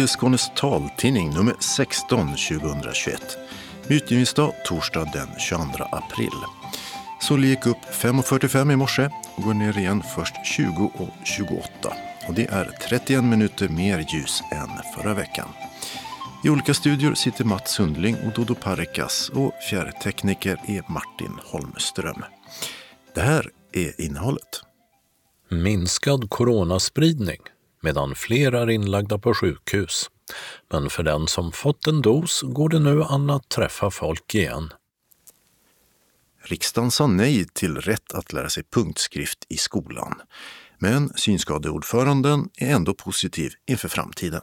Till 0.00 0.08
Skånes 0.08 0.50
taltidning 0.56 1.30
nummer 1.30 1.54
16 1.60 2.28
2021. 2.28 3.38
Utgivningsdag 3.88 4.54
torsdag 4.64 5.04
den 5.12 5.28
22 5.38 5.84
april. 5.92 6.32
Solen 7.20 7.48
gick 7.48 7.66
upp 7.66 7.76
5.45 7.92 8.72
i 8.72 8.76
morse 8.76 9.10
och 9.34 9.42
går 9.42 9.54
ner 9.54 9.78
igen 9.78 10.02
först 10.16 10.34
20.28. 10.58 11.62
Och 12.28 12.34
det 12.34 12.46
är 12.46 12.70
31 12.88 13.24
minuter 13.24 13.68
mer 13.68 14.06
ljus 14.14 14.42
än 14.52 14.68
förra 14.94 15.14
veckan. 15.14 15.48
I 16.44 16.50
olika 16.50 16.74
studior 16.74 17.14
sitter 17.14 17.44
Mats 17.44 17.70
Sundling 17.70 18.16
och 18.26 18.32
Dodo 18.32 18.54
Parikas 18.54 19.28
och 19.34 19.52
fjärrtekniker 19.70 20.60
är 20.66 20.92
Martin 20.92 21.38
Holmström. 21.44 22.24
Det 23.14 23.20
här 23.20 23.50
är 23.72 24.00
innehållet. 24.00 24.62
Minskad 25.48 26.30
coronaspridning 26.30 27.40
medan 27.80 28.14
fler 28.14 28.52
är 28.52 28.70
inlagda 28.70 29.18
på 29.18 29.34
sjukhus. 29.34 30.10
Men 30.72 30.90
för 30.90 31.02
den 31.02 31.26
som 31.26 31.52
fått 31.52 31.86
en 31.86 32.02
dos 32.02 32.42
går 32.42 32.68
det 32.68 32.78
nu 32.78 33.02
an 33.02 33.30
att 33.30 33.48
träffa 33.48 33.90
folk 33.90 34.34
igen. 34.34 34.72
Riksdagen 36.42 36.90
sa 36.90 37.06
nej 37.06 37.46
till 37.52 37.76
rätt 37.76 38.14
att 38.14 38.32
lära 38.32 38.48
sig 38.48 38.62
punktskrift 38.74 39.46
i 39.48 39.56
skolan. 39.56 40.20
Men 40.78 41.12
synskadeordföranden 41.16 42.48
är 42.56 42.74
ändå 42.74 42.94
positiv 42.94 43.52
inför 43.66 43.88
framtiden. 43.88 44.42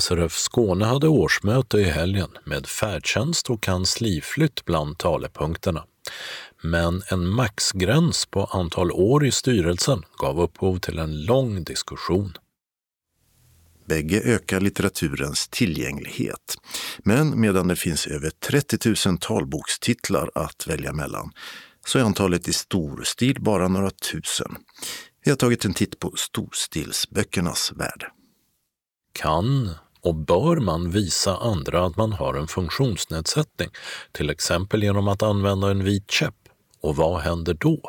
SRF 0.00 0.32
Skåne 0.32 0.84
hade 0.84 1.08
årsmöte 1.08 1.78
i 1.78 1.84
helgen 1.84 2.30
med 2.44 2.66
färdtjänst 2.66 3.50
och 3.50 3.62
kansliflytt 3.62 4.64
bland 4.64 4.98
talepunkterna. 4.98 5.84
Men 6.66 7.02
en 7.10 7.28
maxgräns 7.28 8.26
på 8.26 8.44
antal 8.44 8.92
år 8.92 9.26
i 9.26 9.30
styrelsen 9.30 10.02
gav 10.18 10.40
upphov 10.40 10.78
till 10.78 10.98
en 10.98 11.24
lång 11.24 11.64
diskussion. 11.64 12.32
Bägge 13.86 14.20
ökar 14.20 14.60
litteraturens 14.60 15.48
tillgänglighet. 15.48 16.56
Men 16.98 17.40
medan 17.40 17.68
det 17.68 17.76
finns 17.76 18.06
över 18.06 18.30
30 18.30 19.08
000 19.08 19.18
talbokstitlar 19.18 20.30
att 20.34 20.66
välja 20.66 20.92
mellan 20.92 21.32
så 21.86 21.98
är 21.98 22.02
antalet 22.02 22.48
i 22.48 22.52
storstil 22.52 23.36
bara 23.40 23.68
några 23.68 23.90
tusen. 23.90 24.56
Vi 25.24 25.30
har 25.30 25.36
tagit 25.36 25.64
en 25.64 25.74
titt 25.74 25.98
på 25.98 26.12
storstilsböckernas 26.16 27.72
värld. 27.76 28.06
Kan 29.12 29.70
och 30.00 30.14
bör 30.14 30.56
man 30.56 30.90
visa 30.90 31.36
andra 31.36 31.86
att 31.86 31.96
man 31.96 32.12
har 32.12 32.34
en 32.34 32.48
funktionsnedsättning, 32.48 33.68
till 34.12 34.30
exempel 34.30 34.82
genom 34.82 35.08
att 35.08 35.22
använda 35.22 35.70
en 35.70 35.84
vit 35.84 36.10
käpp? 36.10 36.34
Och 36.84 36.96
vad 36.96 37.20
händer 37.20 37.56
då? 37.60 37.80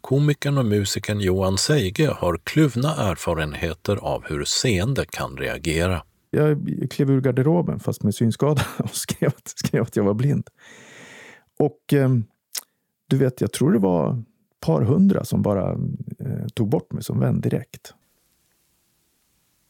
Komikern 0.00 0.58
och 0.58 0.64
musikern 0.64 1.20
Johan 1.20 1.58
Seige 1.58 2.10
har 2.10 2.40
kluvna 2.44 2.94
erfarenheter 2.94 3.96
av 3.96 4.24
hur 4.24 4.44
seende 4.44 5.04
kan 5.10 5.36
reagera. 5.36 6.02
Jag 6.30 6.58
klev 6.90 7.10
ur 7.10 7.20
garderoben, 7.20 7.80
fast 7.80 8.02
med 8.02 8.14
synskada, 8.14 8.62
och 8.78 8.94
skrev, 8.94 9.32
skrev 9.44 9.82
att 9.82 9.96
jag 9.96 10.04
var 10.04 10.14
blind. 10.14 10.48
Och 11.58 11.92
eh, 11.92 12.08
du 13.08 13.16
vet, 13.16 13.40
jag 13.40 13.52
tror 13.52 13.72
det 13.72 13.78
var 13.78 14.12
ett 14.12 14.60
par 14.60 14.82
hundra 14.82 15.24
som 15.24 15.42
bara 15.42 15.72
eh, 16.18 16.46
tog 16.54 16.68
bort 16.68 16.92
mig 16.92 17.04
som 17.04 17.20
vän 17.20 17.40
direkt. 17.40 17.94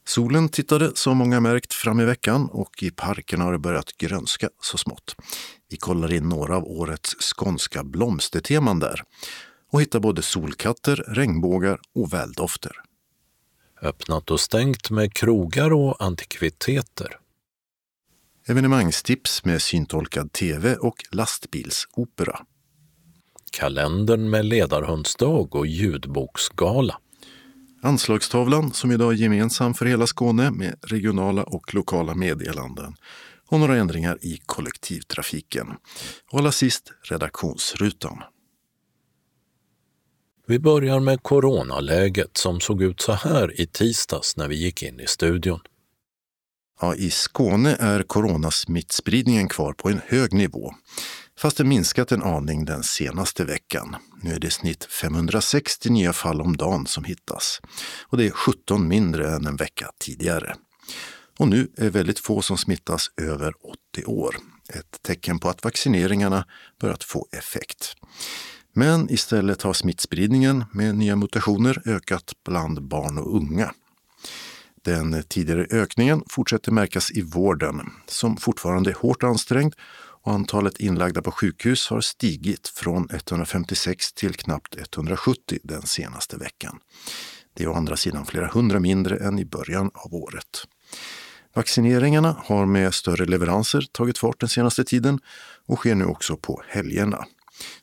Solen 0.05 0.49
tittade 0.49 0.97
som 0.97 1.17
många 1.17 1.41
märkt 1.41 1.75
fram 1.75 2.01
i 2.01 2.05
veckan 2.05 2.49
och 2.53 2.83
i 2.83 2.91
parkerna 2.91 3.45
har 3.45 3.53
det 3.53 3.59
börjat 3.59 3.97
grönska 3.97 4.51
så 4.63 4.79
smått. 4.79 5.17
Vi 5.69 5.77
kollar 5.77 6.13
in 6.13 6.29
några 6.29 6.57
av 6.57 6.65
årets 6.65 7.15
skånska 7.15 7.85
blomsterteman 7.85 8.79
där 8.79 9.03
och 9.73 9.81
hittar 9.81 10.01
både 10.01 10.23
solkatter, 10.23 10.97
regnbågar 10.97 11.81
och 11.95 12.13
väldofter. 12.13 12.73
Öppnat 13.83 14.31
och 14.31 14.41
stängt 14.41 14.91
med 14.91 15.13
krogar 15.13 15.73
och 15.73 16.03
antikviteter. 16.03 17.19
Evenemangstips 18.47 19.45
med 19.45 19.63
syntolkad 19.63 20.33
tv 20.33 20.77
och 20.77 21.05
lastbilsopera. 21.13 22.41
Kalendern 23.53 24.31
med 24.31 24.45
ledarhundsdag 24.45 25.55
och 25.55 25.67
ljudboksgala. 25.67 27.01
Anslagstavlan 27.83 28.73
som 28.73 28.93
idag 28.93 29.13
är 29.13 29.17
gemensam 29.17 29.75
för 29.75 29.87
hela 29.87 30.07
Skåne 30.07 30.51
med 30.51 30.75
regionala 30.83 31.43
och 31.43 31.75
lokala 31.75 32.15
meddelanden 32.15 32.95
och 33.47 33.61
några 33.61 33.77
ändringar 33.77 34.19
i 34.21 34.41
kollektivtrafiken. 34.47 35.67
Och 36.31 36.39
allra 36.39 36.53
sist 36.53 36.93
redaktionsrutan. 37.03 38.23
Vi 40.47 40.59
börjar 40.59 41.01
med 41.01 41.23
coronaläget 41.23 42.37
som 42.37 42.61
såg 42.61 42.83
ut 42.83 43.01
så 43.01 43.13
här 43.13 43.61
i 43.61 43.67
tisdags 43.67 44.37
när 44.37 44.49
vi 44.49 44.57
gick 44.57 44.83
in 44.83 45.01
i 45.01 45.07
studion. 45.07 45.61
Ja, 46.81 46.95
I 46.95 47.11
Skåne 47.11 47.77
är 47.81 48.03
coronasmittspridningen 48.03 49.49
kvar 49.49 49.73
på 49.73 49.89
en 49.89 50.01
hög 50.07 50.33
nivå, 50.33 50.75
fast 51.41 51.57
det 51.57 51.65
minskat 51.65 52.13
en 52.13 52.23
aning 52.23 52.65
den 52.65 52.83
senaste 52.83 53.45
veckan. 53.45 53.97
Nu 54.23 54.35
är 54.35 54.39
det 54.39 54.47
i 54.47 54.51
snitt 54.51 54.85
560 54.85 55.91
nya 55.91 56.13
fall 56.13 56.41
om 56.41 56.57
dagen 56.57 56.87
som 56.87 57.05
hittas 57.05 57.61
och 58.03 58.19
det 58.19 58.27
är 58.27 58.31
17 58.31 58.89
mindre 58.89 59.31
än 59.35 59.47
en 59.47 59.57
vecka 59.57 59.91
tidigare. 60.01 60.57
Och 61.39 61.49
nu 61.49 61.69
är 61.77 61.91
väldigt 61.91 62.19
få 62.19 62.43
som 62.43 62.59
smittas 62.59 63.11
över 63.17 63.53
80 63.95 64.05
år. 64.05 64.37
Ett 64.69 65.03
tecken 65.03 65.39
på 65.39 65.49
att 65.49 65.65
vaccineringarna 65.65 66.45
börjat 66.81 67.05
få 67.05 67.27
effekt. 67.33 67.95
Men 68.73 69.11
istället 69.11 69.63
har 69.63 69.73
smittspridningen 69.73 70.65
med 70.73 70.95
nya 70.95 71.17
mutationer 71.17 71.83
ökat 71.87 72.33
bland 72.45 72.83
barn 72.83 73.19
och 73.19 73.37
unga. 73.37 73.73
Den 74.85 75.23
tidigare 75.29 75.67
ökningen 75.71 76.23
fortsätter 76.29 76.73
märkas 76.73 77.11
i 77.11 77.23
vården, 77.23 77.91
som 78.07 78.37
fortfarande 78.37 78.91
är 78.91 78.95
hårt 78.95 79.23
ansträngd 79.23 79.75
och 80.23 80.33
antalet 80.33 80.81
inlagda 80.81 81.23
på 81.23 81.31
sjukhus 81.33 81.89
har 81.89 82.01
stigit 82.01 82.69
från 82.69 83.09
156 83.11 84.13
till 84.13 84.35
knappt 84.35 84.77
170 84.77 85.59
den 85.63 85.83
senaste 85.83 86.37
veckan. 86.37 86.79
Det 87.55 87.65
är 87.65 87.69
å 87.69 87.75
andra 87.75 87.97
sidan 87.97 88.27
flera 88.27 88.47
hundra 88.47 88.81
mindre 88.81 89.17
än 89.17 89.39
i 89.39 89.45
början 89.45 89.91
av 89.95 90.15
året. 90.15 90.67
Vaccineringarna 91.55 92.37
har 92.45 92.67
med 92.67 92.95
större 92.95 93.27
leveranser 93.27 93.87
tagit 93.93 94.19
fart 94.19 94.41
den 94.41 94.49
senaste 94.49 94.85
tiden 94.85 95.19
och 95.67 95.79
sker 95.79 95.95
nu 95.95 96.05
också 96.05 96.37
på 96.37 96.63
helgerna. 96.69 97.27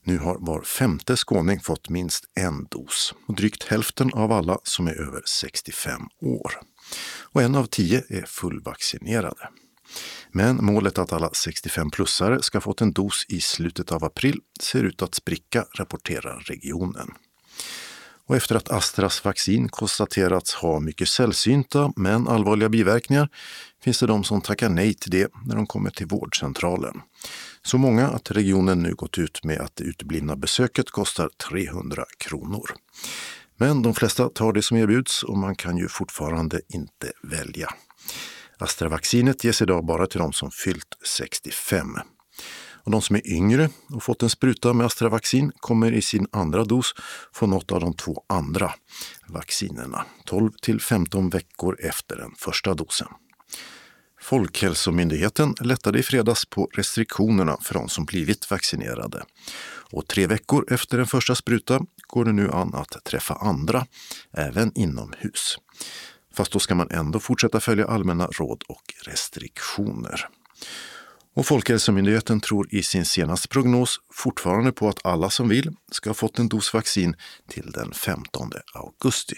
Nu 0.04 0.18
har 0.18 0.38
var 0.40 0.62
femte 0.62 1.18
skåning 1.18 1.59
fått 1.59 1.90
minst 1.90 2.25
en 2.36 2.68
dos 2.69 3.14
och 3.28 3.36
drygt 3.36 3.64
hälften 3.64 4.14
av 4.14 4.31
alla 4.31 4.58
som 4.64 4.88
är 4.88 5.02
över 5.02 5.22
65 5.25 6.02
år. 6.22 6.54
Och 7.22 7.42
en 7.42 7.56
av 7.56 7.66
tio 7.66 8.04
är 8.09 8.25
fullvaccinerade. 8.25 9.50
Men 10.32 10.66
målet 10.66 10.98
att 10.98 11.14
alla 11.14 11.30
65-plussare 11.30 12.42
ska 12.42 12.62
fått 12.62 12.82
en 12.82 12.94
dos 12.94 13.26
i 13.30 13.42
slutet 13.42 13.92
av 13.92 14.04
april 14.04 14.40
ser 14.62 14.84
ut 14.84 15.02
att 15.02 15.16
spricka, 15.16 15.66
rapporterar 15.76 16.40
regionen. 16.40 17.12
Och 18.28 18.36
efter 18.36 18.56
att 18.56 18.70
Astras 18.70 19.26
vaccin 19.26 19.70
konstaterats 19.70 20.54
ha 20.54 20.80
mycket 20.80 21.10
sällsynta 21.10 21.94
men 21.96 22.28
allvarliga 22.28 22.70
biverkningar 22.70 23.30
finns 23.84 24.00
det 24.00 24.08
de 24.08 24.24
som 24.24 24.42
tackar 24.42 24.70
nej 24.70 24.94
till 24.94 25.12
det 25.12 25.32
när 25.46 25.56
de 25.56 25.68
kommer 25.68 25.90
till 25.90 26.08
vårdcentralen. 26.08 27.02
Så 27.62 27.78
många 27.78 28.08
att 28.08 28.32
regionen 28.32 28.84
nu 28.84 28.94
gått 28.94 29.18
ut 29.18 29.44
med 29.44 29.62
att 29.62 29.76
det 29.76 29.84
uteblivna 29.84 30.36
besöket 30.36 30.92
kostar 30.92 31.30
300 31.50 32.06
kronor. 32.18 32.66
Men 33.58 33.82
de 33.82 33.94
flesta 33.94 34.30
tar 34.30 34.54
det 34.54 34.62
som 34.62 34.78
erbjuds 34.78 35.24
och 35.24 35.38
man 35.38 35.56
kan 35.56 35.78
ju 35.78 35.88
fortfarande 35.88 36.62
inte 36.68 37.12
välja. 37.24 37.69
Astravaccinet 38.59 39.44
ges 39.44 39.62
idag 39.62 39.86
bara 39.86 40.07
till 40.07 40.19
de 40.19 40.33
som 40.33 40.51
fyllt 40.51 40.98
65. 41.06 41.95
Och 42.83 42.92
de 42.92 43.01
som 43.01 43.15
är 43.15 43.27
yngre 43.27 43.69
och 43.94 44.04
fått 44.04 44.24
en 44.24 44.30
spruta 44.30 44.74
med 44.74 44.86
Astravaccin 44.86 45.51
kommer 45.59 45.92
i 45.92 46.01
sin 46.01 46.27
andra 46.31 46.63
dos 46.63 46.94
få 47.33 47.48
något 47.48 47.71
av 47.71 47.80
de 47.80 47.94
två 47.94 48.24
andra 48.30 48.74
vaccinerna 49.27 50.06
12 50.25 50.51
till 50.62 50.81
15 50.81 51.30
veckor 51.30 51.77
efter 51.80 52.15
den 52.15 52.31
första 52.38 52.74
dosen. 52.74 53.07
Folkhälsomyndigheten 54.21 55.56
lättade 55.62 56.00
i 56.00 56.03
fredags 56.03 56.45
på 56.45 56.69
restriktionerna 56.74 57.57
för 57.62 57.74
de 57.74 57.89
som 57.89 58.06
blivit 58.06 58.51
vaccinerade. 58.51 59.24
Och 59.92 60.07
tre 60.07 60.27
veckor 60.27 60.74
efter 60.74 60.98
den 60.98 61.07
första 61.07 61.36
spruta 61.36 61.81
går 62.07 62.25
det 62.25 62.33
nu 62.33 62.51
an 62.51 62.75
att 62.75 63.03
träffa 63.03 63.33
andra, 63.33 63.86
även 64.33 64.71
inomhus. 64.75 65.57
Fast 66.38 66.51
då 66.51 66.60
ska 66.60 66.75
man 66.75 66.92
ändå 66.92 67.19
fortsätta 67.19 67.60
följa 67.60 67.88
allmänna 67.88 68.28
råd 68.28 68.63
och 68.68 68.94
restriktioner. 69.06 70.28
Och 71.36 71.45
Folkhälsomyndigheten 71.45 72.39
tror 72.39 72.68
i 72.74 72.84
sin 72.84 73.06
senaste 73.06 73.48
prognos 73.48 74.00
fortfarande 74.13 74.72
på 74.72 74.89
att 74.89 75.06
alla 75.06 75.30
som 75.30 75.50
vill 75.50 75.75
ska 75.92 76.10
ha 76.10 76.13
fått 76.13 76.39
en 76.39 76.50
dos 76.50 76.74
vaccin 76.74 77.16
till 77.48 77.72
den 77.72 77.94
15 77.94 78.51
augusti. 78.74 79.36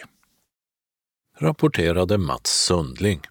Rapporterade 1.39 2.17
Mats 2.17 2.65
Sundling. 2.65 3.21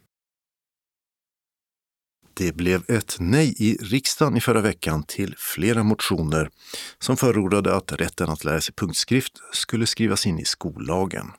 Det 2.34 2.52
blev 2.52 2.84
ett 2.88 3.16
nej 3.20 3.54
i 3.58 3.76
riksdagen 3.76 4.36
i 4.36 4.40
förra 4.40 4.60
veckan 4.60 5.02
till 5.02 5.34
flera 5.38 5.82
motioner 5.82 6.50
som 6.98 7.16
förordade 7.16 7.76
att 7.76 7.92
rätten 7.92 8.30
att 8.30 8.44
lära 8.44 8.60
sig 8.60 8.74
punktskrift 8.74 9.32
skulle 9.52 9.86
skrivas 9.86 10.26
in 10.26 10.38
i 10.38 10.44
skollagen. 10.44 11.32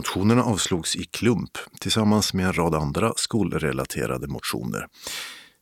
Motionerna 0.00 0.42
avslogs 0.42 0.96
i 0.96 1.04
klump 1.04 1.50
tillsammans 1.80 2.34
med 2.34 2.46
en 2.46 2.52
rad 2.52 2.74
andra 2.74 3.12
skolrelaterade 3.16 4.28
motioner 4.28 4.86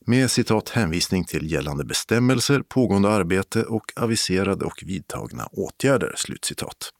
med 0.06 0.30
citat 0.30 0.68
hänvisning 0.68 1.24
till 1.24 1.52
gällande 1.52 1.84
bestämmelser, 1.84 2.62
pågående 2.68 3.08
arbete 3.08 3.62
och 3.62 3.92
aviserade 3.96 4.64
och 4.64 4.82
vidtagna 4.86 5.48
åtgärder. 5.52 6.12
Slutcitat. 6.16 6.90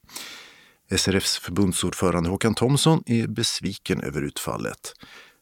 SRFs 0.90 1.38
förbundsordförande 1.38 2.30
Håkan 2.30 2.54
Thomsson 2.54 3.02
är 3.06 3.26
besviken 3.26 4.00
över 4.00 4.22
utfallet, 4.22 4.92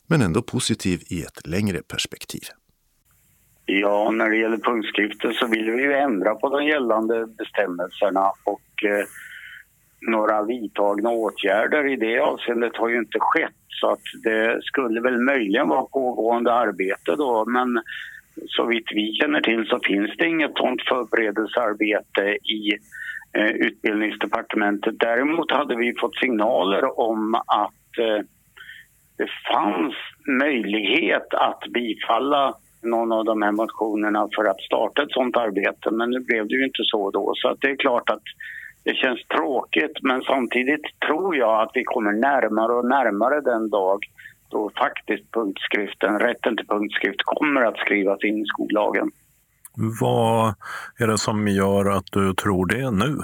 men 0.08 0.22
ändå 0.22 0.42
positiv 0.42 1.02
i 1.10 1.22
ett 1.22 1.46
längre 1.46 1.82
perspektiv. 1.82 2.42
Ja, 3.64 4.10
när 4.10 4.30
det 4.30 4.36
gäller 4.36 4.58
punktskrifter 4.58 5.32
så 5.32 5.46
vill 5.46 5.70
vi 5.70 5.82
ju 5.82 5.92
ändra 5.92 6.34
på 6.34 6.48
de 6.48 6.66
gällande 6.66 7.26
bestämmelserna 7.26 8.32
och 8.44 8.84
eh, 8.84 9.06
några 10.00 10.42
vidtagna 10.42 11.10
åtgärder 11.10 11.92
i 11.92 11.96
det 11.96 12.18
avseendet 12.18 12.76
har 12.76 12.88
ju 12.88 12.98
inte 12.98 13.18
skett 13.20 13.52
så 13.68 13.90
att 13.90 14.02
det 14.24 14.60
skulle 14.62 15.00
väl 15.00 15.20
möjligen 15.20 15.68
vara 15.68 15.84
pågående 15.84 16.52
arbete 16.52 17.16
då 17.16 17.44
men 17.44 17.80
så 18.46 18.66
vitt 18.66 18.86
vi 18.94 19.12
känner 19.12 19.40
till 19.40 19.66
så 19.66 19.80
finns 19.84 20.10
det 20.18 20.26
inget 20.26 20.56
sådant 20.56 20.82
förberedelsearbete 20.88 22.22
i 22.42 22.72
eh, 23.32 23.50
utbildningsdepartementet. 23.50 24.94
Däremot 24.98 25.52
hade 25.52 25.76
vi 25.76 25.94
fått 26.00 26.16
signaler 26.16 27.00
om 27.00 27.34
att 27.34 27.98
eh, 27.98 28.24
det 29.18 29.28
fanns 29.52 29.94
möjlighet 30.26 31.34
att 31.34 31.60
bifalla 31.74 32.54
någon 32.82 33.12
av 33.12 33.24
de 33.24 33.42
här 33.42 33.52
motionerna 33.52 34.28
för 34.36 34.44
att 34.44 34.60
starta 34.60 35.02
ett 35.02 35.12
sådant 35.12 35.36
arbete 35.36 35.90
men 35.90 36.10
nu 36.10 36.20
blev 36.20 36.48
det 36.48 36.54
ju 36.54 36.64
inte 36.64 36.82
så 36.84 37.10
då 37.10 37.32
så 37.34 37.48
att 37.48 37.60
det 37.60 37.70
är 37.70 37.76
klart 37.76 38.10
att 38.10 38.22
det 38.86 38.94
känns 38.94 39.26
tråkigt 39.26 39.96
men 40.02 40.22
samtidigt 40.22 40.86
tror 41.06 41.36
jag 41.36 41.62
att 41.62 41.70
vi 41.74 41.84
kommer 41.84 42.12
närmare 42.12 42.72
och 42.72 42.88
närmare 42.88 43.40
den 43.40 43.70
dag 43.70 43.98
då 44.48 44.70
faktiskt 44.78 45.32
punktskriften, 45.32 46.18
rätten 46.18 46.56
till 46.56 46.66
punktskrift 46.66 47.22
kommer 47.24 47.60
att 47.62 47.76
skrivas 47.76 48.24
in 48.24 48.38
i 48.38 48.44
skollagen. 48.46 49.10
Vad 50.00 50.54
är 50.98 51.06
det 51.06 51.18
som 51.18 51.48
gör 51.48 51.96
att 51.96 52.12
du 52.12 52.34
tror 52.34 52.66
det 52.66 52.90
nu? 52.90 53.16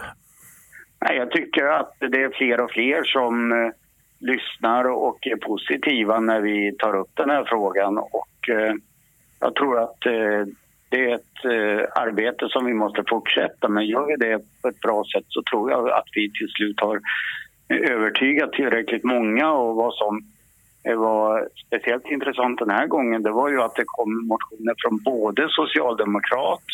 Nej, 1.00 1.16
jag 1.16 1.30
tycker 1.30 1.64
att 1.64 1.94
det 1.98 2.22
är 2.22 2.38
fler 2.38 2.60
och 2.60 2.70
fler 2.70 3.02
som 3.04 3.52
eh, 3.52 3.70
lyssnar 4.18 4.84
och 4.84 5.26
är 5.26 5.36
positiva 5.36 6.20
när 6.20 6.40
vi 6.40 6.76
tar 6.78 6.96
upp 6.96 7.10
den 7.14 7.30
här 7.30 7.44
frågan 7.44 7.98
och 7.98 8.48
eh, 8.48 8.74
jag 9.40 9.54
tror 9.54 9.78
att 9.82 10.06
eh, 10.06 10.46
det 10.92 11.10
är 11.10 11.14
ett 11.14 11.44
eh, 11.44 12.02
arbete 12.02 12.48
som 12.48 12.64
vi 12.64 12.74
måste 12.74 13.04
fortsätta 13.08 13.68
men 13.68 13.86
gör 13.86 14.06
vi 14.06 14.16
det 14.16 14.38
på 14.62 14.68
ett 14.68 14.80
bra 14.80 15.04
sätt 15.14 15.24
så 15.28 15.42
tror 15.42 15.70
jag 15.70 15.90
att 15.90 16.08
vi 16.14 16.32
till 16.32 16.48
slut 16.48 16.80
har 16.80 17.00
övertygat 17.68 18.52
tillräckligt 18.52 19.04
många 19.04 19.52
och 19.52 19.76
vad 19.76 19.94
som 19.94 20.20
eh, 20.88 20.96
var 20.96 21.48
speciellt 21.66 22.06
intressant 22.06 22.58
den 22.58 22.70
här 22.70 22.86
gången 22.86 23.22
det 23.22 23.30
var 23.30 23.48
ju 23.48 23.62
att 23.62 23.74
det 23.74 23.84
kom 23.86 24.26
motioner 24.26 24.74
från 24.82 24.98
både 25.02 25.48
socialdemokrat, 25.48 26.68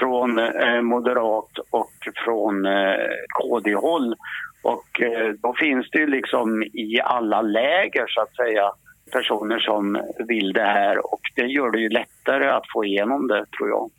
från 0.00 0.38
eh, 0.38 0.80
moderat 0.82 1.58
och 1.70 1.92
från 2.24 2.66
eh, 2.66 3.12
KD-håll. 3.28 4.14
Och 4.62 5.00
eh, 5.00 5.32
då 5.42 5.54
finns 5.54 5.90
det 5.90 5.98
ju 5.98 6.06
liksom 6.06 6.62
i 6.62 7.00
alla 7.04 7.42
läger 7.42 8.04
så 8.08 8.20
att 8.20 8.36
säga 8.36 8.72
personer 9.12 9.58
som 9.58 10.02
vill 10.28 10.52
det 10.52 10.60
här 10.60 11.12
och 11.12 11.20
det 11.36 11.46
gör 11.46 11.70
det 11.70 11.80
ju 11.80 11.88
lättare 11.88 12.48
att 12.48 12.64
få 12.74 12.84
igenom 12.84 13.28
det 13.28 13.44
tror 13.58 13.68
jag. 13.68 13.90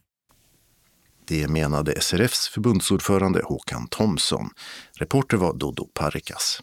Det 1.28 1.48
menade 1.48 2.02
SRFs 2.02 2.48
förbundsordförande 2.48 3.42
Håkan 3.44 3.88
Thomsson. 3.88 4.50
Reporter 5.00 5.38
var 5.38 5.54
Dodo 5.54 5.88
Parikas. 5.94 6.62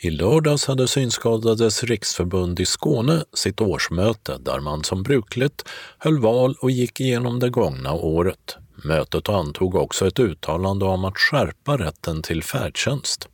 I 0.00 0.10
lördags 0.10 0.66
hade 0.66 0.88
Synskadades 0.88 1.84
riksförbund 1.84 2.60
i 2.60 2.66
Skåne 2.66 3.24
sitt 3.32 3.60
årsmöte 3.60 4.38
där 4.38 4.60
man 4.60 4.84
som 4.84 5.02
brukligt 5.02 5.68
höll 5.98 6.18
val 6.18 6.54
och 6.60 6.70
gick 6.70 7.00
igenom 7.00 7.40
det 7.40 7.50
gångna 7.50 7.92
året. 7.92 8.56
Mötet 8.84 9.28
antog 9.28 9.74
också 9.74 10.06
ett 10.06 10.18
uttalande 10.18 10.84
om 10.84 11.04
att 11.04 11.18
skärpa 11.18 11.76
rätten 11.76 12.22
till 12.22 12.42
färdtjänst 12.42 13.28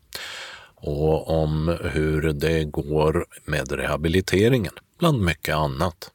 och 0.86 1.42
om 1.42 1.78
hur 1.82 2.32
det 2.32 2.64
går 2.64 3.26
med 3.44 3.72
rehabiliteringen, 3.72 4.72
bland 4.98 5.22
mycket 5.22 5.54
annat. 5.54 6.10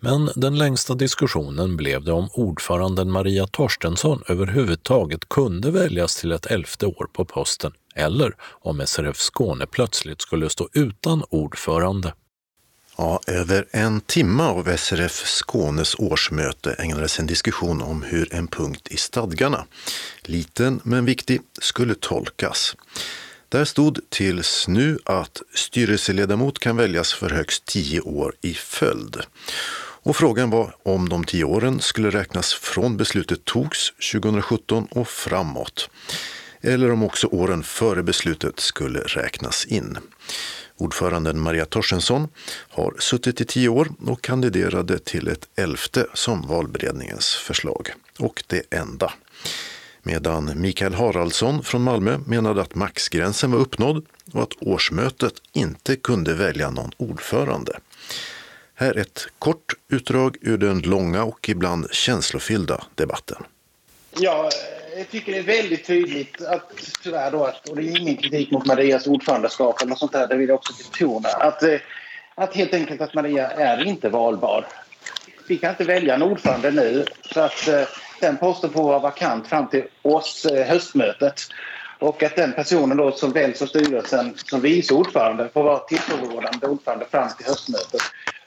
Men 0.00 0.30
den 0.36 0.58
längsta 0.58 0.94
diskussionen 0.94 1.76
blev 1.76 2.04
det 2.04 2.12
om 2.12 2.28
ordföranden 2.32 3.10
Maria 3.10 3.46
Torstensson 3.46 4.22
överhuvudtaget 4.28 5.28
kunde 5.28 5.70
väljas 5.70 6.16
till 6.16 6.32
ett 6.32 6.46
elfte 6.46 6.86
år 6.86 7.08
på 7.12 7.24
posten 7.24 7.72
eller 7.94 8.34
om 8.40 8.86
SRF 8.86 9.16
Skåne 9.16 9.66
plötsligt 9.66 10.22
skulle 10.22 10.50
stå 10.50 10.68
utan 10.72 11.24
ordförande. 11.28 12.14
Ja, 12.96 13.20
över 13.26 13.66
en 13.70 14.00
timme 14.00 14.42
av 14.42 14.76
SRF 14.76 15.26
Skånes 15.26 15.94
årsmöte 15.98 16.72
ägnades 16.72 17.18
en 17.18 17.26
diskussion 17.26 17.82
om 17.82 18.02
hur 18.02 18.34
en 18.34 18.48
punkt 18.48 18.88
i 18.90 18.96
stadgarna, 18.96 19.66
liten 20.22 20.80
men 20.84 21.04
viktig, 21.04 21.40
skulle 21.60 21.94
tolkas. 21.94 22.76
Där 23.52 23.64
stod 23.64 24.00
tills 24.08 24.68
nu 24.68 24.98
att 25.04 25.42
styrelseledamot 25.54 26.58
kan 26.58 26.76
väljas 26.76 27.14
för 27.14 27.30
högst 27.30 27.64
tio 27.64 28.00
år 28.00 28.34
i 28.40 28.54
följd. 28.54 29.16
Och 30.04 30.16
frågan 30.16 30.50
var 30.50 30.76
om 30.82 31.08
de 31.08 31.24
tio 31.24 31.44
åren 31.44 31.80
skulle 31.80 32.10
räknas 32.10 32.54
från 32.54 32.96
beslutet 32.96 33.44
togs 33.44 33.92
2017 34.12 34.88
och 34.90 35.08
framåt. 35.08 35.90
Eller 36.60 36.92
om 36.92 37.02
också 37.02 37.26
åren 37.26 37.62
före 37.62 38.02
beslutet 38.02 38.60
skulle 38.60 39.00
räknas 39.00 39.66
in. 39.66 39.98
Ordföranden 40.76 41.40
Maria 41.40 41.64
Torstensson 41.64 42.28
har 42.68 42.94
suttit 42.98 43.40
i 43.40 43.44
tio 43.44 43.68
år 43.68 43.88
och 44.06 44.22
kandiderade 44.22 44.98
till 44.98 45.28
ett 45.28 45.48
elfte 45.56 46.06
som 46.14 46.42
valberedningens 46.48 47.34
förslag. 47.34 47.92
Och 48.18 48.44
det 48.46 48.62
enda 48.70 49.12
medan 50.02 50.60
Mikael 50.60 50.94
Haraldsson 50.94 51.62
från 51.62 51.82
Malmö 51.82 52.18
menade 52.26 52.62
att 52.62 52.74
maxgränsen 52.74 53.50
var 53.50 53.58
uppnådd 53.58 54.06
och 54.32 54.42
att 54.42 54.52
årsmötet 54.60 55.32
inte 55.52 55.96
kunde 55.96 56.34
välja 56.34 56.70
någon 56.70 56.90
ordförande. 56.96 57.78
Här 58.74 58.98
ett 58.98 59.26
kort 59.38 59.72
utdrag 59.88 60.36
ur 60.40 60.58
den 60.58 60.78
långa 60.78 61.24
och 61.24 61.48
ibland 61.48 61.90
känslofyllda 61.90 62.84
debatten. 62.94 63.36
Ja, 64.18 64.50
jag 64.96 65.10
tycker 65.10 65.32
det 65.32 65.38
är 65.38 65.42
väldigt 65.42 65.86
tydligt 65.86 66.42
att 66.42 66.72
tyvärr 67.02 67.30
då, 67.30 67.52
och 67.70 67.76
det 67.76 67.82
är 67.82 68.00
ingen 68.00 68.16
kritik 68.16 68.50
mot 68.50 68.66
Marias 68.66 69.06
ordförandeskap 69.06 69.82
eller 69.82 69.94
sånt 69.94 70.12
där, 70.12 70.28
det 70.28 70.36
vill 70.36 70.48
jag 70.48 70.54
också 70.54 70.72
betona, 70.92 71.28
att, 71.28 71.62
eh, 71.62 71.78
att 72.34 72.54
helt 72.54 72.74
enkelt 72.74 73.00
att 73.00 73.14
Maria 73.14 73.50
är 73.50 73.84
inte 73.84 74.08
valbar. 74.08 74.66
Vi 75.46 75.58
kan 75.58 75.70
inte 75.70 75.84
välja 75.84 76.14
en 76.14 76.22
ordförande 76.22 76.70
nu 76.70 77.04
så 77.34 77.40
att 77.40 77.68
eh, 77.68 77.82
den 78.22 78.36
posten 78.36 78.70
får 78.70 78.82
vara 78.82 78.98
vakant 78.98 79.46
fram 79.46 79.68
till 79.68 79.84
års, 80.02 80.46
eh, 80.46 80.66
höstmötet. 80.66 81.40
Och 81.98 82.22
att 82.22 82.36
den 82.36 82.52
personen 82.52 82.96
då 82.96 83.12
som 83.12 83.32
väljs 83.32 83.62
av 83.62 83.66
styrelsen 83.66 84.34
som 84.36 84.60
vice 84.60 84.94
ordförande 84.94 85.48
får 85.54 85.62
vara 85.62 85.78
tillförordnande 85.78 86.66
ordförande 86.66 87.06
fram 87.10 87.28
till 87.36 87.46
höstmötet. 87.46 88.00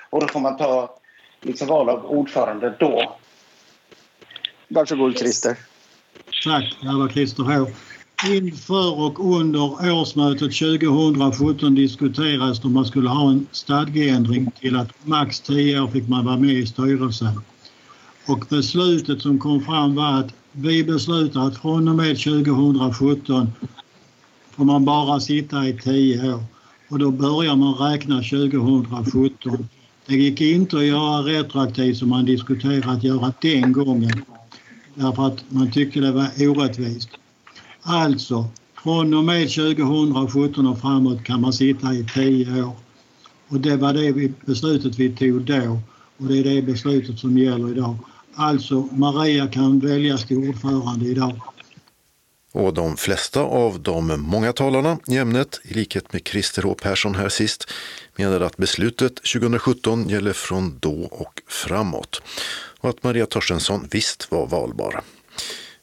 Och 0.10 0.22
då 0.22 0.28
får 0.28 0.40
man 0.40 0.58
ta 0.58 0.98
liksom 1.42 1.68
val 1.68 1.90
av 1.90 2.06
ordförande 2.06 2.76
då. 2.80 3.18
Varsågod 4.68 5.18
Christer. 5.18 5.58
Tack, 6.44 6.78
det 6.82 6.98
var 6.98 7.10
Christer 7.10 7.44
H. 7.44 7.68
Inför 8.28 9.00
och 9.00 9.36
under 9.40 9.92
årsmötet 9.92 10.58
2017 10.58 11.76
diskuterades 11.76 12.64
om 12.64 12.74
man 12.74 12.86
skulle 12.86 13.10
ha 13.10 13.30
en 13.30 13.48
stadgeändring 13.52 14.52
till 14.52 14.76
att 14.76 15.06
max 15.06 15.42
10 15.42 15.80
år 15.80 15.88
fick 15.88 16.08
man 16.10 16.26
vara 16.26 16.38
med 16.38 16.50
i 16.50 16.66
styrelsen. 16.66 17.42
Och 18.28 18.46
beslutet 18.50 19.22
som 19.22 19.40
kom 19.40 19.62
fram 19.62 19.96
var 19.96 20.20
att 20.20 20.34
vi 20.52 20.84
beslutar 20.84 21.48
att 21.48 21.58
från 21.58 21.88
och 21.88 21.96
med 21.96 22.18
2017 22.18 23.48
får 24.52 24.66
man 24.66 24.86
bara 24.86 25.20
sitta 25.20 25.68
i 25.68 25.80
10 25.84 26.34
år 26.34 26.44
och 26.90 27.00
då 27.00 27.12
börjar 27.12 27.56
man 27.56 27.74
räkna 27.74 28.16
2017. 28.16 29.68
Det 30.06 30.16
gick 30.16 30.42
inte 30.42 30.78
att 30.78 30.86
göra 30.86 31.22
retroaktivt 31.22 31.98
som 31.98 32.10
man 32.10 32.26
diskuterade 32.26 32.92
att 32.92 33.04
göra 33.04 33.34
den 33.42 33.72
gången 33.72 34.26
därför 34.96 35.28
att 35.28 35.44
man 35.50 35.72
tyckte 35.72 36.00
det 36.00 36.12
var 36.12 36.30
orättvist. 36.40 37.10
Alltså, 37.82 38.46
från 38.84 39.14
och 39.14 39.24
med 39.24 39.50
2017 39.50 40.68
och 40.68 40.80
framåt 40.80 41.24
kan 41.24 41.42
man 41.42 41.54
sitta 41.54 41.94
i 41.94 42.06
10 42.14 42.64
år. 42.64 42.76
Och 43.48 43.60
det 43.60 43.76
var 43.76 43.94
det 43.94 44.46
beslutet 44.46 45.00
vi 45.00 45.10
tog 45.16 45.42
då 45.42 45.80
och 46.18 46.28
det 46.28 46.40
är 46.40 46.44
det 46.44 46.62
beslutet 46.62 47.20
som 47.20 47.38
gäller 47.38 47.72
idag. 47.72 47.96
Alltså 48.36 48.88
Maria 48.92 49.48
kan 49.48 49.80
väljas 49.80 50.28
till 50.28 50.38
ordförande 50.38 51.06
idag. 51.06 51.42
Och 52.52 52.74
de 52.74 52.98
flesta 52.98 53.42
av 53.42 53.80
de 53.80 54.22
många 54.22 54.54
talarna 54.54 54.98
i 55.08 55.18
ämnet, 55.18 55.62
i 55.64 55.74
likhet 55.74 56.14
med 56.14 56.28
Christer 56.28 56.64
H 56.64 56.74
Persson 56.74 57.16
här 57.16 57.30
sist, 57.30 57.72
menade 58.16 58.46
att 58.46 58.58
beslutet 58.58 59.16
2017 59.16 60.10
gäller 60.10 60.34
från 60.34 60.78
då 60.80 61.08
och 61.12 61.42
framåt 61.48 62.22
och 62.80 62.90
att 62.90 63.04
Maria 63.04 63.26
Torstensson 63.26 63.88
visst 63.92 64.32
var 64.32 64.48
valbar. 64.48 65.02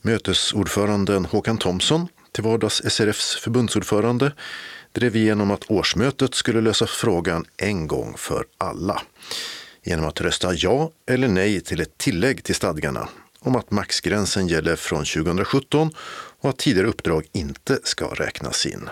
Mötesordföranden 0.03 1.25
Håkan 1.25 1.59
Thomsson 1.59 2.09
till 2.33 2.45
vardags 2.45 2.83
SRFs 2.85 3.37
förbundsordförande, 3.37 4.33
drev 4.93 5.17
igenom 5.17 5.51
att 5.51 5.71
årsmötet 5.71 6.35
skulle 6.35 6.61
lösa 6.61 6.87
frågan 6.87 7.45
en 7.57 7.87
gång 7.87 8.15
för 8.17 8.45
alla 8.59 9.03
genom 9.85 10.07
att 10.07 10.21
rösta 10.21 10.55
ja 10.55 10.91
eller 11.07 11.29
nej 11.29 11.61
till 11.61 11.81
ett 11.81 11.99
tillägg 11.99 12.45
till 12.45 12.55
stadgarna 12.55 13.09
om 13.39 13.57
att 13.57 13.71
maxgränsen 13.71 14.49
gäller 14.49 14.77
från 14.77 15.05
2017 15.05 15.91
och 16.41 16.51
att 16.51 16.59
tidigare 16.59 16.89
uppdrag 16.89 17.27
inte 17.33 17.79
ska 17.85 18.07
räknas 18.07 18.67
in. 18.67 18.89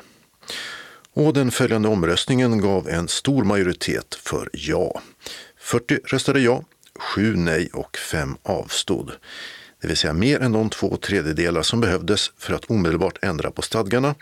Och 1.15 1.33
den 1.33 1.51
följande 1.51 1.89
omröstningen 1.89 2.61
gav 2.61 2.89
en 2.89 3.09
stor 3.09 3.45
majoritet 3.45 4.15
för 4.15 4.51
ja. 4.53 5.03
40 5.59 5.99
röstade 6.05 6.41
ja, 6.41 6.65
7 6.99 7.37
nej 7.37 7.71
och 7.73 7.97
5 7.97 8.37
avstod. 8.43 9.13
Det 9.81 9.89
vill 9.89 9.97
säga 9.97 10.13
mer 10.13 10.41
än 10.41 10.53
de 10.53 10.71
två 10.71 10.97
tredjedelar 10.97 11.63
som 11.63 11.81
behövdes 11.81 12.33
för 12.39 12.55
att 12.55 12.65
omedelbart 12.65 13.25
ändra 13.25 13.51
på 13.51 13.63
stadgarna 13.63 14.15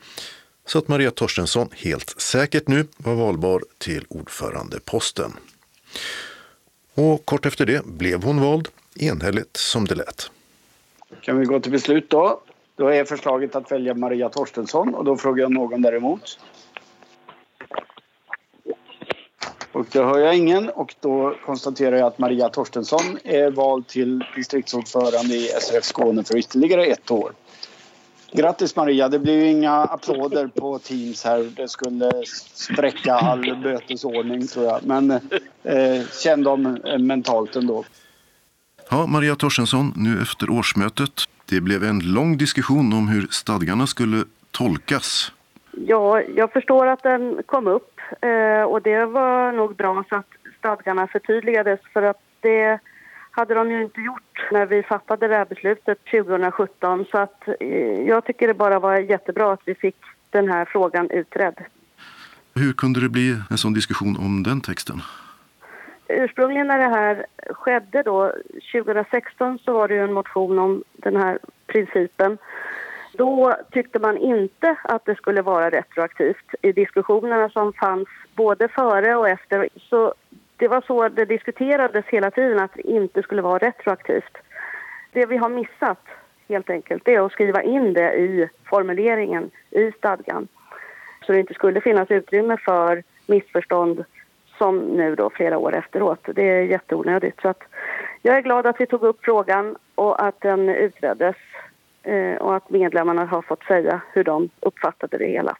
så 0.67 0.79
att 0.79 0.89
Maria 0.89 1.11
Torstensson 1.11 1.69
helt 1.73 2.21
säkert 2.21 2.69
nu 2.69 2.87
var 2.97 3.15
valbar 3.15 3.63
till 3.79 4.05
ordförandeposten. 4.09 5.33
Och 6.99 7.26
kort 7.26 7.47
efter 7.47 7.67
det 7.67 7.85
blev 7.85 8.23
hon 8.23 8.40
vald, 8.40 8.69
enhälligt 9.00 9.57
som 9.57 9.85
det 9.85 9.95
lät. 9.95 10.31
Kan 11.21 11.38
vi 11.38 11.45
gå 11.45 11.61
till 11.61 11.73
beslut 11.73 12.11
då? 12.11 12.40
Då 12.76 12.88
är 12.88 13.05
förslaget 13.05 13.57
att 13.57 13.73
välja 13.73 13.95
Maria 13.95 14.28
Torstensson 14.28 14.95
och 14.95 15.05
då 15.05 15.17
frågar 15.17 15.43
jag 15.43 15.52
någon 15.52 15.83
däremot. 15.83 16.38
Och 19.73 19.87
då 19.93 20.05
hör 20.05 20.19
jag 20.19 20.37
ingen 20.37 20.69
och 20.69 20.95
då 21.00 21.35
konstaterar 21.47 21.97
jag 21.97 22.07
att 22.07 22.19
Maria 22.19 22.49
Torstensson 22.49 23.19
är 23.25 23.50
vald 23.50 23.87
till 23.87 24.25
distriktsordförande 24.37 25.35
i 25.35 25.49
SRF 25.61 25.85
Skåne 25.85 26.25
för 26.25 26.37
ytterligare 26.37 26.85
ett 26.85 27.11
år. 27.11 27.33
Grattis 28.33 28.77
Maria, 28.77 29.09
det 29.09 29.19
blir 29.19 29.45
ju 29.45 29.51
inga 29.51 29.73
applåder 29.73 30.47
på 30.47 30.79
Teams 30.79 31.25
här. 31.25 31.53
Det 31.57 31.69
skulle 31.69 32.11
spräcka 32.55 33.15
all 33.15 33.57
bötesordning 33.63 34.47
tror 34.47 34.67
jag. 34.67 34.81
Men 34.85 35.11
eh, 35.63 36.07
känn 36.23 36.43
dem 36.43 36.79
mentalt 36.99 37.57
ändå. 37.57 37.85
Ja, 38.91 39.07
Maria 39.07 39.37
Torstensson, 39.37 39.93
nu 39.97 40.23
efter 40.23 40.51
årsmötet. 40.51 41.11
Det 41.49 41.61
blev 41.61 41.85
en 41.85 41.99
lång 41.99 42.37
diskussion 42.37 42.93
om 42.93 43.09
hur 43.09 43.27
stadgarna 43.31 43.87
skulle 43.87 44.25
tolkas. 44.51 45.33
Ja, 45.87 46.23
jag 46.23 46.53
förstår 46.53 46.87
att 46.87 47.03
den 47.03 47.43
kom 47.47 47.67
upp 47.67 48.01
eh, 48.21 48.63
och 48.63 48.83
det 48.83 49.07
var 49.07 49.53
nog 49.53 49.77
bra 49.77 50.05
så 50.09 50.17
att 50.17 50.27
stadgarna 50.59 51.07
förtydligades 51.07 51.81
för 51.93 52.03
att 52.03 52.21
det 52.41 52.81
hade 53.38 53.54
de 53.54 53.71
ju 53.71 53.83
inte 53.83 54.00
gjort 54.00 54.49
när 54.50 54.66
vi 54.66 54.83
fattade 54.83 55.28
det 55.28 55.37
här 55.37 55.45
beslutet 55.45 55.99
2017 56.04 57.04
så 57.11 57.18
att 57.18 57.49
eh, 57.61 58.00
jag 58.12 58.25
tycker 58.25 58.47
det 58.47 58.54
bara 58.54 58.78
var 58.78 58.99
jättebra 58.99 59.52
att 59.52 59.61
vi 59.64 59.75
fick 59.75 59.97
den 60.30 60.49
här 60.49 60.64
frågan 60.64 61.11
utredd. 61.11 61.54
Hur 62.54 62.73
kunde 62.73 63.00
det 63.00 63.09
bli 63.09 63.37
en 63.50 63.59
sån 63.59 63.75
diskussion 63.75 64.16
om 64.16 64.42
den 64.42 64.61
texten? 64.61 65.00
Ursprungligen 66.09 66.66
när 66.66 66.78
det 66.78 66.88
här 66.88 67.26
skedde 67.50 68.02
då, 68.02 68.33
2016 68.73 69.59
så 69.59 69.73
var 69.73 69.88
det 69.88 69.99
en 69.99 70.12
motion 70.12 70.59
om 70.59 70.83
den 70.92 71.16
här 71.16 71.38
principen. 71.66 72.38
Då 73.12 73.57
tyckte 73.71 73.99
man 73.99 74.18
inte 74.18 74.76
att 74.85 75.04
det 75.04 75.14
skulle 75.14 75.42
vara 75.42 75.71
retroaktivt. 75.71 76.54
I 76.62 76.73
diskussionerna 76.73 77.49
som 77.49 77.73
fanns 77.73 78.09
både 78.35 78.68
före 78.68 79.16
och 79.16 79.28
efter 79.28 79.68
så 79.90 80.14
det 80.59 80.69
var 80.69 80.81
så 80.81 81.09
det 81.09 81.25
diskuterades 81.25 82.05
hela 82.07 82.31
tiden 82.31 82.59
att 82.59 82.75
det 82.75 82.83
inte 82.83 83.23
skulle 83.23 83.43
vara 83.43 83.59
retroaktivt. 83.59 84.37
Det 85.12 85.27
vi 85.27 85.37
har 85.37 85.49
missat 85.49 86.05
helt 86.49 86.71
enkelt 86.71 87.05
det 87.05 87.15
är 87.15 87.27
att 87.27 87.33
skriva 87.33 87.62
in 87.62 87.93
det 87.93 88.15
i 88.15 88.49
formuleringen 88.65 89.50
i 89.71 89.93
stadgan 89.93 90.49
så 91.27 91.33
det 91.33 91.41
inte 91.41 91.55
skulle 91.55 91.81
finnas 91.81 92.11
utrymme 92.11 92.57
för 92.57 93.03
missförstånd 93.27 94.05
som 94.59 94.79
nu 94.79 95.15
då 95.15 95.31
flera 95.31 95.59
år 95.59 95.75
efteråt. 95.77 96.29
Det 96.35 96.43
är 96.43 96.62
jätteonödigt. 96.62 97.41
Så 97.41 97.49
att 97.49 97.62
jag 98.23 98.37
är 98.37 98.43
glad 98.43 98.67
att 98.67 98.81
vi 98.81 98.87
tog 98.87 99.03
upp 99.03 99.19
frågan 99.23 99.77
och 99.95 100.23
att 100.27 100.41
den 100.41 100.69
utreddes 100.69 101.37
eh, 102.03 102.35
och 102.35 102.57
att 102.57 102.71
medlemmarna 102.71 103.25
har 103.25 103.43
fått 103.43 103.65
säga 103.65 104.00
hur 104.12 104.25
de 104.25 104.49
uppfattade 104.61 105.19
det 105.19 105.27
hela. 105.27 105.57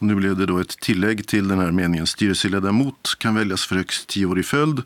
Och 0.00 0.06
nu 0.06 0.14
blev 0.14 0.36
det 0.36 0.46
då 0.46 0.58
ett 0.58 0.80
tillägg 0.80 1.26
till 1.26 1.48
den 1.48 1.58
här 1.58 1.70
meningen. 1.70 2.06
Styrelseledamot 2.06 3.14
kan 3.18 3.34
väljas 3.34 3.66
för 3.66 3.76
högst 3.76 4.08
tio 4.08 4.26
år 4.26 4.38
i 4.38 4.42
följd. 4.42 4.82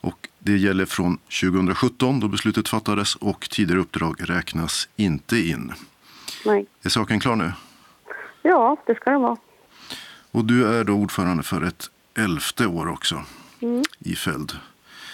Och 0.00 0.28
det 0.38 0.56
gäller 0.56 0.84
från 0.84 1.18
2017 1.40 2.20
då 2.20 2.28
beslutet 2.28 2.68
fattades 2.68 3.14
och 3.16 3.48
tidigare 3.50 3.80
uppdrag 3.80 4.16
räknas 4.18 4.88
inte 4.96 5.38
in. 5.38 5.72
Nej. 6.46 6.66
Är 6.82 6.88
saken 6.88 7.20
klar 7.20 7.36
nu? 7.36 7.52
Ja, 8.42 8.76
det 8.86 8.94
ska 8.94 9.10
den 9.10 9.20
vara. 9.20 9.36
Och 10.30 10.44
du 10.44 10.66
är 10.66 10.84
då 10.84 10.92
ordförande 10.92 11.42
för 11.42 11.62
ett 11.62 11.90
elfte 12.14 12.66
år 12.66 12.88
också 12.88 13.24
mm. 13.60 13.82
i 13.98 14.14
följd. 14.14 14.52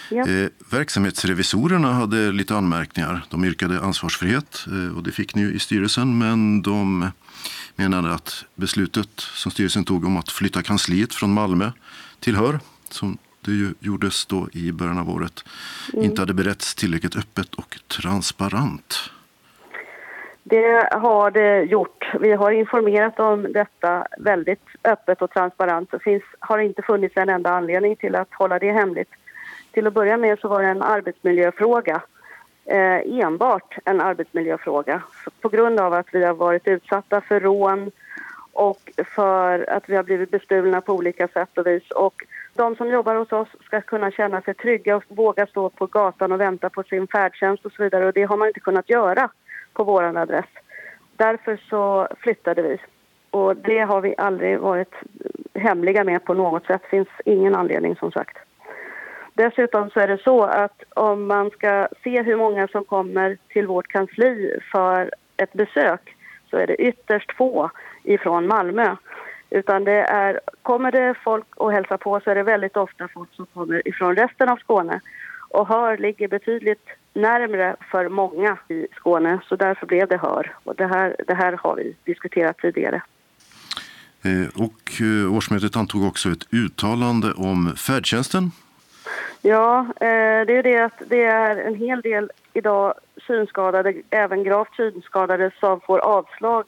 Ja. 0.09 0.27
Eh, 0.27 0.49
verksamhetsrevisorerna 0.71 1.93
hade 1.93 2.31
lite 2.31 2.57
anmärkningar. 2.57 3.25
De 3.29 3.45
yrkade 3.45 3.81
ansvarsfrihet 3.81 4.65
eh, 4.67 4.97
och 4.97 5.03
det 5.03 5.11
fick 5.11 5.35
ni 5.35 5.41
ju 5.41 5.53
i 5.53 5.59
styrelsen 5.59 6.17
men 6.17 6.61
de 6.61 7.11
menade 7.77 8.13
att 8.13 8.45
beslutet 8.55 9.09
som 9.19 9.51
styrelsen 9.51 9.85
tog 9.85 10.05
om 10.05 10.17
att 10.17 10.31
flytta 10.31 10.61
kansliet 10.61 11.13
från 11.13 11.33
Malmö 11.33 11.71
till 12.19 12.35
Hör, 12.35 12.59
som 12.89 13.17
det 13.41 13.73
gjordes 13.79 14.25
då 14.25 14.47
i 14.53 14.71
början 14.71 14.97
av 14.97 15.09
året, 15.09 15.43
mm. 15.93 16.05
inte 16.05 16.21
hade 16.21 16.33
berätts 16.33 16.75
tillräckligt 16.75 17.15
öppet 17.15 17.53
och 17.53 17.77
transparent. 17.87 19.11
Det 20.43 20.89
har 20.91 21.31
det 21.31 21.63
gjort. 21.63 22.13
Vi 22.19 22.31
har 22.31 22.51
informerat 22.51 23.19
om 23.19 23.53
detta 23.53 24.07
väldigt 24.17 24.63
öppet 24.83 25.21
och 25.21 25.31
transparent. 25.31 25.91
Det 25.91 25.99
finns, 25.99 26.23
har 26.39 26.59
inte 26.59 26.81
funnits 26.81 27.17
en 27.17 27.29
enda 27.29 27.49
anledning 27.49 27.95
till 27.95 28.15
att 28.15 28.33
hålla 28.33 28.59
det 28.59 28.71
hemligt. 28.71 29.09
Till 29.71 29.87
att 29.87 29.93
börja 29.93 30.17
med 30.17 30.39
så 30.39 30.47
var 30.47 30.61
det 30.61 30.67
en 30.67 30.81
arbetsmiljöfråga 30.81 32.01
eh, 32.67 33.19
enbart 33.25 33.77
en 33.85 34.01
arbetsmiljöfråga 34.01 35.01
på 35.41 35.49
grund 35.49 35.79
av 35.79 35.93
att 35.93 36.07
vi 36.11 36.23
har 36.23 36.33
varit 36.33 36.67
utsatta 36.67 37.21
för 37.21 37.39
rån 37.39 37.91
och 38.53 38.91
för 39.15 39.69
att 39.69 39.89
vi 39.89 39.95
har 39.95 40.03
blivit 40.03 40.31
bestulna 40.31 40.81
på 40.81 40.93
olika 40.93 41.27
sätt 41.27 41.57
och 41.57 41.67
vis. 41.67 41.91
Och 41.91 42.25
de 42.53 42.75
som 42.75 42.89
jobbar 42.89 43.15
hos 43.15 43.31
oss 43.31 43.47
ska 43.65 43.81
kunna 43.81 44.11
känna 44.11 44.41
sig 44.41 44.53
trygga 44.53 44.95
och 44.95 45.03
våga 45.07 45.47
stå 45.47 45.69
på 45.69 45.85
gatan 45.85 46.31
och 46.31 46.41
vänta 46.41 46.69
på 46.69 46.83
sin 46.83 47.07
färdtjänst 47.07 47.65
och 47.65 47.71
så 47.71 47.83
vidare. 47.83 48.05
Och 48.05 48.13
det 48.13 48.23
har 48.23 48.37
man 48.37 48.47
inte 48.47 48.59
kunnat 48.59 48.89
göra 48.89 49.29
på 49.73 49.83
vår 49.83 50.03
adress. 50.03 50.45
Därför 51.15 51.61
så 51.69 52.07
flyttade 52.19 52.61
vi. 52.61 52.77
Och 53.31 53.55
det 53.55 53.79
har 53.79 54.01
vi 54.01 54.15
aldrig 54.17 54.59
varit 54.59 54.93
hemliga 55.53 56.03
med 56.03 56.25
på 56.25 56.33
något 56.33 56.65
sätt. 56.65 56.81
Det 56.83 56.89
finns 56.89 57.07
ingen 57.25 57.55
anledning 57.55 57.95
som 57.95 58.11
sagt. 58.11 58.37
Dessutom 59.37 59.89
så 59.89 59.99
är 59.99 60.07
det 60.07 60.23
så 60.23 60.43
att 60.43 60.83
om 60.95 61.27
man 61.27 61.49
ska 61.49 61.87
se 62.03 62.21
hur 62.21 62.35
många 62.35 62.67
som 62.67 62.83
kommer 62.85 63.37
till 63.47 63.67
vårt 63.67 63.87
kansli 63.87 64.59
för 64.71 65.11
ett 65.37 65.53
besök 65.53 66.15
så 66.49 66.57
är 66.57 66.67
det 66.67 66.75
ytterst 66.75 67.31
få 67.37 67.71
ifrån 68.03 68.47
Malmö. 68.47 68.95
Utan 69.49 69.83
det 69.83 70.01
är, 70.01 70.39
kommer 70.61 70.91
det 70.91 71.15
folk 71.23 71.55
och 71.55 71.71
hälsar 71.71 71.97
på 71.97 72.19
så 72.23 72.31
är 72.31 72.35
det 72.35 72.43
väldigt 72.43 72.77
ofta 72.77 73.07
folk 73.07 73.29
som 73.33 73.45
kommer 73.45 73.87
ifrån 73.87 74.15
resten 74.15 74.49
av 74.49 74.57
Skåne. 74.57 75.01
Och 75.49 75.67
Hör 75.67 75.97
ligger 75.97 76.27
betydligt 76.27 76.87
närmre 77.13 77.75
för 77.91 78.09
många 78.09 78.57
i 78.67 78.87
Skåne 78.95 79.39
så 79.49 79.55
därför 79.55 79.85
blev 79.87 80.07
det 80.07 80.17
Hör. 80.17 80.55
Och 80.63 80.75
det 80.75 80.87
här, 80.87 81.15
det 81.27 81.33
här 81.33 81.53
har 81.53 81.75
vi 81.75 81.95
diskuterat 82.03 82.57
tidigare. 82.57 83.01
Eh, 84.23 84.63
och 84.63 85.01
eh, 85.01 85.35
årsmötet 85.35 85.75
antog 85.75 86.07
också 86.07 86.29
ett 86.29 86.53
uttalande 86.53 87.33
om 87.33 87.75
färdtjänsten 87.75 88.51
Ja, 89.41 89.79
eh, 89.79 90.45
det 90.47 90.57
är 90.57 90.63
det 90.63 90.77
att 90.77 91.01
det 91.07 91.23
är 91.23 91.55
en 91.57 91.75
hel 91.75 92.01
del 92.01 92.31
idag 92.53 92.93
synskadade, 93.27 93.93
även 94.09 94.43
gravt 94.43 94.75
synskadade, 94.75 95.51
som 95.59 95.81
får 95.81 95.99
avslag 95.99 96.65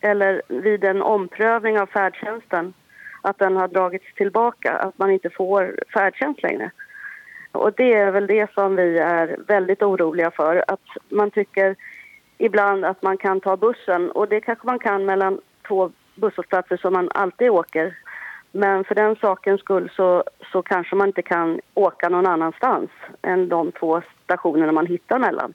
eller 0.00 0.42
vid 0.48 0.84
en 0.84 1.02
omprövning 1.02 1.80
av 1.80 1.86
färdtjänsten 1.86 2.74
att 3.22 3.38
den 3.38 3.56
har 3.56 3.68
dragits 3.68 4.14
tillbaka, 4.14 4.72
att 4.72 4.98
man 4.98 5.10
inte 5.10 5.30
får 5.30 5.80
färdtjänst 5.92 6.42
längre. 6.42 6.70
Och 7.52 7.72
det 7.72 7.94
är 7.94 8.10
väl 8.10 8.26
det 8.26 8.52
som 8.54 8.76
vi 8.76 8.98
är 8.98 9.36
väldigt 9.46 9.82
oroliga 9.82 10.30
för, 10.30 10.64
att 10.68 10.86
man 11.08 11.30
tycker 11.30 11.76
ibland 12.38 12.84
att 12.84 13.02
man 13.02 13.16
kan 13.16 13.40
ta 13.40 13.56
bussen 13.56 14.10
och 14.10 14.28
det 14.28 14.40
kanske 14.40 14.66
man 14.66 14.78
kan 14.78 15.04
mellan 15.04 15.40
två 15.68 15.90
busshållplatser 16.14 16.76
som 16.76 16.92
man 16.92 17.08
alltid 17.14 17.50
åker 17.50 17.96
men 18.52 18.84
för 18.84 18.94
den 18.94 19.16
sakens 19.16 19.60
skull 19.60 19.90
så, 19.96 20.24
så 20.52 20.62
kanske 20.62 20.96
man 20.96 21.08
inte 21.08 21.22
kan 21.22 21.60
åka 21.74 22.08
någon 22.08 22.26
annanstans 22.26 22.90
än 23.22 23.48
de 23.48 23.72
två 23.72 24.02
stationerna 24.24 24.72
man 24.72 24.86
hittar 24.86 25.18
mellan. 25.18 25.54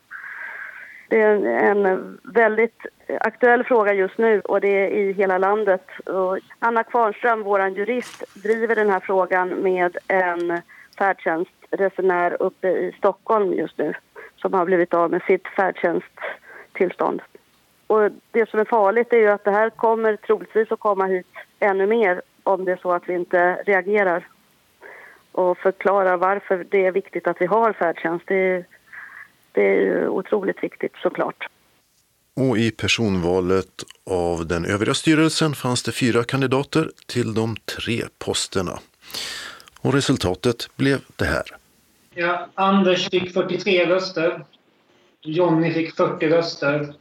Det 1.10 1.22
är 1.22 1.46
en 1.46 2.20
väldigt 2.24 2.86
aktuell 3.20 3.64
fråga 3.64 3.94
just 3.94 4.18
nu 4.18 4.42
och 4.42 4.62
det 4.62 4.68
är 4.68 4.88
i 4.88 5.14
hela 5.14 5.38
landet. 5.38 5.88
Och 6.06 6.40
Anna 6.60 6.84
Kvarnström, 6.84 7.44
vår 7.44 7.68
jurist, 7.68 8.44
driver 8.44 8.76
den 8.76 8.90
här 8.90 9.00
frågan 9.00 9.50
med 9.50 9.98
en 10.08 10.62
färdtjänstresenär 10.98 12.38
uppe 12.40 12.68
i 12.68 12.96
Stockholm 12.98 13.54
just 13.54 13.78
nu 13.78 13.94
som 14.36 14.54
har 14.54 14.66
blivit 14.66 14.94
av 14.94 15.12
med 15.12 15.22
sitt 15.22 15.48
färdtjänsttillstånd. 15.48 17.22
Och 17.88 18.10
det 18.32 18.50
som 18.50 18.60
är 18.60 18.66
farligt 18.66 19.14
är 19.14 19.18
ju 19.18 19.28
att 19.28 19.44
det 19.44 19.52
här 19.52 19.70
kommer 19.70 20.16
troligtvis 20.16 20.72
att 20.72 20.80
komma 20.80 21.06
hit 21.06 21.28
ännu 21.60 21.88
mer 21.88 22.22
om 22.44 22.66
det 22.66 22.72
är 22.72 22.80
så 22.82 22.92
att 22.92 23.04
vi 23.10 23.14
inte 23.14 23.56
reagerar 23.66 24.28
och 25.32 25.58
förklarar 25.58 26.18
varför 26.18 26.66
det 26.72 26.86
är 26.86 26.92
viktigt 26.92 27.28
att 27.28 27.38
vi 27.40 27.46
har 27.46 27.74
färdtjänst. 27.74 28.26
Det 28.28 28.36
är, 28.36 28.66
det 29.52 29.62
är 29.62 30.08
otroligt 30.08 30.64
viktigt 30.64 30.94
såklart. 31.04 31.48
Och 32.36 32.58
i 32.58 32.72
personvalet 32.72 33.84
av 34.10 34.48
den 34.48 34.66
övriga 34.66 34.94
styrelsen 34.94 35.54
fanns 35.54 35.84
det 35.84 35.92
fyra 35.92 36.24
kandidater 36.24 36.92
till 37.06 37.34
de 37.34 37.56
tre 37.56 38.02
posterna. 38.18 38.80
Och 39.82 39.94
resultatet 39.94 40.70
blev 40.76 41.00
det 41.16 41.26
här. 41.26 41.44
Ja, 42.14 42.48
Anders 42.54 43.10
fick 43.10 43.34
43 43.34 43.86
röster. 43.86 44.46
Jonny 45.22 45.74
fick 45.74 45.96
40 45.96 46.30
röster. 46.30 46.94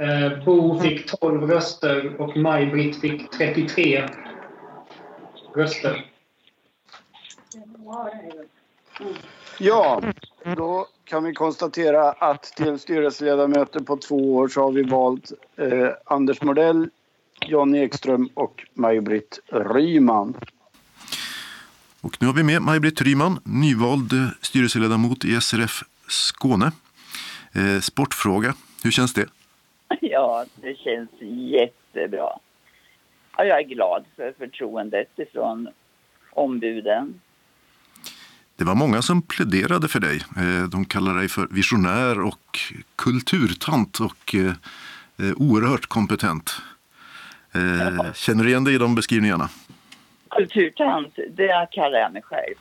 Eh, 0.00 0.44
Bo 0.44 0.80
fick 0.80 1.10
12 1.20 1.50
röster 1.50 2.20
och 2.20 2.36
Maj-Britt 2.36 3.00
fick 3.00 3.30
33 3.30 4.08
röster. 5.54 6.10
Ja, 9.58 10.02
då 10.56 10.86
kan 11.04 11.24
vi 11.24 11.34
konstatera 11.34 12.12
att 12.12 12.42
till 12.42 12.78
styrelseledamöter 12.78 13.80
på 13.80 13.96
två 13.96 14.36
år 14.36 14.48
så 14.48 14.62
har 14.62 14.72
vi 14.72 14.82
valt 14.82 15.32
eh, 15.56 15.88
Anders 16.04 16.42
Mordell, 16.42 16.88
Jan 17.46 17.74
Ekström 17.74 18.28
och 18.34 18.66
Maj-Britt 18.74 19.38
Ryman. 19.52 20.34
Och 22.00 22.16
nu 22.20 22.26
har 22.26 22.34
vi 22.34 22.42
med 22.42 22.62
Maj-Britt 22.62 23.02
Ryman, 23.02 23.40
nyvald 23.44 24.12
eh, 24.12 24.28
styrelseledamot 24.40 25.24
i 25.24 25.40
SRF 25.40 25.82
Skåne. 26.08 26.72
Eh, 27.52 27.80
sportfråga, 27.80 28.54
hur 28.82 28.90
känns 28.90 29.14
det? 29.14 29.26
Ja, 30.20 30.44
det 30.54 30.78
känns 30.78 31.10
jättebra. 31.50 32.38
Ja, 33.36 33.44
jag 33.44 33.58
är 33.58 33.62
glad 33.62 34.04
för 34.16 34.34
förtroendet 34.38 35.18
ifrån 35.18 35.68
ombuden. 36.32 37.20
Det 38.56 38.64
var 38.64 38.74
många 38.74 39.02
som 39.02 39.22
pläderade 39.22 39.88
för 39.88 40.00
dig. 40.00 40.16
Eh, 40.16 40.68
de 40.68 40.84
kallar 40.84 41.14
dig 41.14 41.28
för 41.28 41.46
visionär 41.50 42.20
och 42.20 42.58
kulturtant 42.96 44.00
och 44.00 44.34
eh, 44.34 44.52
eh, 45.26 45.34
oerhört 45.36 45.86
kompetent. 45.86 46.50
Känner 48.14 48.44
du 48.44 48.50
igen 48.50 48.64
dig 48.64 48.74
i 48.74 48.78
de 48.78 48.94
beskrivningarna? 48.94 49.48
Kulturtant, 50.28 51.18
det 51.30 51.68
kallar 51.70 51.98
jag 51.98 52.12
mig 52.12 52.22
själv. 52.22 52.54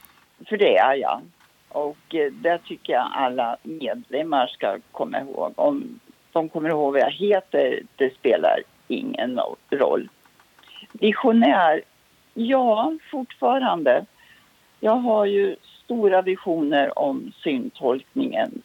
För 0.49 0.57
det 0.57 0.77
är 0.77 0.95
jag. 0.95 1.21
Och 1.69 2.15
det 2.31 2.57
tycker 2.57 2.93
jag 2.93 3.09
alla 3.13 3.57
medlemmar 3.63 4.47
ska 4.47 4.77
komma 4.91 5.19
ihåg. 5.19 5.53
Om 5.55 5.99
de 6.39 6.49
kommer 6.49 6.69
ihåg 6.69 6.93
vad 6.93 7.01
jag 7.01 7.11
heter, 7.11 7.83
det 7.95 8.15
spelar 8.15 8.63
ingen 8.87 9.39
roll. 9.69 10.09
Visionär, 10.91 11.81
ja, 12.33 12.93
fortfarande. 13.11 14.05
Jag 14.79 14.95
har 14.95 15.25
ju 15.25 15.55
stora 15.83 16.21
visioner 16.21 16.99
om 16.99 17.31
syntolkningen. 17.43 18.61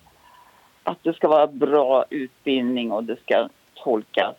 Att 0.83 0.99
det 1.03 1.13
ska 1.13 1.29
vara 1.29 1.47
bra 1.47 2.05
utbildning 2.11 2.93
och 2.93 3.05
det 3.05 3.17
ska 3.21 3.49
tolkas 3.75 4.37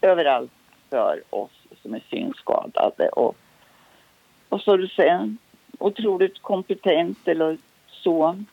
överallt 0.00 0.52
för 0.90 1.22
oss 1.30 1.50
som 1.82 1.94
är 1.94 2.02
synskadade. 2.10 3.08
Och, 3.08 3.36
och 4.48 4.60
så 4.60 4.76
du 4.76 4.88
säger, 4.88 5.36
otroligt 5.78 6.42
kompetent 6.42 7.28
eller 7.28 7.58
så. 7.86 8.44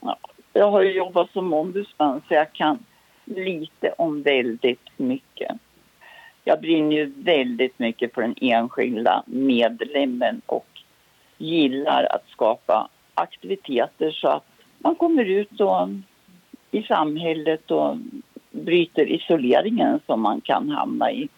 Ja, 0.00 0.16
jag 0.52 0.70
har 0.70 0.82
ju 0.82 0.92
jobbat 0.92 1.30
som 1.32 1.52
ombudsman 1.52 2.22
så 2.28 2.34
jag 2.34 2.52
kan 2.52 2.78
lite 3.24 3.94
om 3.98 4.22
väldigt 4.22 4.88
mycket. 4.96 5.52
Jag 6.44 6.60
brinner 6.60 6.96
ju 6.96 7.12
väldigt 7.16 7.78
mycket 7.78 8.14
för 8.14 8.22
den 8.22 8.34
enskilda 8.40 9.22
medlemmen 9.26 10.42
och 10.46 10.66
gillar 11.38 12.04
att 12.10 12.28
skapa 12.32 12.88
aktiviteter 13.14 14.10
så 14.10 14.28
att 14.28 14.44
man 14.78 14.94
kommer 14.94 15.24
ut 15.24 15.60
och, 15.60 15.88
i 16.70 16.82
samhället 16.82 17.70
och 17.70 17.96
bryter 18.50 19.12
isoleringen 19.12 20.00
som 20.06 20.20
man 20.20 20.40
kan 20.40 20.70
hamna 20.70 21.12
i. 21.12 21.28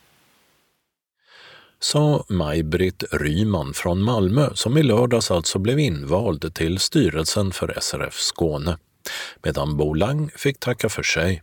Sa 1.78 2.24
Maj-Britt 2.28 3.04
Ryman 3.12 3.72
från 3.74 4.02
Malmö 4.02 4.48
som 4.54 4.78
i 4.78 4.82
lördags 4.82 5.30
alltså 5.30 5.58
blev 5.58 5.78
invald 5.78 6.54
till 6.54 6.78
styrelsen 6.78 7.50
för 7.50 7.74
SRF 7.80 8.14
Skåne, 8.14 8.78
medan 9.44 9.76
Bolang 9.76 10.28
fick 10.28 10.60
tacka 10.60 10.88
för 10.88 11.02
sig. 11.02 11.42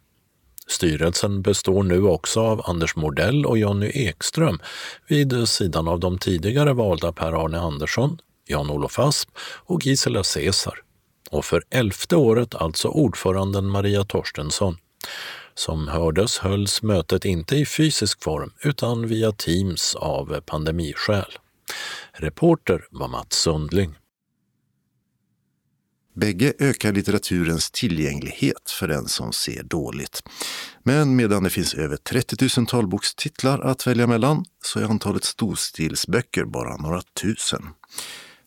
Styrelsen 0.67 1.41
består 1.41 1.83
nu 1.83 2.03
också 2.03 2.41
av 2.41 2.61
Anders 2.65 2.95
Mordell 2.95 3.45
och 3.45 3.57
Jonny 3.57 3.91
Ekström 3.93 4.59
vid 5.07 5.49
sidan 5.49 5.87
av 5.87 5.99
de 5.99 6.17
tidigare 6.17 6.73
valda 6.73 7.11
Per-Arne 7.11 7.59
Andersson, 7.59 8.17
Jan-Olof 8.47 8.99
Asp 8.99 9.29
och 9.65 9.85
Gisela 9.85 10.23
Caesar. 10.33 10.79
Och 11.31 11.45
för 11.45 11.63
elfte 11.69 12.15
året 12.15 12.55
alltså 12.55 12.87
ordföranden 12.87 13.65
Maria 13.65 14.03
Torstensson. 14.03 14.77
Som 15.55 15.87
hördes 15.87 16.37
hölls 16.37 16.81
mötet 16.81 17.25
inte 17.25 17.55
i 17.55 17.65
fysisk 17.65 18.23
form 18.23 18.53
utan 18.63 19.07
via 19.07 19.31
Teams 19.31 19.95
av 19.95 20.41
pandemiskäl. 20.45 21.37
Reporter 22.13 22.85
var 22.91 23.07
Mats 23.07 23.35
Sundling. 23.35 23.95
Bägge 26.15 26.53
ökar 26.59 26.91
litteraturens 26.91 27.71
tillgänglighet 27.71 28.69
för 28.69 28.87
den 28.87 29.07
som 29.07 29.33
ser 29.33 29.63
dåligt. 29.63 30.23
Men 30.83 31.15
medan 31.15 31.43
det 31.43 31.49
finns 31.49 31.73
över 31.73 31.97
30 31.97 32.59
000 32.59 32.67
talbokstitlar 32.67 33.59
att 33.59 33.87
välja 33.87 34.07
mellan 34.07 34.45
så 34.63 34.79
är 34.79 34.83
antalet 34.83 35.23
storstilsböcker 35.23 36.45
bara 36.45 36.77
några 36.77 37.01
tusen. 37.01 37.69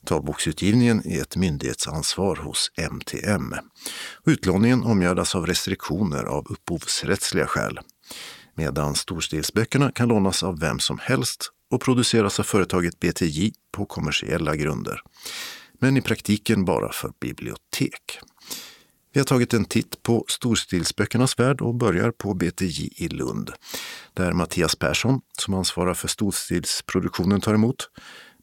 Talboksutgivningen 0.06 1.06
är 1.06 1.22
ett 1.22 1.36
myndighetsansvar 1.36 2.36
hos 2.36 2.70
MTM. 2.90 3.54
Utlåningen 4.26 4.82
omgärdas 4.82 5.34
av 5.34 5.46
restriktioner 5.46 6.24
av 6.24 6.46
upphovsrättsliga 6.50 7.46
skäl. 7.46 7.78
Medan 8.54 8.94
storstilsböckerna 8.94 9.92
kan 9.92 10.08
lånas 10.08 10.42
av 10.42 10.60
vem 10.60 10.78
som 10.78 10.98
helst 10.98 11.50
och 11.70 11.80
produceras 11.80 12.40
av 12.40 12.44
företaget 12.44 13.00
BTJ 13.00 13.52
på 13.72 13.86
kommersiella 13.86 14.56
grunder. 14.56 15.00
Men 15.78 15.96
i 15.96 16.00
praktiken 16.00 16.64
bara 16.64 16.92
för 16.92 17.12
bibliotek. 17.20 18.20
Vi 19.12 19.20
har 19.20 19.24
tagit 19.24 19.54
en 19.54 19.64
titt 19.64 20.02
på 20.02 20.24
storstilsböckernas 20.28 21.38
värld 21.38 21.60
och 21.60 21.74
börjar 21.74 22.10
på 22.10 22.34
BTJ 22.34 22.92
i 22.96 23.08
Lund. 23.08 23.50
Där 24.14 24.32
Mattias 24.32 24.76
Persson, 24.76 25.20
som 25.38 25.54
ansvarar 25.54 25.94
för 25.94 26.08
storstilsproduktionen, 26.08 27.40
tar 27.40 27.54
emot 27.54 27.90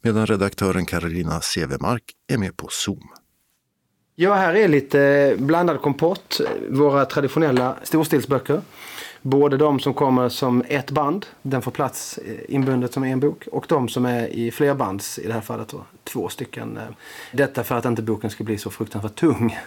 medan 0.03 0.25
redaktören 0.25 0.85
Carolina 0.85 1.41
Sevemark 1.41 2.03
är 2.27 2.37
med 2.37 2.57
på 2.57 2.67
Zoom. 2.71 3.09
Ja, 4.15 4.33
här 4.33 4.55
är 4.55 4.67
lite 4.67 5.35
blandad 5.39 5.81
kompott. 5.81 6.41
Våra 6.69 7.05
traditionella 7.05 7.75
storstilsböcker. 7.83 8.61
Både 9.25 9.57
de 9.57 9.79
som 9.79 9.93
kommer 9.93 10.29
som 10.29 10.63
ett 10.67 10.91
band, 10.91 11.25
den 11.41 11.61
får 11.61 11.71
plats 11.71 12.17
eh, 12.17 12.55
inbundet 12.55 12.93
som 12.93 13.03
en 13.03 13.19
bok. 13.19 13.47
Och 13.51 13.65
de 13.69 13.89
som 13.89 14.05
är 14.05 14.27
i 14.27 14.51
flerbands, 14.51 15.19
i 15.19 15.27
det 15.27 15.33
här 15.33 15.41
fallet 15.41 15.67
då, 15.67 15.83
två 16.03 16.29
stycken. 16.29 16.77
Eh, 16.77 16.83
detta 17.31 17.63
för 17.63 17.75
att 17.75 17.85
inte 17.85 18.01
boken 18.01 18.29
ska 18.29 18.43
bli 18.43 18.57
så 18.57 18.69
fruktansvärt 18.69 19.15
tung. 19.15 19.57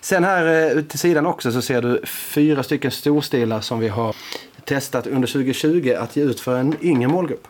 Sen 0.00 0.24
här 0.24 0.46
eh, 0.46 0.72
ute 0.72 0.88
till 0.88 0.98
sidan 0.98 1.26
också 1.26 1.52
så 1.52 1.62
ser 1.62 1.82
du 1.82 2.06
fyra 2.06 2.62
stycken 2.62 2.90
storstilar 2.90 3.60
som 3.60 3.78
vi 3.78 3.88
har 3.88 4.16
testat 4.64 5.06
under 5.06 5.28
2020 5.28 5.94
att 5.98 6.16
ge 6.16 6.22
ut 6.22 6.40
för 6.40 6.56
en 6.58 6.76
yngre 6.80 7.08
målgrupp 7.08 7.48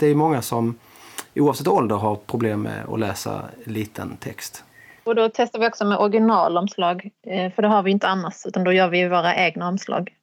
det 0.00 0.06
är 0.06 0.14
många 0.14 0.42
som 0.42 0.78
oavsett 1.34 1.68
ålder 1.68 1.96
har 1.96 2.16
problem 2.16 2.62
med 2.62 2.84
att 2.88 3.00
läsa 3.00 3.42
liten 3.64 4.16
text. 4.16 4.64
Och 5.04 5.14
då 5.14 5.28
testar 5.34 5.58
vi 5.58 5.68
också 5.68 5.84
med 5.84 5.98
originalomslag, 5.98 7.10
eh, 7.26 7.52
för 7.52 7.62
det 7.62 7.68
har 7.68 7.82
vi 7.82 7.90
inte 7.90 8.08
annars, 8.08 8.46
utan 8.46 8.64
då 8.64 8.72
gör 8.72 8.88
vi 8.88 9.08
våra 9.08 9.36
egna 9.36 9.68
omslag. 9.68 10.14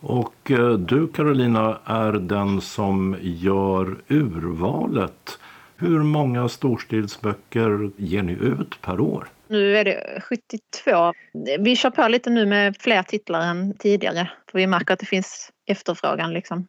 Och 0.00 0.50
eh, 0.50 0.72
du 0.72 1.08
Carolina 1.08 1.78
är 1.84 2.12
den 2.12 2.60
som 2.60 3.16
gör 3.20 3.96
urvalet. 4.08 5.38
Hur 5.76 6.02
många 6.02 6.48
storstilsböcker 6.48 7.90
ger 7.96 8.22
ni 8.22 8.32
ut 8.32 8.82
per 8.82 9.00
år? 9.00 9.28
Nu 9.48 9.76
är 9.76 9.84
det 9.84 10.20
72. 10.22 11.12
Vi 11.58 11.76
kör 11.76 11.90
på 11.90 12.08
lite 12.08 12.30
nu 12.30 12.46
med 12.46 12.76
fler 12.80 13.02
titlar 13.02 13.40
än 13.40 13.78
tidigare. 13.78 14.30
För 14.50 14.58
vi 14.58 14.66
märker 14.66 14.94
att 14.94 15.00
det 15.00 15.06
finns 15.06 15.50
efterfrågan. 15.66 16.32
Liksom. 16.32 16.66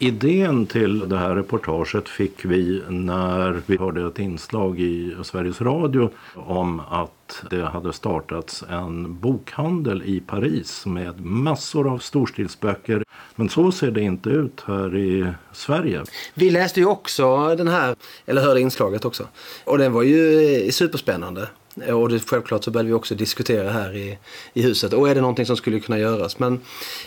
Idén 0.00 0.66
till 0.66 1.08
det 1.08 1.18
här 1.18 1.34
reportaget 1.34 2.08
fick 2.08 2.44
vi 2.44 2.82
när 2.88 3.62
vi 3.66 3.76
hörde 3.76 4.06
ett 4.06 4.18
inslag 4.18 4.80
i 4.80 5.16
Sveriges 5.22 5.60
Radio 5.60 6.10
om 6.34 6.80
att 6.80 7.44
det 7.50 7.62
hade 7.62 7.92
startats 7.92 8.64
en 8.70 9.20
bokhandel 9.20 10.02
i 10.02 10.20
Paris 10.20 10.86
med 10.86 11.24
massor 11.24 11.92
av 11.92 11.98
storstilsböcker. 11.98 13.04
Men 13.34 13.48
så 13.48 13.72
ser 13.72 13.90
det 13.90 14.00
inte 14.00 14.28
ut 14.28 14.64
här 14.66 14.96
i 14.96 15.32
Sverige. 15.52 16.02
Vi 16.34 16.50
läste 16.50 16.80
ju 16.80 16.86
också 16.86 17.54
den 17.56 17.68
här, 17.68 17.96
eller 18.26 18.42
hörde 18.42 18.60
inslaget 18.60 19.04
också. 19.04 19.28
Och 19.64 19.78
den 19.78 19.92
var 19.92 20.02
ju 20.02 20.72
superspännande. 20.72 21.48
Och 21.82 22.08
det, 22.08 22.18
självklart 22.18 22.64
så 22.64 22.70
började 22.70 22.88
vi 22.88 22.92
också 22.92 23.14
diskutera 23.14 23.70
här 23.70 23.96
i, 23.96 24.18
i 24.52 24.62
huset. 24.62 24.92
Och 24.92 25.08
är 25.08 25.14
det 25.14 25.20
någonting 25.20 25.46
som 25.46 25.56
skulle 25.56 25.80
kunna 25.80 25.98
göras? 25.98 26.38
Men 26.38 26.60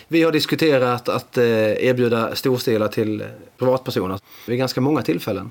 vi 0.08 0.22
har 0.22 0.32
diskuterat 0.32 1.08
att 1.08 1.38
eh, 1.38 1.44
erbjuda 1.86 2.34
storstilar 2.34 2.88
till 2.88 3.24
privatpersoner 3.58 4.18
vid 4.46 4.58
ganska 4.58 4.80
många 4.80 5.02
tillfällen. 5.02 5.50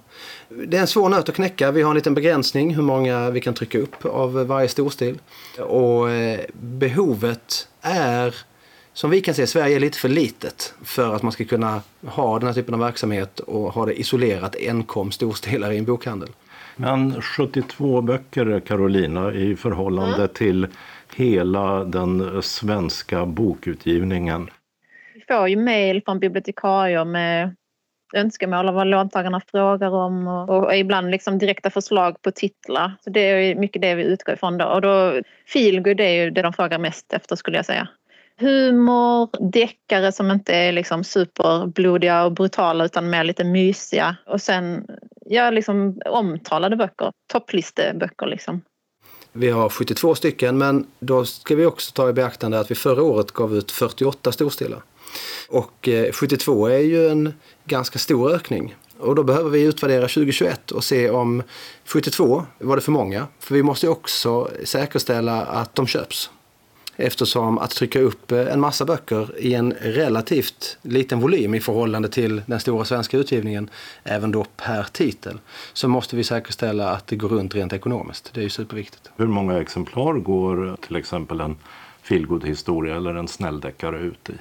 Det 0.49 0.77
är 0.77 0.81
en 0.81 0.87
svår 0.87 1.09
nöt 1.09 1.29
att 1.29 1.35
knäcka. 1.35 1.71
Vi 1.71 1.81
har 1.81 1.91
en 1.91 1.95
liten 1.95 2.13
begränsning 2.13 2.75
hur 2.75 2.83
många 2.83 3.29
vi 3.29 3.41
kan 3.41 3.53
trycka 3.53 3.79
upp 3.79 4.05
av 4.05 4.33
varje 4.33 4.67
storstil. 4.67 5.19
Och 5.59 6.09
eh, 6.09 6.39
behovet 6.53 7.67
är 7.81 8.35
som 8.93 9.09
vi 9.09 9.21
kan 9.21 9.35
se, 9.35 9.47
Sverige 9.47 9.75
är 9.75 9.79
lite 9.79 9.97
för 9.97 10.09
litet 10.09 10.73
för 10.83 11.15
att 11.15 11.21
man 11.21 11.31
ska 11.31 11.45
kunna 11.45 11.81
ha 12.05 12.39
den 12.39 12.47
här 12.47 12.53
typen 12.53 12.73
av 12.73 12.79
verksamhet 12.79 13.39
och 13.39 13.73
ha 13.73 13.85
det 13.85 13.99
isolerat 13.99 14.55
enkom 14.55 15.11
storstilar 15.11 15.71
i 15.71 15.77
en 15.77 15.85
bokhandel. 15.85 16.29
Men 16.75 17.21
72 17.21 18.01
böcker, 18.01 18.59
Carolina, 18.59 19.33
i 19.33 19.55
förhållande 19.55 20.15
mm. 20.15 20.27
till 20.27 20.67
hela 21.15 21.83
den 21.83 22.41
svenska 22.41 23.25
bokutgivningen. 23.25 24.49
Vi 25.13 25.21
får 25.27 25.49
ju 25.49 25.55
mejl 25.55 26.01
från 26.05 26.19
bibliotekarier 26.19 27.05
med 27.05 27.55
önskemål 28.13 28.69
om 28.69 28.75
vad 28.75 28.87
låntagarna 28.87 29.41
frågar 29.51 29.89
om 29.89 30.27
och, 30.27 30.75
ibland 30.75 31.11
liksom 31.11 31.37
direkta 31.37 31.69
förslag 31.69 32.21
på 32.21 32.31
titlar. 32.31 32.93
Så 33.03 33.09
det 33.09 33.19
är 33.19 33.55
mycket 33.55 33.81
det 33.81 33.95
vi 33.95 34.03
utgår 34.03 34.35
ifrån 34.35 34.57
då. 34.57 34.65
Och 34.65 34.81
då 34.81 35.21
feelgood 35.53 35.99
är 35.99 36.23
ju 36.23 36.29
det 36.29 36.41
de 36.41 36.53
frågar 36.53 36.79
mest 36.79 37.13
efter 37.13 37.35
skulle 37.35 37.57
jag 37.57 37.65
säga 37.65 37.87
humor, 38.41 39.51
deckare 39.51 40.11
som 40.11 40.31
inte 40.31 40.55
är 40.55 40.71
liksom 40.71 41.03
superblodiga 41.03 42.23
och 42.23 42.31
brutala 42.31 42.85
utan 42.85 43.09
mer 43.09 43.23
lite 43.23 43.43
mysiga. 43.43 44.15
Och 44.25 44.41
sen 44.41 44.85
ja, 45.31 45.49
liksom 45.49 46.01
omtalade 46.05 46.75
böcker, 46.75 47.11
topplisteböcker 47.33 48.25
liksom. 48.25 48.61
Vi 49.33 49.49
har 49.49 49.69
72 49.69 50.15
stycken 50.15 50.57
men 50.57 50.87
då 50.99 51.25
ska 51.25 51.55
vi 51.55 51.65
också 51.65 51.91
ta 51.91 52.09
i 52.09 52.13
beaktande 52.13 52.59
att 52.59 52.71
vi 52.71 52.75
förra 52.75 53.03
året 53.03 53.31
gav 53.31 53.55
ut 53.55 53.71
48 53.71 54.31
storstilar. 54.31 54.81
Och 55.49 55.87
eh, 55.87 56.11
72 56.11 56.67
är 56.67 56.79
ju 56.79 57.09
en 57.09 57.33
ganska 57.65 57.99
stor 57.99 58.31
ökning. 58.31 58.75
Och 58.99 59.15
då 59.15 59.23
behöver 59.23 59.49
vi 59.49 59.63
utvärdera 59.63 60.01
2021 60.01 60.71
och 60.71 60.83
se 60.83 61.09
om 61.09 61.43
72 61.85 62.45
var 62.59 62.75
det 62.75 62.81
för 62.81 62.91
många. 62.91 63.27
För 63.39 63.55
vi 63.55 63.63
måste 63.63 63.87
också 63.87 64.49
säkerställa 64.63 65.41
att 65.41 65.75
de 65.75 65.87
köps. 65.87 66.29
Eftersom 67.01 67.57
att 67.57 67.69
trycka 67.69 67.99
upp 67.99 68.31
eh, 68.31 68.53
en 68.53 68.59
massa 68.59 68.85
böcker 68.85 69.39
i 69.39 69.53
en 69.53 69.73
relativt 69.81 70.77
liten 70.81 71.19
volym 71.19 71.55
i 71.55 71.59
förhållande 71.59 72.09
till 72.09 72.41
den 72.45 72.59
stora 72.59 72.85
svenska 72.85 73.17
utgivningen, 73.17 73.69
även 74.03 74.31
då 74.31 74.45
per 74.57 74.83
titel, 74.83 75.39
så 75.73 75.87
måste 75.87 76.15
vi 76.15 76.23
säkerställa 76.23 76.89
att 76.89 77.07
det 77.07 77.15
går 77.15 77.29
runt 77.29 77.55
rent 77.55 77.73
ekonomiskt. 77.73 78.33
Det 78.33 78.41
är 78.41 78.43
ju 78.43 78.49
superviktigt. 78.49 79.11
Hur 79.17 79.27
många 79.27 79.61
exemplar 79.61 80.13
går 80.13 80.77
till 80.87 80.95
exempel 80.95 81.41
en 81.41 81.55
feelgood 82.03 82.47
historia 82.47 82.95
eller 82.95 83.15
en 83.15 83.27
snälldeckare 83.27 83.99
ut 83.99 84.29
i? 84.29 84.33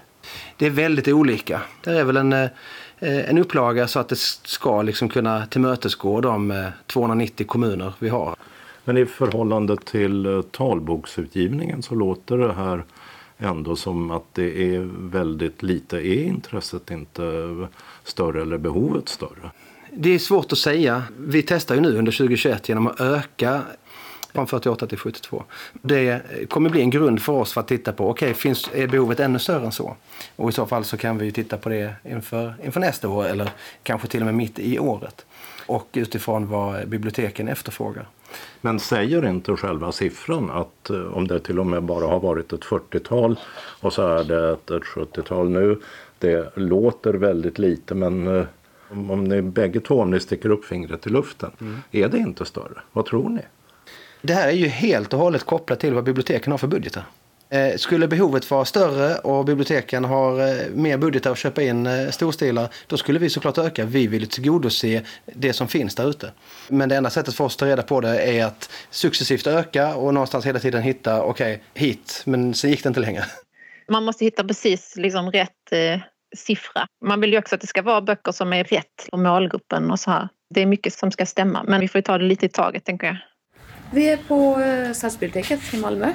Det 0.57 0.66
är 0.66 0.70
väldigt 0.70 1.09
olika. 1.09 1.61
Det 1.85 1.90
är 1.90 2.05
väl 2.05 2.16
en, 2.16 2.33
eh, 2.33 2.49
en 3.01 3.38
upplaga 3.38 3.88
så 3.88 4.01
att 4.01 4.09
det 4.09 4.18
ska 4.18 4.83
liksom 4.83 5.09
kunna 5.09 5.46
tillmötesgå 5.46 6.20
de 6.20 6.70
290 6.87 7.44
eh, 7.44 7.46
kommuner 7.46 7.92
vi 7.99 8.09
har. 8.09 8.37
Men 8.90 8.98
i 8.98 9.07
förhållande 9.07 9.76
till 9.76 10.26
eh, 10.26 10.42
talboksutgivningen 10.42 11.83
så 11.83 11.94
låter 11.94 12.38
det 12.38 12.53
här 12.53 12.85
ändå 13.38 13.76
som 13.76 14.11
att 14.11 14.24
det 14.33 14.74
är 14.74 14.88
väldigt 15.11 15.62
lite. 15.62 15.96
Är 15.96 16.24
intresset 16.24 16.90
inte 16.90 17.22
större 18.05 18.42
eller 18.42 18.59
behovet 18.59 19.09
större? 19.09 19.50
Det 19.92 20.14
är 20.14 20.18
svårt 20.18 20.53
att 20.53 20.59
säga. 20.59 21.03
Vi 21.18 21.42
testar 21.42 21.74
ju 21.74 21.81
nu 21.81 21.98
under 21.98 22.12
2021 22.12 22.68
genom 22.68 22.87
att 22.87 23.00
öka 23.00 23.62
från 24.35 24.46
48 24.46 24.87
till 24.87 24.98
72. 24.98 25.44
Det 25.72 26.22
kommer 26.48 26.70
bli 26.70 26.81
en 26.81 26.90
grund 26.90 27.22
för 27.22 27.33
oss 27.33 27.53
för 27.53 27.61
att 27.61 27.68
titta 27.68 27.92
på, 27.92 28.11
okej, 28.11 28.31
okay, 28.31 28.55
är 28.83 28.87
behovet 28.87 29.20
ännu 29.20 29.38
större 29.38 29.64
än 29.64 29.72
så? 29.72 29.96
Och 30.37 30.48
i 30.48 30.53
så 30.53 30.66
fall 30.66 30.85
så 30.85 30.96
kan 30.96 31.18
vi 31.18 31.33
titta 31.33 31.57
på 31.57 31.68
det 31.68 31.94
inför, 32.05 32.55
inför 32.64 32.81
nästa 32.81 33.09
år 33.09 33.24
eller 33.24 33.50
kanske 33.83 34.09
till 34.09 34.20
och 34.20 34.26
med 34.26 34.35
mitt 34.35 34.59
i 34.59 34.79
året. 34.79 35.26
Och 35.66 35.88
utifrån 35.92 36.48
vad 36.48 36.88
biblioteken 36.88 37.48
efterfrågar. 37.48 38.07
Men 38.61 38.81
säger 38.81 39.27
inte 39.27 39.57
själva 39.57 39.93
siffran 39.93 40.51
att 40.51 40.90
eh, 40.90 41.16
om 41.16 41.27
det 41.29 41.40
till 41.40 41.59
och 41.59 41.66
med 41.66 41.83
bara 41.83 42.07
har 42.07 42.21
varit 42.21 42.53
ett 42.53 42.64
40-tal 42.64 43.38
och 43.81 43.93
så 43.93 44.07
är 44.07 44.25
det 44.25 44.51
ett, 44.51 44.71
ett 44.71 44.83
70-tal 44.83 45.51
nu. 45.51 45.81
Det 46.19 46.57
låter 46.57 47.14
väldigt 47.14 47.59
lite 47.59 47.95
men 47.95 48.37
eh, 48.37 48.45
om 48.90 49.25
ni 49.25 49.43
bägge 49.43 49.81
två 49.81 50.01
om 50.01 50.11
ni 50.11 50.21
sticker 50.21 50.51
upp 50.51 50.64
fingret 50.64 51.07
i 51.07 51.11
luften. 51.11 51.51
Mm. 51.61 51.79
Är 51.90 52.09
det 52.09 52.19
inte 52.19 52.45
större? 52.45 52.81
Vad 52.93 53.07
tror 53.07 53.29
ni? 53.29 53.43
Det 54.23 54.35
här 54.35 54.49
är 54.49 54.53
ju 54.53 54.66
helt 54.66 55.12
och 55.12 55.21
hållet 55.21 55.45
kopplat 55.45 55.81
till 55.81 55.95
vad 55.95 56.05
biblioteken 56.05 56.51
har 56.51 56.59
för 56.59 56.66
budgetar. 56.66 57.05
Eh, 57.52 57.76
skulle 57.76 58.08
behovet 58.08 58.50
vara 58.50 58.64
större 58.64 59.18
och 59.18 59.44
biblioteken 59.44 60.04
har 60.04 60.40
eh, 60.40 60.68
mer 60.74 60.98
budgetar 60.98 61.30
att 61.30 61.38
köpa 61.38 61.62
in 61.62 61.86
eh, 61.86 62.10
storstilar, 62.10 62.68
då 62.86 62.96
skulle 62.96 63.18
vi 63.18 63.30
såklart 63.30 63.58
öka. 63.58 63.84
Vi 63.84 64.06
vill 64.06 64.28
tillgodose 64.28 65.02
det 65.24 65.52
som 65.52 65.68
finns 65.68 65.94
där 65.94 66.10
ute. 66.10 66.32
Men 66.68 66.88
det 66.88 66.96
enda 66.96 67.10
sättet 67.10 67.34
för 67.34 67.44
oss 67.44 67.54
att 67.54 67.58
ta 67.58 67.66
reda 67.66 67.82
på 67.82 68.00
det 68.00 68.18
är 68.18 68.44
att 68.44 68.70
successivt 68.90 69.46
öka 69.46 69.94
och 69.94 70.14
någonstans 70.14 70.46
hela 70.46 70.58
tiden 70.58 70.82
hitta, 70.82 71.22
okej, 71.22 71.54
okay, 71.54 71.86
hit, 71.86 72.22
men 72.26 72.54
sen 72.54 72.70
gick 72.70 72.82
det 72.82 72.88
inte 72.88 73.00
längre. 73.00 73.24
Man 73.88 74.04
måste 74.04 74.24
hitta 74.24 74.44
precis 74.44 74.96
liksom 74.96 75.30
rätt 75.30 75.72
eh, 75.72 76.00
siffra. 76.36 76.86
Man 77.04 77.20
vill 77.20 77.32
ju 77.32 77.38
också 77.38 77.54
att 77.54 77.60
det 77.60 77.66
ska 77.66 77.82
vara 77.82 78.00
böcker 78.00 78.32
som 78.32 78.52
är 78.52 78.64
rätt 78.64 79.08
för 79.10 79.16
målgruppen 79.16 79.90
och 79.90 80.00
så 80.00 80.10
här. 80.10 80.28
Det 80.54 80.62
är 80.62 80.66
mycket 80.66 80.92
som 80.92 81.10
ska 81.10 81.26
stämma, 81.26 81.64
men 81.68 81.80
vi 81.80 81.88
får 81.88 82.00
ta 82.00 82.18
det 82.18 82.24
lite 82.24 82.46
i 82.46 82.48
taget, 82.48 82.84
tänker 82.84 83.06
jag. 83.06 83.16
Vi 83.92 84.08
är 84.08 84.16
på 84.16 84.58
Stadsbiblioteket 84.94 85.74
i 85.74 85.76
Malmö 85.76 86.12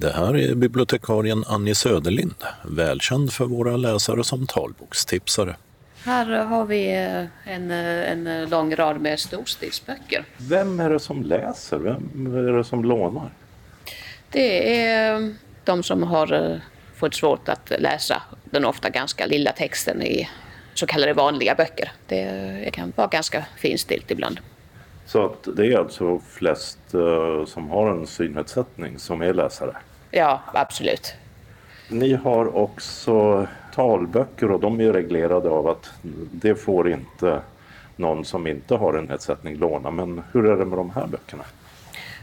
det 0.00 0.12
här 0.12 0.36
är 0.36 0.54
bibliotekarien 0.54 1.44
Annie 1.46 1.74
Söderlind, 1.74 2.34
välkänd 2.64 3.32
för 3.32 3.44
våra 3.44 3.76
läsare 3.76 4.24
som 4.24 4.46
talbokstipsare. 4.46 5.56
Här 6.04 6.26
har 6.26 6.64
vi 6.64 6.90
en, 7.44 7.70
en 7.70 8.50
lång 8.50 8.74
rad 8.74 9.00
med 9.00 9.20
storstilsböcker. 9.20 10.24
Vem 10.36 10.80
är 10.80 10.90
det 10.90 11.00
som 11.00 11.22
läser? 11.22 11.78
Vem 11.78 12.36
är 12.36 12.52
det 12.52 12.64
som 12.64 12.84
lånar? 12.84 13.30
Det 14.30 14.78
är 14.80 15.34
de 15.64 15.82
som 15.82 16.02
har 16.02 16.60
fått 16.96 17.14
svårt 17.14 17.48
att 17.48 17.72
läsa 17.78 18.22
den 18.44 18.64
ofta 18.64 18.90
ganska 18.90 19.26
lilla 19.26 19.52
texten 19.52 20.02
i 20.02 20.28
så 20.74 20.86
kallade 20.86 21.12
vanliga 21.12 21.54
böcker. 21.54 21.92
Det 22.06 22.70
kan 22.72 22.92
vara 22.96 23.08
ganska 23.08 23.44
finstilt 23.56 24.10
ibland. 24.10 24.40
Så 25.06 25.24
att 25.26 25.48
det 25.56 25.66
är 25.66 25.78
alltså 25.78 26.20
flest 26.28 26.78
som 27.46 27.70
har 27.70 27.90
en 27.90 28.06
synnedsättning 28.06 28.98
som 28.98 29.22
är 29.22 29.34
läsare? 29.34 29.76
Ja, 30.10 30.40
absolut. 30.54 31.14
Ni 31.88 32.14
har 32.14 32.56
också 32.56 33.46
talböcker 33.74 34.50
och 34.50 34.60
de 34.60 34.80
är 34.80 34.92
reglerade 34.92 35.48
av 35.48 35.68
att 35.68 35.90
det 36.32 36.54
får 36.54 36.90
inte 36.90 37.40
någon 37.96 38.24
som 38.24 38.46
inte 38.46 38.74
har 38.74 38.94
en 38.94 39.04
nedsättning 39.04 39.56
låna. 39.56 39.90
Men 39.90 40.22
hur 40.32 40.46
är 40.46 40.56
det 40.56 40.64
med 40.64 40.78
de 40.78 40.90
här 40.90 41.06
böckerna? 41.06 41.44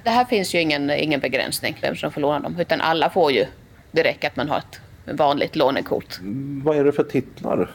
Det 0.04 0.10
här 0.10 0.26
finns 0.26 0.56
ju 0.56 0.62
ingen, 0.62 0.92
ingen 0.92 1.20
begränsning 1.20 1.78
vem 1.82 1.96
som 1.96 2.12
får 2.12 2.22
låna 2.22 2.40
dem 2.40 2.60
utan 2.60 2.82
alla 2.82 3.10
får 3.10 3.32
ju. 3.32 3.46
Det 3.92 4.04
räcker 4.04 4.28
att 4.28 4.36
man 4.36 4.50
har 4.50 4.58
ett 4.58 4.80
vanligt 5.06 5.56
lånekort. 5.56 6.20
Vad 6.64 6.78
är 6.78 6.84
det 6.84 6.92
för 6.92 7.04
titlar? 7.04 7.70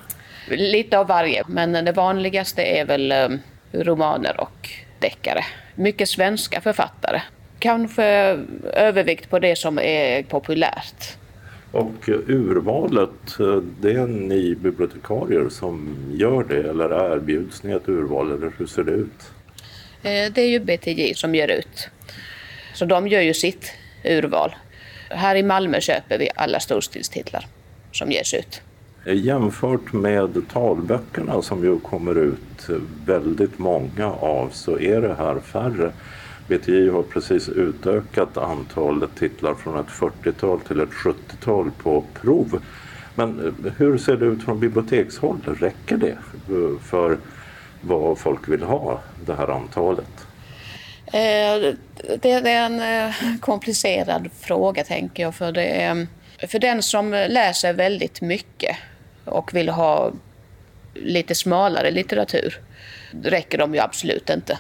Lite 0.48 0.98
av 0.98 1.06
varje, 1.06 1.44
men 1.46 1.84
det 1.84 1.92
vanligaste 1.92 2.62
är 2.62 2.84
väl 2.84 3.12
um, 3.12 3.38
romaner 3.72 4.40
och 4.40 4.70
deckare. 4.98 5.44
Mycket 5.74 6.08
svenska 6.08 6.60
författare 6.60 7.20
kanske 7.62 8.04
övervikt 8.72 9.30
på 9.30 9.38
det 9.38 9.56
som 9.56 9.78
är 9.78 10.22
populärt. 10.22 11.16
Och 11.72 12.08
urvalet, 12.26 13.38
det 13.80 13.92
är 13.92 14.06
ni 14.06 14.54
bibliotekarier 14.54 15.48
som 15.48 15.96
gör 16.12 16.44
det 16.44 16.70
eller 16.70 17.14
erbjuds 17.14 17.62
ni 17.62 17.72
ett 17.72 17.88
urval 17.88 18.32
eller 18.32 18.52
hur 18.58 18.66
ser 18.66 18.84
det 18.84 18.92
ut? 18.92 19.32
Eh, 20.02 20.32
det 20.32 20.38
är 20.38 20.48
ju 20.48 20.60
BTJ 20.60 21.14
som 21.14 21.34
gör 21.34 21.48
ut. 21.48 21.88
Så 22.74 22.84
de 22.84 23.08
gör 23.08 23.20
ju 23.20 23.34
sitt 23.34 23.72
urval. 24.04 24.54
Här 25.10 25.36
i 25.36 25.42
Malmö 25.42 25.80
köper 25.80 26.18
vi 26.18 26.28
alla 26.34 26.60
storstilstitlar 26.60 27.46
som 27.92 28.10
ges 28.10 28.34
ut. 28.34 28.62
Jämfört 29.06 29.92
med 29.92 30.42
talböckerna 30.52 31.42
som 31.42 31.64
ju 31.64 31.78
kommer 31.78 32.18
ut 32.18 32.68
väldigt 33.06 33.58
många 33.58 34.06
av 34.06 34.48
så 34.52 34.78
är 34.78 35.00
det 35.00 35.14
här 35.14 35.40
färre. 35.40 35.92
BTI 36.48 36.88
har 36.88 37.02
precis 37.02 37.48
utökat 37.48 38.36
antalet 38.36 39.10
titlar 39.18 39.54
från 39.54 39.78
ett 39.78 39.86
40-tal 39.86 40.60
till 40.60 40.80
ett 40.80 40.90
70-tal 40.90 41.70
på 41.82 42.04
prov. 42.20 42.62
Men 43.14 43.46
eh, 43.46 43.72
hur 43.76 43.98
ser 43.98 44.16
det 44.16 44.26
ut 44.26 44.44
från 44.44 44.60
bibliotekshåll? 44.60 45.40
Räcker 45.60 45.96
det 45.96 46.10
eh, 46.10 46.82
för 46.84 47.18
vad 47.80 48.18
folk 48.18 48.48
vill 48.48 48.62
ha, 48.62 49.00
det 49.26 49.34
här 49.34 49.48
antalet? 49.48 50.26
Eh, 51.06 51.74
det 52.20 52.30
är 52.30 52.46
en 52.46 52.82
komplicerad 53.38 54.30
fråga 54.40 54.84
tänker 54.84 55.22
jag. 55.22 55.34
För, 55.34 55.52
det 55.52 56.06
för 56.48 56.58
den 56.58 56.82
som 56.82 57.10
läser 57.10 57.72
väldigt 57.72 58.20
mycket 58.20 58.76
och 59.24 59.54
vill 59.54 59.68
ha 59.68 60.12
lite 60.94 61.34
smalare 61.34 61.90
litteratur 61.90 62.60
räcker 63.22 63.58
de 63.58 63.74
ju 63.74 63.80
absolut 63.80 64.30
inte. 64.30 64.58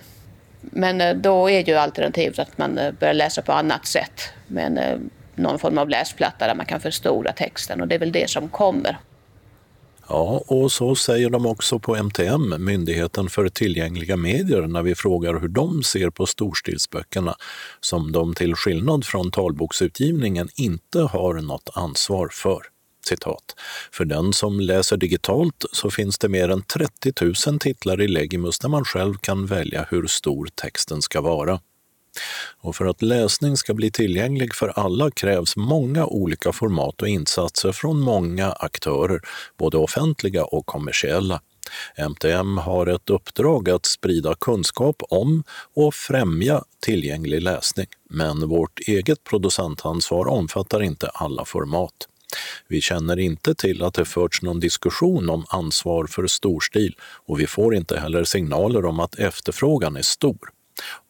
Men 0.62 1.00
eh, 1.00 1.16
då 1.16 1.50
är 1.50 1.68
ju 1.68 1.74
alternativet 1.74 2.38
att 2.38 2.58
man 2.58 2.78
eh, 2.78 2.92
börjar 2.92 3.14
läsa 3.14 3.42
på 3.42 3.52
annat 3.52 3.86
sätt. 3.86 4.22
Med 4.46 4.78
eh, 4.78 4.98
någon 5.34 5.58
form 5.58 5.78
av 5.78 5.88
läsplatta 5.88 6.46
där 6.46 6.54
man 6.54 6.66
kan 6.66 6.80
förstora 6.80 7.32
texten 7.32 7.80
och 7.80 7.88
det 7.88 7.94
är 7.94 7.98
väl 7.98 8.12
det 8.12 8.30
som 8.30 8.48
kommer. 8.48 8.98
Ja, 10.08 10.42
och 10.46 10.72
så 10.72 10.94
säger 10.94 11.30
de 11.30 11.46
också 11.46 11.78
på 11.78 11.96
MTM, 11.96 12.64
Myndigheten 12.64 13.28
för 13.28 13.48
tillgängliga 13.48 14.16
medier, 14.16 14.60
när 14.60 14.82
vi 14.82 14.94
frågar 14.94 15.40
hur 15.40 15.48
de 15.48 15.82
ser 15.82 16.10
på 16.10 16.26
storstilsböckerna, 16.26 17.34
som 17.80 18.12
de 18.12 18.34
till 18.34 18.54
skillnad 18.54 19.04
från 19.04 19.30
talboksutgivningen 19.30 20.48
inte 20.54 21.00
har 21.00 21.34
något 21.34 21.70
ansvar 21.74 22.28
för. 22.32 22.62
Citat. 23.08 23.54
För 23.92 24.04
den 24.04 24.32
som 24.32 24.60
läser 24.60 24.96
digitalt 24.96 25.64
så 25.72 25.90
finns 25.90 26.18
det 26.18 26.28
mer 26.28 26.48
än 26.48 26.62
30 26.62 27.12
000 27.50 27.58
titlar 27.58 28.00
i 28.00 28.08
Legimus 28.08 28.58
där 28.58 28.68
man 28.68 28.84
själv 28.84 29.14
kan 29.14 29.46
välja 29.46 29.86
hur 29.90 30.06
stor 30.06 30.48
texten 30.54 31.02
ska 31.02 31.20
vara. 31.20 31.60
Och 32.60 32.76
för 32.76 32.84
att 32.84 33.02
läsning 33.02 33.56
ska 33.56 33.74
bli 33.74 33.90
tillgänglig 33.90 34.54
för 34.54 34.68
alla 34.68 35.10
krävs 35.10 35.56
många 35.56 36.06
olika 36.06 36.52
format 36.52 37.02
och 37.02 37.08
insatser 37.08 37.72
från 37.72 38.00
många 38.00 38.52
aktörer, 38.52 39.20
både 39.58 39.76
offentliga 39.76 40.44
och 40.44 40.66
kommersiella. 40.66 41.40
MTM 41.96 42.58
har 42.58 42.86
ett 42.86 43.10
uppdrag 43.10 43.70
att 43.70 43.86
sprida 43.86 44.34
kunskap 44.34 45.02
om 45.08 45.44
och 45.74 45.94
främja 45.94 46.62
tillgänglig 46.80 47.42
läsning, 47.42 47.86
men 48.10 48.48
vårt 48.48 48.80
eget 48.80 49.24
producentansvar 49.24 50.26
omfattar 50.26 50.82
inte 50.82 51.08
alla 51.08 51.44
format. 51.44 52.08
Vi 52.68 52.80
känner 52.80 53.18
inte 53.18 53.54
till 53.54 53.82
att 53.82 53.94
det 53.94 54.04
förts 54.04 54.42
någon 54.42 54.60
diskussion 54.60 55.30
om 55.30 55.44
ansvar 55.48 56.06
för 56.06 56.26
storstil 56.26 56.96
och 57.26 57.40
vi 57.40 57.46
får 57.46 57.74
inte 57.74 58.00
heller 58.00 58.24
signaler 58.24 58.84
om 58.84 59.00
att 59.00 59.14
efterfrågan 59.14 59.96
är 59.96 60.02
stor. 60.02 60.38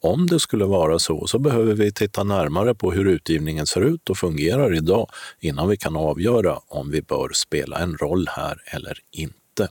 Om 0.00 0.26
det 0.26 0.40
skulle 0.40 0.64
vara 0.64 0.98
så, 0.98 1.26
så 1.26 1.38
behöver 1.38 1.74
vi 1.74 1.92
titta 1.92 2.24
närmare 2.24 2.74
på 2.74 2.92
hur 2.92 3.08
utgivningen 3.08 3.66
ser 3.66 3.80
ut 3.80 4.10
och 4.10 4.18
fungerar 4.18 4.74
idag 4.74 5.10
innan 5.40 5.68
vi 5.68 5.76
kan 5.76 5.96
avgöra 5.96 6.58
om 6.68 6.90
vi 6.90 7.02
bör 7.02 7.30
spela 7.34 7.78
en 7.78 7.96
roll 7.96 8.28
här 8.30 8.62
eller 8.66 8.98
inte. 9.10 9.68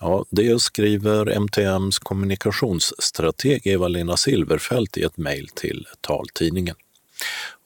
Ja, 0.00 0.24
det 0.30 0.62
skriver 0.62 1.26
MTMs 1.26 1.98
kommunikationsstrateg 1.98 3.66
Eva-Lena 3.66 4.16
Silverfelt 4.16 4.96
i 4.96 5.02
ett 5.02 5.16
mejl 5.16 5.48
till 5.48 5.86
taltidningen. 6.00 6.76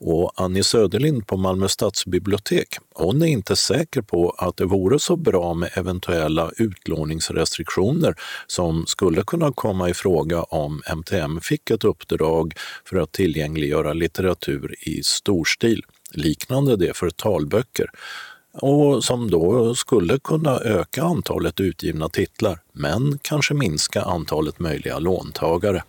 Och 0.00 0.32
Annie 0.36 0.62
Söderlind 0.62 1.26
på 1.26 1.36
Malmö 1.36 1.68
stadsbibliotek, 1.68 2.68
hon 2.94 3.22
är 3.22 3.26
inte 3.26 3.56
säker 3.56 4.02
på 4.02 4.30
att 4.30 4.56
det 4.56 4.64
vore 4.64 4.98
så 4.98 5.16
bra 5.16 5.54
med 5.54 5.70
eventuella 5.74 6.50
utlåningsrestriktioner 6.56 8.14
som 8.46 8.86
skulle 8.86 9.22
kunna 9.22 9.52
komma 9.52 9.88
i 9.88 9.94
fråga 9.94 10.42
om 10.42 10.82
MTM 10.96 11.40
fick 11.40 11.70
ett 11.70 11.84
uppdrag 11.84 12.54
för 12.84 12.96
att 12.96 13.12
tillgängliggöra 13.12 13.92
litteratur 13.92 14.74
i 14.80 15.02
storstil, 15.02 15.82
liknande 16.12 16.76
det 16.76 16.96
för 16.96 17.10
talböcker 17.10 17.86
och 18.54 19.04
som 19.04 19.30
då 19.30 19.74
skulle 19.74 20.18
kunna 20.18 20.58
öka 20.60 21.02
antalet 21.02 21.60
utgivna 21.60 22.08
titlar, 22.08 22.58
men 22.72 23.18
kanske 23.22 23.54
minska 23.54 24.02
antalet 24.02 24.58
möjliga 24.58 24.98
låntagare. 24.98 25.82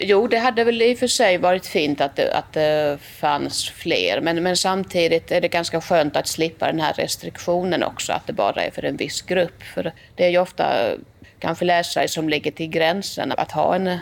Jo, 0.00 0.26
det 0.26 0.38
hade 0.38 0.64
väl 0.64 0.82
i 0.82 0.94
och 0.94 0.98
för 0.98 1.06
sig 1.06 1.38
varit 1.38 1.66
fint 1.66 2.00
att 2.00 2.16
det, 2.16 2.32
att 2.32 2.52
det 2.52 2.98
fanns 3.00 3.70
fler, 3.70 4.20
men, 4.20 4.42
men 4.42 4.56
samtidigt 4.56 5.30
är 5.30 5.40
det 5.40 5.48
ganska 5.48 5.80
skönt 5.80 6.16
att 6.16 6.26
slippa 6.26 6.66
den 6.66 6.80
här 6.80 6.92
restriktionen 6.92 7.82
också, 7.82 8.12
att 8.12 8.26
det 8.26 8.32
bara 8.32 8.62
är 8.62 8.70
för 8.70 8.84
en 8.84 8.96
viss 8.96 9.22
grupp. 9.22 9.62
För 9.74 9.92
det 10.14 10.24
är 10.24 10.30
ju 10.30 10.38
ofta 10.38 10.94
kanske 11.38 11.64
läsare 11.64 12.08
som 12.08 12.28
ligger 12.28 12.50
till 12.50 12.68
gränsen 12.68 13.32
att 13.36 13.52
ha 13.52 13.74
en, 13.74 13.98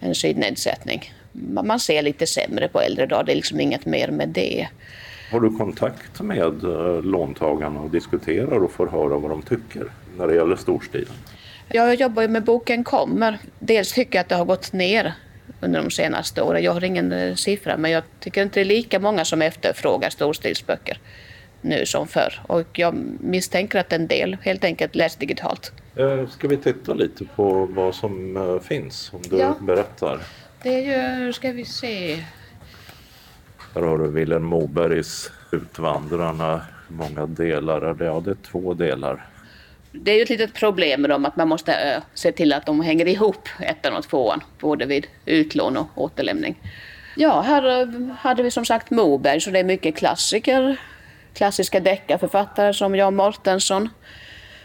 en 0.00 0.14
synnedsättning. 0.14 1.12
Man 1.62 1.80
ser 1.80 2.02
lite 2.02 2.26
sämre 2.26 2.68
på 2.68 2.80
äldre 2.80 3.06
dagar, 3.06 3.24
det 3.24 3.32
är 3.32 3.36
liksom 3.36 3.60
inget 3.60 3.86
mer 3.86 4.08
med 4.08 4.28
det. 4.28 4.68
Har 5.32 5.40
du 5.40 5.50
kontakt 5.50 6.20
med 6.20 6.64
eh, 6.64 7.02
låntagarna 7.02 7.80
och 7.80 7.90
diskuterar 7.90 8.64
och 8.64 8.72
får 8.72 8.86
höra 8.86 9.18
vad 9.18 9.30
de 9.30 9.42
tycker 9.42 9.92
när 10.18 10.26
det 10.26 10.34
gäller 10.34 10.56
storstilen? 10.56 11.12
Jag 11.68 11.94
jobbar 11.94 12.22
ju 12.22 12.28
med 12.28 12.44
Boken 12.44 12.84
kommer. 12.84 13.38
Dels 13.58 13.92
tycker 13.92 14.18
jag 14.18 14.20
att 14.20 14.28
det 14.28 14.34
har 14.34 14.44
gått 14.44 14.72
ner 14.72 15.14
under 15.60 15.82
de 15.82 15.90
senaste 15.90 16.42
åren. 16.42 16.62
Jag 16.62 16.72
har 16.72 16.84
ingen 16.84 17.12
eh, 17.12 17.34
siffra 17.34 17.76
men 17.76 17.90
jag 17.90 18.02
tycker 18.20 18.42
inte 18.42 18.60
det 18.60 18.62
är 18.62 18.64
lika 18.64 18.98
många 19.00 19.24
som 19.24 19.42
efterfrågar 19.42 20.10
storstilsböcker 20.10 20.98
nu 21.60 21.86
som 21.86 22.08
förr. 22.08 22.40
Och 22.46 22.78
jag 22.78 22.94
misstänker 23.20 23.78
att 23.78 23.92
en 23.92 24.06
del 24.06 24.36
helt 24.42 24.64
enkelt 24.64 24.94
läser 24.94 25.20
digitalt. 25.20 25.72
Eh, 25.96 26.28
ska 26.28 26.48
vi 26.48 26.56
titta 26.56 26.94
lite 26.94 27.24
på 27.24 27.66
vad 27.66 27.94
som 27.94 28.36
eh, 28.36 28.60
finns 28.60 29.12
om 29.12 29.22
du 29.22 29.38
ja. 29.38 29.56
berättar? 29.60 30.20
Det 30.62 30.88
är 30.88 31.18
ju, 31.18 31.32
ska 31.32 31.52
vi 31.52 31.64
se. 31.64 32.24
Här 33.74 33.82
har 33.82 33.98
du 33.98 34.10
Vilhelm 34.10 34.44
Mobergs 34.44 35.30
Utvandrarna. 35.52 36.60
Många 36.88 37.26
delar 37.26 37.82
är 37.82 37.94
det? 37.94 38.04
Ja, 38.04 38.20
det 38.20 38.30
är 38.30 38.36
två 38.50 38.74
delar. 38.74 39.26
Det 39.96 40.10
är 40.10 40.16
ju 40.16 40.22
ett 40.22 40.30
litet 40.30 40.54
problem 40.54 41.00
med 41.00 41.10
dem 41.10 41.24
att 41.24 41.36
man 41.36 41.48
måste 41.48 41.72
eh, 41.74 42.02
se 42.14 42.32
till 42.32 42.52
att 42.52 42.66
de 42.66 42.80
hänger 42.80 43.08
ihop 43.08 43.48
ettan 43.60 43.96
och 43.96 44.08
tvåan, 44.08 44.40
både 44.60 44.86
vid 44.86 45.06
utlån 45.26 45.76
och 45.76 45.86
återlämning. 45.94 46.60
Ja, 47.16 47.40
här 47.40 47.80
eh, 47.80 48.14
hade 48.18 48.42
vi 48.42 48.50
som 48.50 48.64
sagt 48.64 48.90
Moberg, 48.90 49.40
så 49.40 49.50
det 49.50 49.58
är 49.58 49.64
mycket 49.64 49.96
klassiker. 49.96 50.76
Klassiska 51.34 51.80
deckarförfattare 51.80 52.74
som 52.74 52.94
Jan 52.94 53.16
Mortensson. 53.16 53.88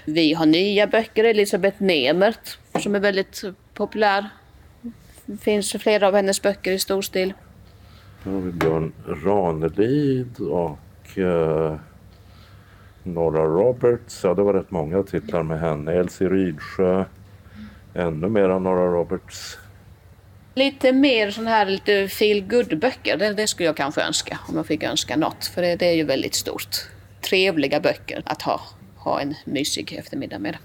Vi 0.05 0.33
har 0.33 0.45
nya 0.45 0.87
böcker, 0.87 1.23
Elisabeth 1.23 1.83
Nemert, 1.83 2.57
som 2.79 2.95
är 2.95 2.99
väldigt 2.99 3.43
populär. 3.73 4.29
Det 5.25 5.37
finns 5.37 5.71
flera 5.71 6.07
av 6.07 6.15
hennes 6.15 6.41
böcker 6.41 6.71
i 6.71 6.79
stor 6.79 7.01
stil. 7.01 7.33
Här 8.23 8.31
har 8.31 8.39
vi 8.39 8.51
Björn 8.51 8.93
Ranelid 9.25 10.39
och 10.39 11.17
eh, 11.17 11.79
Nora 13.13 13.45
Roberts, 13.45 14.23
ja 14.23 14.33
det 14.33 14.41
var 14.41 14.53
rätt 14.53 14.71
många 14.71 15.03
titlar 15.03 15.43
med 15.43 15.59
henne. 15.59 15.93
Elsie 15.93 16.29
Rydsjö, 16.29 17.05
ännu 17.93 18.29
mera 18.29 18.59
Nora 18.59 18.85
Roberts. 18.85 19.57
Lite 20.55 20.93
mer 20.93 21.31
sån 21.31 21.47
här 21.47 21.65
lite 21.65 22.07
feel 22.07 22.41
good 22.41 22.79
böcker 22.79 23.17
det, 23.17 23.33
det, 23.33 23.47
skulle 23.47 23.65
jag 23.65 23.77
kanske 23.77 24.01
önska 24.01 24.39
om 24.47 24.55
jag 24.55 24.65
fick 24.65 24.83
önska 24.83 25.15
något. 25.15 25.45
För 25.45 25.61
det, 25.61 25.75
det, 25.75 25.85
är 25.85 25.93
ju 25.93 26.03
väldigt 26.03 26.35
stort. 26.35 26.75
Trevliga 27.21 27.79
böcker 27.79 28.21
att 28.25 28.41
ha, 28.41 28.61
ha 28.97 29.21
en 29.21 29.35
mysig 29.45 29.93
eftermiddag 29.93 30.39
med. 30.39 30.57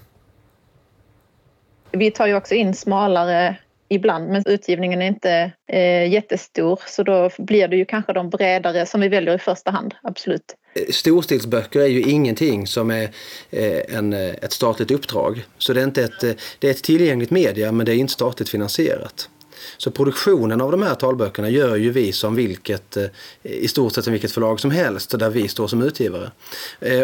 Vi 1.91 2.11
tar 2.11 2.27
ju 2.27 2.35
också 2.35 2.55
in 2.55 2.75
smalare 2.75 3.57
ibland 3.95 4.29
men 4.29 4.43
utgivningen 4.47 5.03
är 5.03 5.07
inte 5.07 5.53
eh, 5.73 6.13
jättestor 6.13 6.81
så 6.87 7.03
då 7.03 7.31
blir 7.39 7.69
det 7.69 7.77
ju 7.77 7.85
kanske 7.85 8.13
de 8.13 8.31
bredare 8.31 8.87
som 8.87 9.01
vi 9.01 9.09
väljer 9.09 9.35
i 9.35 9.39
första 9.39 9.71
hand, 9.71 9.95
absolut. 10.03 10.55
Eh, 10.75 10.83
Storstilsböcker 10.91 11.81
är 11.81 11.87
ju 11.87 12.03
ingenting 12.03 12.67
som 12.67 12.91
är 12.91 13.09
eh, 13.51 13.97
en, 13.97 14.13
eh, 14.13 14.29
ett 14.29 14.53
statligt 14.53 14.91
uppdrag. 14.91 15.45
Så 15.59 15.73
det 15.73 15.81
är, 15.81 15.85
inte 15.85 16.05
ett, 16.05 16.25
eh, 16.25 16.33
det 16.59 16.67
är 16.67 16.71
ett 16.71 16.85
tillgängligt 16.85 17.31
media 17.31 17.73
men 17.73 17.87
det 17.87 17.93
är 17.93 17.97
inte 17.97 18.13
statligt 18.13 18.49
finansierat. 18.49 19.29
Så 19.77 19.91
produktionen 19.91 20.61
av 20.61 20.71
de 20.71 20.83
här 20.83 20.95
talböckerna 20.95 21.49
gör 21.49 21.77
ju 21.77 21.91
vi 21.91 22.13
som 22.13 22.35
vilket, 22.35 22.97
i 23.43 23.69
stort 23.69 23.93
sett 23.93 24.05
som 24.05 24.13
vilket 24.13 24.33
förlag 24.33 24.61
som 24.61 24.71
helst 24.71 25.19
där 25.19 25.31
vi 25.31 25.49
står 25.49 25.67
som 25.67 25.83
utgivare. 25.83 26.31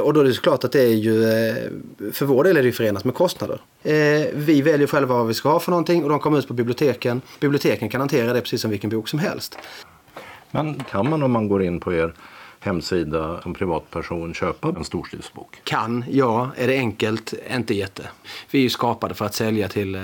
Och 0.02 0.14
då 0.14 0.20
är 0.20 0.24
det 0.24 0.40
klart 0.40 0.64
att 0.64 0.72
det 0.72 0.82
är 0.82 0.94
ju, 0.94 1.22
för 2.12 2.26
vår 2.26 2.44
del 2.44 2.56
är 2.56 2.62
det 2.62 2.72
förenat 2.72 3.04
med 3.04 3.14
kostnader. 3.14 3.60
Vi 4.32 4.62
väljer 4.62 4.86
själva 4.86 5.14
vad 5.14 5.26
vi 5.26 5.34
ska 5.34 5.48
ha 5.48 5.60
för 5.60 5.70
någonting 5.70 6.04
och 6.04 6.10
de 6.10 6.20
kommer 6.20 6.38
ut 6.38 6.48
på 6.48 6.54
biblioteken. 6.54 7.22
Biblioteken 7.40 7.88
kan 7.88 8.00
hantera 8.00 8.32
det 8.32 8.40
precis 8.40 8.60
som 8.60 8.70
vilken 8.70 8.90
bok 8.90 9.08
som 9.08 9.18
helst. 9.18 9.58
Men 10.50 10.84
kan 10.84 11.10
man 11.10 11.22
om 11.22 11.32
man 11.32 11.48
går 11.48 11.62
in 11.62 11.80
på 11.80 11.92
er 11.92 12.14
hemsida 12.60 13.40
som 13.42 13.54
privatperson 13.54 14.34
köpa 14.34 14.68
en 14.68 14.84
storstilsbok? 14.84 15.60
Kan, 15.64 16.04
ja. 16.10 16.50
Är 16.56 16.68
det 16.68 16.76
enkelt? 16.76 17.34
Inte 17.50 17.74
jätte. 17.74 18.08
Vi 18.50 18.58
är 18.58 18.62
ju 18.62 18.70
skapade 18.70 19.14
för 19.14 19.24
att 19.24 19.34
sälja 19.34 19.68
till, 19.68 19.94
eh, 19.94 20.02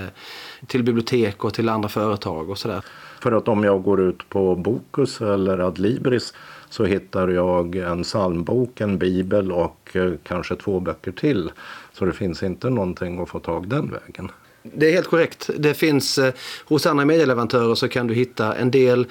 till 0.67 0.83
bibliotek 0.83 1.43
och 1.43 1.53
till 1.53 1.69
andra 1.69 1.89
företag 1.89 2.49
och 2.49 2.57
sådär. 2.57 2.83
För 3.19 3.31
att 3.31 3.47
om 3.47 3.63
jag 3.63 3.83
går 3.83 4.01
ut 4.01 4.29
på 4.29 4.55
Bokus 4.55 5.21
eller 5.21 5.59
Adlibris 5.59 6.33
så 6.69 6.85
hittar 6.85 7.27
jag 7.27 7.75
en 7.75 8.03
psalmbok, 8.03 8.81
en 8.81 8.97
bibel 8.97 9.51
och 9.51 9.89
eh, 9.93 10.11
kanske 10.23 10.55
två 10.55 10.79
böcker 10.79 11.11
till. 11.11 11.51
Så 11.93 12.05
det 12.05 12.13
finns 12.13 12.43
inte 12.43 12.69
någonting 12.69 13.21
att 13.21 13.29
få 13.29 13.39
tag 13.39 13.67
den 13.67 13.91
vägen. 13.91 14.31
Det 14.63 14.89
är 14.89 14.93
helt 14.93 15.07
korrekt. 15.07 15.49
Det 15.57 15.73
finns 15.73 16.17
eh, 16.17 16.33
hos 16.65 16.85
andra 16.85 17.05
medieleverantörer 17.05 17.75
så 17.75 17.87
kan 17.87 18.07
du 18.07 18.13
hitta 18.13 18.55
en 18.55 18.71
del 18.71 19.07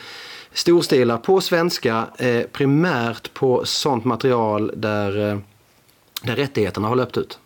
storstilar 0.53 1.19
på 1.19 1.41
svenska, 1.41 2.07
eh, 2.19 2.43
primärt 2.53 3.35
på 3.35 3.65
sånt 3.65 4.05
material 4.05 4.73
där, 4.77 5.31
eh, 5.31 5.39
där 6.23 6.37
rättigheterna 6.37 6.89
har 6.89 6.97
löpt 6.97 7.17
ut. 7.17 7.39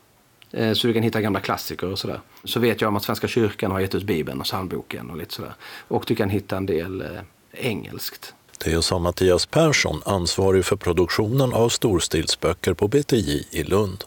Eh, 0.52 0.72
så 0.72 0.86
du 0.86 0.92
kan 0.92 1.02
hitta 1.02 1.20
gamla 1.20 1.40
klassiker 1.40 1.92
och 1.92 1.98
sådär. 1.98 2.20
Så 2.44 2.60
vet 2.60 2.80
jag 2.80 2.88
om 2.88 2.96
att 2.96 3.02
Svenska 3.02 3.28
kyrkan 3.28 3.70
har 3.70 3.80
gett 3.80 3.94
ut 3.94 4.04
Bibeln 4.04 4.40
och 4.40 4.46
psalmboken 4.46 5.10
och 5.10 5.16
lite 5.16 5.34
sådär. 5.34 5.54
Och 5.88 6.04
du 6.06 6.14
kan 6.14 6.30
hitta 6.30 6.56
en 6.56 6.66
del 6.66 7.00
eh, 7.00 7.08
engelskt. 7.52 8.34
Det 8.64 8.82
sa 8.82 8.98
Mattias 8.98 9.46
Persson, 9.46 10.02
ansvarig 10.04 10.64
för 10.64 10.76
produktionen 10.76 11.52
av 11.52 11.68
storstilsböcker 11.68 12.74
på 12.74 12.88
BTJ 12.88 13.46
i 13.50 13.62
Lund. 13.62 14.04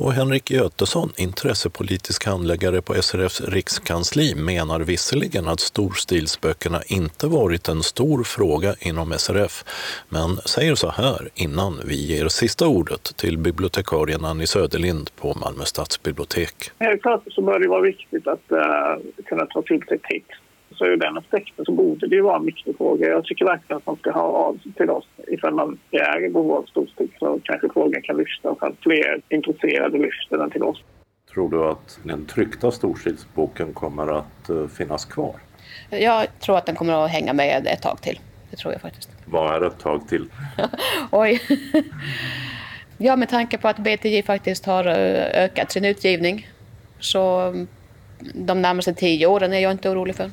Och 0.00 0.12
Henrik 0.12 0.50
Götesson, 0.50 1.12
intressepolitisk 1.16 2.26
handläggare 2.26 2.82
på 2.82 2.94
SRFs 2.94 3.40
rikskansli, 3.40 4.34
menar 4.34 4.80
visserligen 4.80 5.48
att 5.48 5.60
storstilsböckerna 5.60 6.82
inte 6.86 7.26
varit 7.26 7.68
en 7.68 7.82
stor 7.82 8.24
fråga 8.24 8.74
inom 8.80 9.12
SRF, 9.12 9.64
men 10.08 10.36
säger 10.36 10.74
så 10.74 10.90
här 10.90 11.28
innan 11.34 11.80
vi 11.84 12.06
ger 12.06 12.28
sista 12.28 12.66
ordet 12.66 13.16
till 13.16 13.38
bibliotekarien 13.38 14.24
Annie 14.24 14.46
Söderlind 14.46 15.10
på 15.16 15.34
Malmö 15.34 15.64
stadsbibliotek. 15.64 16.54
Helt 16.78 17.02
klart 17.02 17.22
så 17.30 17.42
bör 17.42 17.58
det 17.58 17.68
vara 17.68 17.80
viktigt 17.82 18.26
att 18.26 18.52
uh, 18.52 18.58
kunna 19.24 19.46
ta 19.46 19.62
till 19.62 19.82
sig 19.88 19.98
text 19.98 20.40
så 20.78 20.84
ur 20.86 20.96
den 20.96 21.18
aspekten 21.18 21.64
så 21.64 21.72
borde 21.72 22.06
det 22.06 22.16
ju 22.16 22.22
vara 22.22 22.36
en 22.36 22.44
viktig 22.44 22.76
fråga. 22.76 23.08
Jag 23.08 23.24
tycker 23.24 23.44
verkligen 23.44 23.76
att 23.76 23.86
man 23.86 23.96
ska 23.96 24.10
ha 24.10 24.20
av 24.20 24.58
sig 24.62 24.72
till 24.72 24.90
oss 24.90 25.06
ifall 25.28 25.54
man 25.54 25.78
är 25.90 26.24
i 26.24 26.28
behov 26.28 26.52
av 26.52 26.62
storstick 26.62 27.10
så 27.18 27.40
kanske 27.44 27.68
frågan 27.72 28.02
kan 28.02 28.16
lyfta 28.16 28.50
och 28.50 28.62
att 28.62 28.74
fler 28.80 29.20
intresserade 29.28 29.98
lyfter 29.98 30.38
den 30.38 30.50
till 30.50 30.62
oss. 30.62 30.82
Tror 31.34 31.50
du 31.50 31.64
att 31.64 32.00
den 32.02 32.26
tryckta 32.26 32.70
storstilsboken 32.70 33.72
kommer 33.72 34.18
att 34.18 34.50
uh, 34.50 34.66
finnas 34.66 35.04
kvar? 35.04 35.34
Jag 35.90 36.40
tror 36.40 36.58
att 36.58 36.66
den 36.66 36.74
kommer 36.74 37.04
att 37.04 37.10
hänga 37.10 37.32
med 37.32 37.66
ett 37.66 37.82
tag 37.82 38.02
till. 38.02 38.20
Det 38.50 38.56
tror 38.56 38.72
jag 38.72 38.82
faktiskt. 38.82 39.10
Vad 39.26 39.54
är 39.54 39.66
ett 39.66 39.78
tag 39.78 40.08
till? 40.08 40.28
Oj. 41.10 41.40
ja, 42.98 43.16
med 43.16 43.28
tanke 43.28 43.58
på 43.58 43.68
att 43.68 43.78
BTJ 43.78 44.22
faktiskt 44.22 44.66
har 44.66 44.86
eh, 44.86 45.44
ökat 45.44 45.72
sin 45.72 45.84
utgivning 45.84 46.48
så 47.00 47.52
de 48.34 48.62
närmaste 48.62 48.94
tio 48.94 49.26
åren 49.26 49.52
är 49.52 49.58
jag 49.58 49.72
inte 49.72 49.90
orolig 49.90 50.16
för 50.16 50.30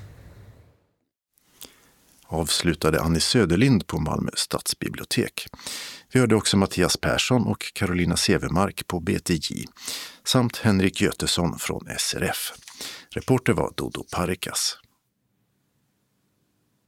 avslutade 2.36 3.02
Annie 3.02 3.19
Söderlind 3.19 3.88
på 3.88 4.00
Malmö 4.00 4.32
stadsbibliotek. 4.34 5.48
Vi 6.12 6.19
hörde 6.19 6.36
också 6.36 6.58
Mattias 6.58 6.98
Persson 6.98 7.48
och 7.48 7.71
Carolina 7.74 8.17
Severmark 8.17 8.88
på 8.88 9.00
BTJ 9.00 9.65
samt 10.24 10.58
Henrik 10.58 11.02
Götesson 11.02 11.60
från 11.60 11.88
SRF. 12.00 12.54
Reporter 13.10 13.54
var 13.54 13.74
Dodo 13.76 14.04
Parikas. 14.12 14.78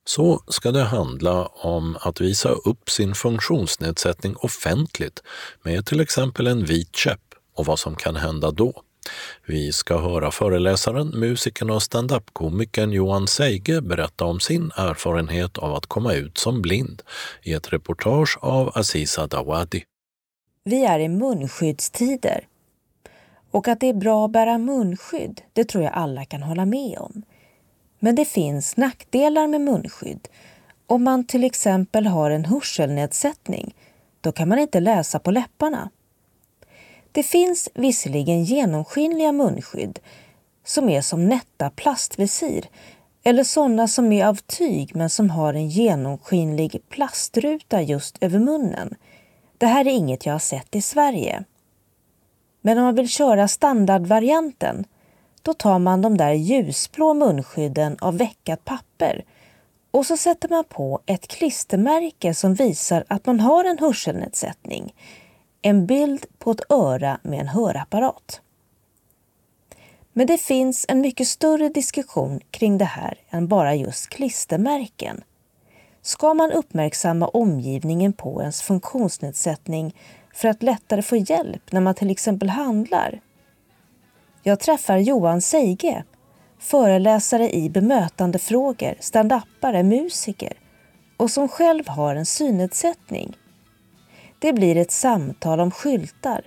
Så 0.06 0.44
ska 0.48 0.72
det 0.72 0.84
handla 0.84 1.46
om 1.46 1.98
att 2.02 2.22
visa 2.22 2.50
upp 2.50 2.90
sin 2.90 3.16
funktionsnedsättning 3.16 4.36
offentligt 4.36 5.24
med 5.64 5.86
till 5.86 6.00
exempel 6.00 6.48
en 6.48 6.66
vit 6.66 6.96
käpp 6.96 7.22
och 7.56 7.66
vad 7.66 7.80
som 7.80 7.96
kan 7.96 8.16
hända 8.16 8.52
då. 8.52 8.84
Vi 9.46 9.72
ska 9.72 9.98
höra 9.98 10.32
föreläsaren, 10.32 11.08
musikern 11.08 11.70
och 11.70 11.84
standup-komikern 11.84 12.92
Johan 12.92 13.28
Seige 13.28 13.82
berätta 13.82 14.26
om 14.26 14.40
sin 14.40 14.72
erfarenhet 14.76 15.58
av 15.58 15.76
att 15.76 15.86
komma 15.86 16.14
ut 16.14 16.38
som 16.38 16.62
blind 16.62 17.02
i 17.44 17.54
ett 17.54 17.74
reportage 17.74 18.38
av 18.42 18.72
Aziza 18.76 19.28
Dawadi. 19.28 19.84
Vi 20.64 20.86
är 20.86 21.00
i 21.00 21.10
munskyddstider. 21.10 22.48
Och 23.52 23.68
att 23.68 23.80
det 23.80 23.90
är 23.90 23.94
bra 23.94 24.26
att 24.26 24.32
bära 24.32 24.58
munskydd, 24.58 25.42
det 25.54 25.64
tror 25.64 25.84
jag 25.84 25.94
alla 25.94 26.26
kan 26.26 26.44
hålla 26.44 26.66
med 26.66 26.98
om. 26.98 27.24
Men 28.00 28.16
det 28.16 28.26
finns 28.26 28.78
nackdelar 28.78 29.48
med 29.48 29.62
munskydd. 29.62 30.28
Om 30.88 31.04
man 31.04 31.28
till 31.28 31.44
exempel 31.44 32.08
har 32.08 32.32
en 32.32 32.46
hörselnedsättning, 32.46 33.76
då 34.22 34.32
kan 34.32 34.50
man 34.50 34.60
inte 34.60 34.80
läsa 34.80 35.20
på 35.20 35.32
läpparna. 35.32 35.90
Det 37.18 37.24
finns 37.24 37.70
visserligen 37.74 38.44
genomskinliga 38.44 39.32
munskydd 39.32 40.00
som 40.66 40.90
är 40.90 41.02
som 41.02 41.26
nätta 41.26 41.70
plastvisir 41.70 42.66
eller 43.24 43.44
sådana 43.44 43.88
som 43.88 44.12
är 44.12 44.26
av 44.26 44.36
tyg 44.36 44.96
men 44.96 45.10
som 45.10 45.30
har 45.30 45.54
en 45.54 45.70
genomskinlig 45.70 46.82
plastruta 46.90 47.82
just 47.82 48.24
över 48.24 48.40
munnen. 48.40 48.96
Det 49.58 49.66
här 49.66 49.88
är 49.88 49.92
inget 49.92 50.26
jag 50.26 50.34
har 50.34 50.40
sett 50.40 50.76
i 50.76 50.82
Sverige. 50.82 51.44
Men 52.62 52.78
om 52.78 52.84
man 52.84 52.96
vill 52.96 53.10
köra 53.10 53.48
standardvarianten 53.48 54.86
då 55.42 55.54
tar 55.54 55.80
man 55.80 56.02
de 56.02 56.18
där 56.18 56.34
ljusblå 56.34 57.14
munskydden 57.14 57.98
av 58.02 58.18
veckat 58.18 58.66
papper 58.66 59.26
och 59.92 60.06
så 60.06 60.18
sätter 60.18 60.50
man 60.50 60.64
på 60.64 61.00
ett 61.06 61.28
klistermärke 61.28 62.34
som 62.34 62.54
visar 62.54 63.04
att 63.08 63.26
man 63.26 63.40
har 63.40 63.64
en 63.64 63.80
hörselnedsättning 63.80 64.94
en 65.62 65.86
bild 65.86 66.26
på 66.40 66.52
ett 66.52 66.72
öra 66.72 67.20
med 67.24 67.40
en 67.40 67.48
hörapparat. 67.48 68.42
Men 70.14 70.28
det 70.28 70.38
finns 70.38 70.86
en 70.90 71.02
mycket 71.02 71.28
större 71.28 71.70
diskussion 71.70 72.40
kring 72.52 72.78
det 72.78 72.86
här 72.86 73.18
än 73.30 73.48
bara 73.48 73.76
just 73.76 74.10
klistermärken. 74.10 75.24
Ska 76.02 76.34
man 76.34 76.52
uppmärksamma 76.52 77.28
omgivningen 77.28 78.14
på 78.14 78.42
ens 78.42 78.62
funktionsnedsättning 78.62 79.96
för 80.34 80.48
att 80.48 80.64
lättare 80.64 81.02
få 81.02 81.16
hjälp 81.16 81.72
när 81.72 81.82
man 81.82 81.96
till 81.96 82.10
exempel 82.10 82.50
handlar? 82.50 83.22
Jag 84.44 84.60
träffar 84.60 84.98
Johan 84.98 85.42
Seige, 85.42 86.04
föreläsare 86.60 87.56
i 87.56 87.70
bemötandefrågor, 87.70 88.96
standupare, 89.00 89.84
musiker 89.84 90.54
och 91.18 91.32
som 91.32 91.48
själv 91.48 91.88
har 91.88 92.16
en 92.16 92.26
synnedsättning. 92.26 93.38
Det 94.40 94.54
blir 94.54 94.78
ett 94.78 94.92
samtal 94.92 95.60
om 95.60 95.72
skyltar, 95.72 96.42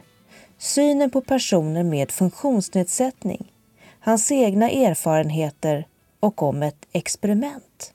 synen 0.59 1.11
på 1.11 1.21
personer 1.21 1.85
med 1.85 2.11
funktionsnedsättning, 2.11 3.53
hans 4.01 4.33
egna 4.33 4.71
erfarenheter 4.71 5.87
och 6.21 6.43
om 6.43 6.63
ett 6.63 6.87
experiment. 6.93 7.95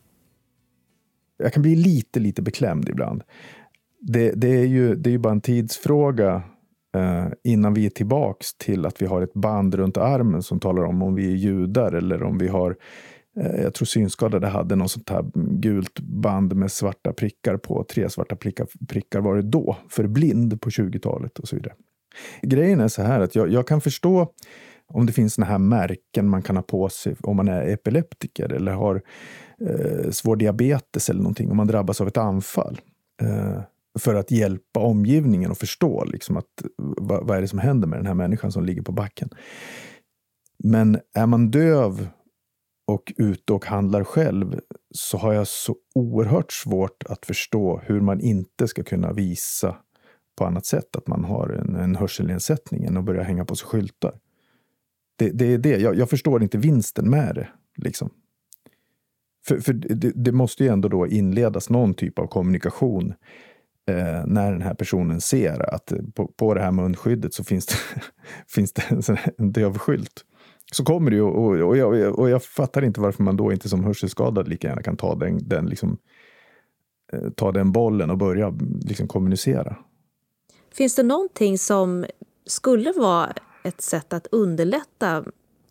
Jag 1.38 1.54
kan 1.54 1.62
bli 1.62 1.76
lite, 1.76 2.20
lite 2.20 2.42
beklämd 2.42 2.90
ibland. 2.90 3.24
Det, 4.00 4.32
det 4.32 4.48
är, 4.48 4.66
ju, 4.66 4.96
det 4.96 5.10
är 5.10 5.12
ju 5.12 5.18
bara 5.18 5.34
en 5.34 5.42
tidsfråga 5.42 6.44
eh, 6.96 7.28
innan 7.44 7.74
vi 7.74 7.86
är 7.86 7.90
tillbaks 7.90 8.54
till 8.54 8.86
att 8.86 9.02
vi 9.02 9.06
har 9.06 9.22
ett 9.22 9.34
band 9.34 9.76
runt 9.76 9.98
armen 9.98 10.44
som 10.44 10.60
talar 10.60 10.84
om 10.84 11.02
om 11.02 11.16
vi 11.16 11.32
är 11.32 11.36
judar 11.36 11.92
eller 11.92 12.24
om 12.24 12.38
vi 12.38 12.48
har 12.48 12.72
Eh, 12.72 13.15
Eh, 13.40 13.62
jag 13.62 13.74
tror 13.74 13.86
synskadade 13.86 14.48
hade 14.48 14.76
något 14.76 14.92
sånt 14.92 15.10
här 15.10 15.26
gult 15.60 16.00
band 16.00 16.56
med 16.56 16.72
svarta 16.72 17.14
prickar 17.14 17.58
på. 17.58 17.84
Tre 17.84 18.10
svarta 18.10 18.36
prickar, 18.36 18.68
prickar 18.88 19.22
var 19.22 19.36
det 19.36 19.42
då, 19.42 19.78
för 19.90 20.08
blind 20.08 20.62
på 20.62 20.70
20-talet 20.70 21.40
och 21.40 21.48
så 21.48 21.56
vidare. 21.56 21.74
Grejen 22.42 22.80
är 22.80 22.88
så 22.88 23.02
här 23.02 23.20
att 23.20 23.36
jag, 23.36 23.50
jag 23.50 23.68
kan 23.68 23.82
förstå 23.82 24.32
om 24.88 25.06
det 25.06 25.14
finns 25.14 25.34
såna 25.34 25.48
här 25.48 25.58
märken 25.58 26.30
man 26.30 26.42
kan 26.42 26.56
ha 26.56 26.64
på 26.64 26.90
sig 26.90 27.16
om 27.24 27.38
man 27.38 27.48
är 27.48 27.68
epileptiker 27.68 28.54
eller 28.54 28.72
har 28.72 29.02
eh, 29.62 30.10
svår 30.12 30.36
diabetes 30.36 31.10
eller 31.10 31.22
någonting, 31.22 31.52
om 31.52 31.58
man 31.58 31.68
drabbas 31.68 32.02
av 32.02 32.08
ett 32.08 32.18
anfall. 32.18 32.82
Eh, 33.22 33.62
för 34.00 34.16
att 34.16 34.32
hjälpa 34.32 34.80
omgivningen 34.80 35.52
att 35.52 35.58
förstå 35.58 36.04
liksom 36.06 36.38
att, 36.38 36.46
vad, 36.78 37.28
vad 37.28 37.38
är 37.38 37.42
det 37.42 37.48
som 37.48 37.60
händer 37.60 37.88
med 37.88 38.00
den 38.00 38.06
här 38.06 38.14
människan 38.14 38.52
som 38.52 38.66
ligger 38.66 38.82
på 38.82 38.92
backen. 38.92 39.30
Men 40.64 41.00
är 41.14 41.26
man 41.26 41.52
döv 41.52 42.08
och 42.86 43.14
ute 43.18 43.54
och 43.54 43.66
handlar 43.66 44.04
själv 44.04 44.60
så 44.92 45.18
har 45.18 45.34
jag 45.34 45.48
så 45.48 45.76
oerhört 45.96 46.52
svårt 46.52 47.04
att 47.10 47.26
förstå 47.26 47.82
hur 47.86 48.02
man 48.02 48.22
inte 48.22 48.68
ska 48.68 48.84
kunna 48.84 49.14
visa 49.14 49.76
på 50.36 50.46
annat 50.46 50.66
sätt 50.66 50.96
att 50.96 51.08
man 51.08 51.24
har 51.24 51.50
en, 51.50 51.76
en 51.76 51.96
hörselnedsättning 51.96 52.84
än 52.84 52.98
att 52.98 53.04
börja 53.04 53.24
hänga 53.24 53.46
på 53.46 53.56
sig 53.56 53.68
skyltar. 53.68 54.20
Det, 55.18 55.30
det 55.30 55.46
är 55.46 55.58
det. 55.58 55.78
Jag, 55.78 55.96
jag, 55.96 56.10
förstår 56.10 56.44
inte 56.44 56.58
vinsten 56.58 57.10
med 57.10 57.36
det. 57.36 57.48
Liksom. 57.78 58.10
För, 59.48 59.60
för 59.60 59.74
det, 59.74 60.12
det, 60.16 60.32
måste 60.32 60.64
ju 60.64 60.70
ändå 60.70 60.90
då 60.90 61.08
inledas 61.08 61.70
någon 61.70 61.94
typ 61.94 62.20
av 62.20 62.28
kommunikation 62.28 63.14
eh, 63.88 64.26
när 64.26 64.52
den 64.52 64.62
här 64.62 64.74
personen 64.74 65.22
ser 65.22 65.74
att 65.74 65.94
på, 66.16 66.28
på 66.28 66.54
det 66.54 66.62
här 66.62 66.72
munskyddet 66.72 67.34
så 67.34 67.44
finns 67.44 67.66
det, 67.66 67.76
finns 68.48 68.74
det 68.74 68.84
en, 68.90 69.18
en 69.38 69.52
dövskylt 69.52 70.26
så 70.72 70.84
kommer 70.84 71.12
det 71.12 71.18
ju. 71.18 71.24
Och, 71.24 71.70
och, 71.70 71.78
jag, 71.78 72.20
och 72.20 72.30
jag 72.30 72.44
fattar 72.44 72.82
inte 72.82 73.02
varför 73.02 73.24
man 73.24 73.38
då 73.38 73.52
inte 73.52 73.70
som 73.70 73.84
hörselskadad 73.84 74.48
lika 74.48 74.68
gärna 74.68 74.82
kan 74.82 74.98
ta 74.98 75.16
den, 75.16 75.50
den, 75.50 75.66
liksom, 75.66 75.98
eh, 77.14 77.30
ta 77.30 77.52
den 77.52 77.72
bollen 77.72 78.10
och 78.10 78.18
börja 78.18 78.54
liksom, 78.82 79.08
kommunicera. 79.08 79.78
Finns 80.74 80.96
det 80.96 81.04
någonting 81.04 81.58
som 81.58 82.06
skulle 82.46 82.92
vara 82.92 83.34
ett 83.64 83.82
sätt 83.82 84.14
att 84.14 84.28
underlätta 84.32 85.24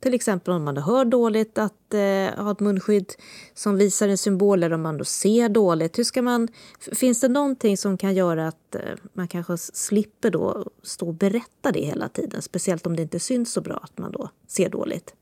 till 0.05 0.15
exempel 0.15 0.55
om 0.55 0.65
man 0.65 0.77
hör 0.77 1.05
dåligt, 1.05 1.59
att 1.59 1.95
eh, 1.95 2.45
ha 2.45 2.53
ett 2.53 2.61
munskydd 2.61 3.13
som 3.55 3.77
visar 3.77 4.09
en 4.09 4.19
symbol 4.19 4.63
eller 4.63 4.75
om 4.75 4.83
man 4.83 4.99
då 4.99 5.05
ser 5.05 5.49
dåligt. 5.49 5.99
Hur 5.99 6.05
ska 6.05 6.23
man, 6.23 6.49
finns 6.93 7.21
det 7.21 7.29
någonting 7.29 7.77
som 7.77 7.99
kan 7.99 8.15
göra 8.15 8.49
att 8.49 8.75
eh, 8.75 8.81
man 9.13 9.29
kanske 9.29 9.57
slipper 9.59 10.31
då 10.31 10.71
stå 10.83 11.09
och 11.09 11.15
berätta 11.15 11.73
det 11.73 11.81
hela 11.81 12.09
tiden? 12.09 12.43
Speciellt 12.43 12.87
om 12.87 12.97
det 12.97 13.03
inte 13.03 13.21
syns 13.21 13.53
så 13.53 13.61
bra 13.61 13.81
att 13.83 13.99
man 13.99 14.13
då 14.13 14.31
ser 14.49 14.69
dåligt. 14.69 15.15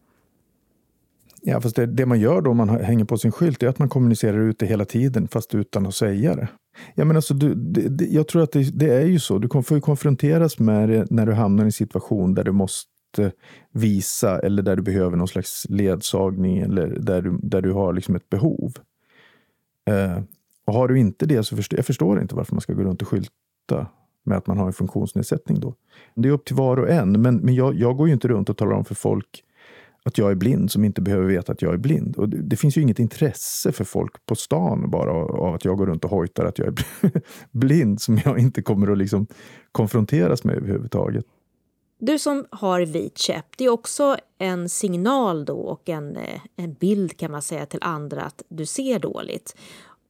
Ja, 1.42 1.60
fast 1.60 1.76
det, 1.76 1.86
det 1.86 2.06
man 2.06 2.20
gör 2.20 2.40
då 2.40 2.50
om 2.50 2.56
man 2.56 2.68
hänger 2.68 3.04
på 3.04 3.18
sin 3.18 3.32
skylt 3.32 3.62
är 3.62 3.68
att 3.68 3.78
man 3.78 3.88
kommunicerar 3.88 4.38
ut 4.38 4.58
det 4.58 4.66
hela 4.66 4.84
tiden 4.84 5.28
fast 5.28 5.54
utan 5.54 5.86
att 5.86 5.94
säga 5.94 6.34
det. 6.34 6.48
Ja, 6.94 7.04
men 7.04 7.16
alltså, 7.16 7.34
du, 7.34 7.54
det, 7.54 7.88
det, 7.88 8.04
jag 8.04 8.28
tror 8.28 8.42
att 8.42 8.52
det, 8.52 8.78
det, 8.78 8.94
är 8.94 9.06
ju 9.06 9.20
så. 9.20 9.38
Du 9.38 9.48
får 9.62 9.76
ju 9.76 9.80
konfronteras 9.80 10.58
med 10.58 10.88
det 10.88 11.06
när 11.10 11.26
du 11.26 11.32
hamnar 11.32 11.64
i 11.64 11.66
en 11.66 11.72
situation 11.72 12.34
där 12.34 12.44
du 12.44 12.52
måste 12.52 12.91
Eh, 13.18 13.30
visa 13.70 14.38
eller 14.38 14.62
där 14.62 14.76
du 14.76 14.82
behöver 14.82 15.16
någon 15.16 15.28
slags 15.28 15.66
ledsagning 15.68 16.58
eller 16.58 16.86
där 16.86 17.22
du, 17.22 17.38
där 17.42 17.62
du 17.62 17.72
har 17.72 17.92
liksom 17.92 18.16
ett 18.16 18.30
behov. 18.30 18.72
Eh, 19.90 20.22
och 20.66 20.74
har 20.74 20.88
du 20.88 20.98
inte 20.98 21.26
det 21.26 21.44
så 21.44 21.56
förstår 21.56 21.78
jag 21.78 21.86
förstår 21.86 22.20
inte 22.20 22.34
varför 22.34 22.54
man 22.54 22.60
ska 22.60 22.72
gå 22.72 22.82
runt 22.82 23.02
och 23.02 23.08
skylta 23.08 23.86
med 24.24 24.38
att 24.38 24.46
man 24.46 24.58
har 24.58 24.66
en 24.66 24.72
funktionsnedsättning 24.72 25.60
då. 25.60 25.74
Det 26.14 26.28
är 26.28 26.32
upp 26.32 26.44
till 26.44 26.56
var 26.56 26.76
och 26.76 26.90
en, 26.90 27.22
men, 27.22 27.36
men 27.36 27.54
jag, 27.54 27.74
jag 27.74 27.96
går 27.96 28.06
ju 28.06 28.14
inte 28.14 28.28
runt 28.28 28.50
och 28.50 28.56
talar 28.56 28.72
om 28.72 28.84
för 28.84 28.94
folk 28.94 29.44
att 30.04 30.18
jag 30.18 30.30
är 30.30 30.34
blind 30.34 30.70
som 30.70 30.84
inte 30.84 31.00
behöver 31.00 31.26
veta 31.26 31.52
att 31.52 31.62
jag 31.62 31.74
är 31.74 31.78
blind. 31.78 32.16
Och 32.16 32.28
det, 32.28 32.42
det 32.42 32.56
finns 32.56 32.76
ju 32.76 32.82
inget 32.82 32.98
intresse 32.98 33.72
för 33.72 33.84
folk 33.84 34.26
på 34.26 34.34
stan 34.34 34.90
bara 34.90 35.12
av 35.12 35.54
att 35.54 35.64
jag 35.64 35.78
går 35.78 35.86
runt 35.86 36.04
och 36.04 36.10
hojtar 36.10 36.44
att 36.44 36.58
jag 36.58 36.68
är 36.68 36.74
blind 37.50 38.00
som 38.00 38.18
jag 38.24 38.38
inte 38.38 38.62
kommer 38.62 38.92
att 38.92 38.98
liksom 38.98 39.26
konfronteras 39.72 40.44
med 40.44 40.56
överhuvudtaget. 40.56 41.24
Du 42.04 42.18
som 42.18 42.46
har 42.50 42.80
vit 42.80 43.18
käpp, 43.18 43.56
det 43.56 43.64
är 43.64 43.68
också 43.68 44.16
en 44.38 44.68
signal 44.68 45.44
då 45.44 45.56
och 45.56 45.88
en, 45.88 46.16
eh, 46.16 46.40
en 46.56 46.74
bild 46.74 47.16
kan 47.16 47.30
man 47.30 47.42
säga 47.42 47.66
till 47.66 47.82
andra 47.82 48.22
att 48.22 48.42
du 48.48 48.66
ser 48.66 48.98
dåligt. 48.98 49.56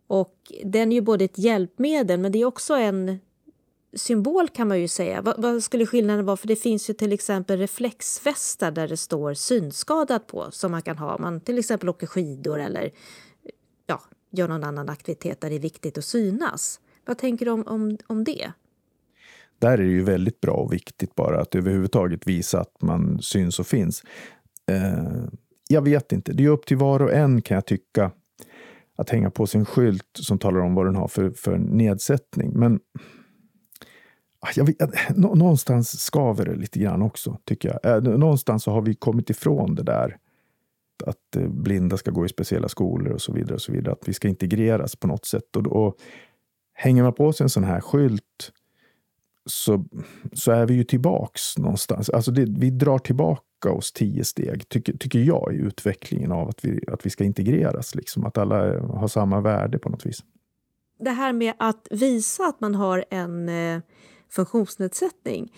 Och 0.07 0.53
den 0.64 0.93
är 0.93 0.97
ju 0.97 1.01
både 1.01 1.24
ett 1.24 1.38
hjälpmedel 1.38 2.20
men 2.20 2.32
det 2.32 2.40
är 2.40 2.45
också 2.45 2.74
en 2.74 3.18
symbol 3.97 4.49
kan 4.49 4.68
man 4.68 4.80
ju 4.80 4.88
säga. 4.88 5.22
Vad, 5.22 5.43
vad, 5.43 5.62
skulle 5.62 5.86
skillnaden 5.86 6.26
vara? 6.26 6.36
För 6.36 6.49
det 6.49 6.57
finns 6.57 6.90
ju 6.90 6.95
till 6.95 7.12
exempel 7.12 7.59
reflexvästar 7.59 8.70
där 8.70 8.88
det 8.88 8.97
står 8.97 9.34
synskadad 9.34 10.26
på 10.26 10.51
som 10.51 10.70
man 10.70 10.82
kan 10.82 10.99
ha 10.99 11.14
om 11.14 11.22
man 11.22 11.40
till 11.40 11.59
exempel 11.59 11.88
åker 11.88 12.07
skidor 12.07 12.61
eller 12.61 12.90
ja, 13.86 14.03
gör 14.30 14.49
någon 14.49 14.64
annan 14.64 14.88
aktivitet 14.88 15.40
där 15.40 15.51
det 15.51 15.57
är 15.57 15.61
viktigt 15.61 15.99
att 15.99 16.05
synas. 16.05 16.80
Vad 17.05 17.18
tänker 17.18 17.45
du 17.45 17.51
om, 17.51 17.66
om, 17.66 17.99
om 18.07 18.24
det? 18.24 18.53
Där 19.63 19.73
är 19.73 19.77
det 19.83 19.91
ju 19.91 20.03
väldigt 20.03 20.41
bra 20.41 20.53
och 20.53 20.73
viktigt 20.73 21.15
bara 21.15 21.41
att 21.41 21.55
överhuvudtaget 21.55 22.27
visa 22.27 22.61
att 22.61 22.83
man 22.83 23.19
syns 23.23 23.59
och 23.59 23.67
finns. 23.67 24.03
Eh, 24.71 25.25
jag 25.69 25.83
vet 25.83 26.13
inte, 26.13 26.33
det 26.33 26.45
är 26.45 26.49
upp 26.49 26.67
till 26.67 26.77
var 26.77 27.03
och 27.03 27.13
en 27.13 27.43
kan 27.43 27.55
jag 27.55 27.67
tycka 27.67 28.11
att 28.97 29.11
hänga 29.11 29.31
på 29.31 29.47
sin 29.47 29.65
skylt 29.65 30.09
som 30.13 30.39
talar 30.39 30.61
om 30.61 30.75
vad 30.75 30.87
den 30.87 30.97
har 30.97 31.09
för, 31.09 31.31
för 31.31 31.59
nedsättning. 31.59 32.53
Men 32.55 32.81
ah, 34.41 34.49
jag 34.57 34.65
vet, 34.65 34.83
eh, 34.83 35.17
någonstans 35.17 36.01
skaver 36.01 36.45
det 36.45 36.55
lite 36.55 36.79
grann 36.79 37.03
också, 37.03 37.39
tycker 37.45 37.79
jag. 37.83 37.97
Eh, 37.97 38.03
någonstans 38.03 38.63
så 38.63 38.71
har 38.71 38.83
vi 38.83 38.95
kommit 38.95 39.31
ifrån 39.31 39.75
det 39.75 39.83
där 39.83 40.17
att 41.07 41.37
eh, 41.37 41.49
blinda 41.49 41.97
ska 41.97 42.11
gå 42.11 42.27
i 42.27 42.29
speciella 42.29 42.69
skolor 42.69 43.13
och 43.13 43.21
så 43.21 43.33
vidare. 43.33 43.55
och 43.55 43.63
så 43.63 43.73
vidare. 43.73 43.93
Att 43.93 44.09
vi 44.09 44.15
ska 44.15 44.29
integreras 44.29 44.97
på 44.97 45.07
något 45.07 45.25
sätt. 45.25 45.57
Och, 45.57 45.67
och 45.67 45.97
hänger 46.73 47.03
man 47.03 47.15
på 47.15 47.33
sig 47.33 47.45
en 47.45 47.51
sån 47.51 47.65
här 47.65 47.81
skylt 47.81 48.53
så, 49.47 49.84
så 50.32 50.53
är 50.53 50.66
vi 50.66 50.74
ju 50.74 50.84
tillbaks 50.84 51.59
någonstans. 51.59 52.11
Alltså 52.11 52.30
det, 52.30 52.45
vi 52.49 52.70
drar 52.70 52.99
tillbaka 52.99 53.70
oss 53.70 53.93
tio 53.93 54.24
steg, 54.24 54.68
tycker, 54.68 54.97
tycker 54.97 55.18
jag, 55.18 55.55
i 55.55 55.57
utvecklingen 55.57 56.32
av 56.32 56.49
att 56.49 56.64
vi, 56.64 56.80
att 56.88 57.07
vi 57.07 57.11
ska 57.11 57.24
integreras. 57.24 57.95
Liksom. 57.95 58.26
Att 58.26 58.38
alla 58.38 58.80
har 58.80 59.09
samma 59.09 59.40
värde 59.40 59.78
på 59.78 59.88
något 59.88 60.07
vis. 60.07 60.24
Det 60.99 61.11
här 61.11 61.32
med 61.32 61.55
att 61.59 61.88
visa 61.90 62.47
att 62.47 62.61
man 62.61 62.74
har 62.74 63.05
en 63.11 63.49
eh, 63.49 63.80
funktionsnedsättning. 64.30 65.53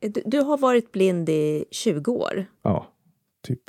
Du, 0.00 0.22
du 0.26 0.40
har 0.40 0.58
varit 0.58 0.92
blind 0.92 1.28
i 1.28 1.64
20 1.70 2.12
år. 2.12 2.46
Ja, 2.62 2.86
typ. 3.42 3.62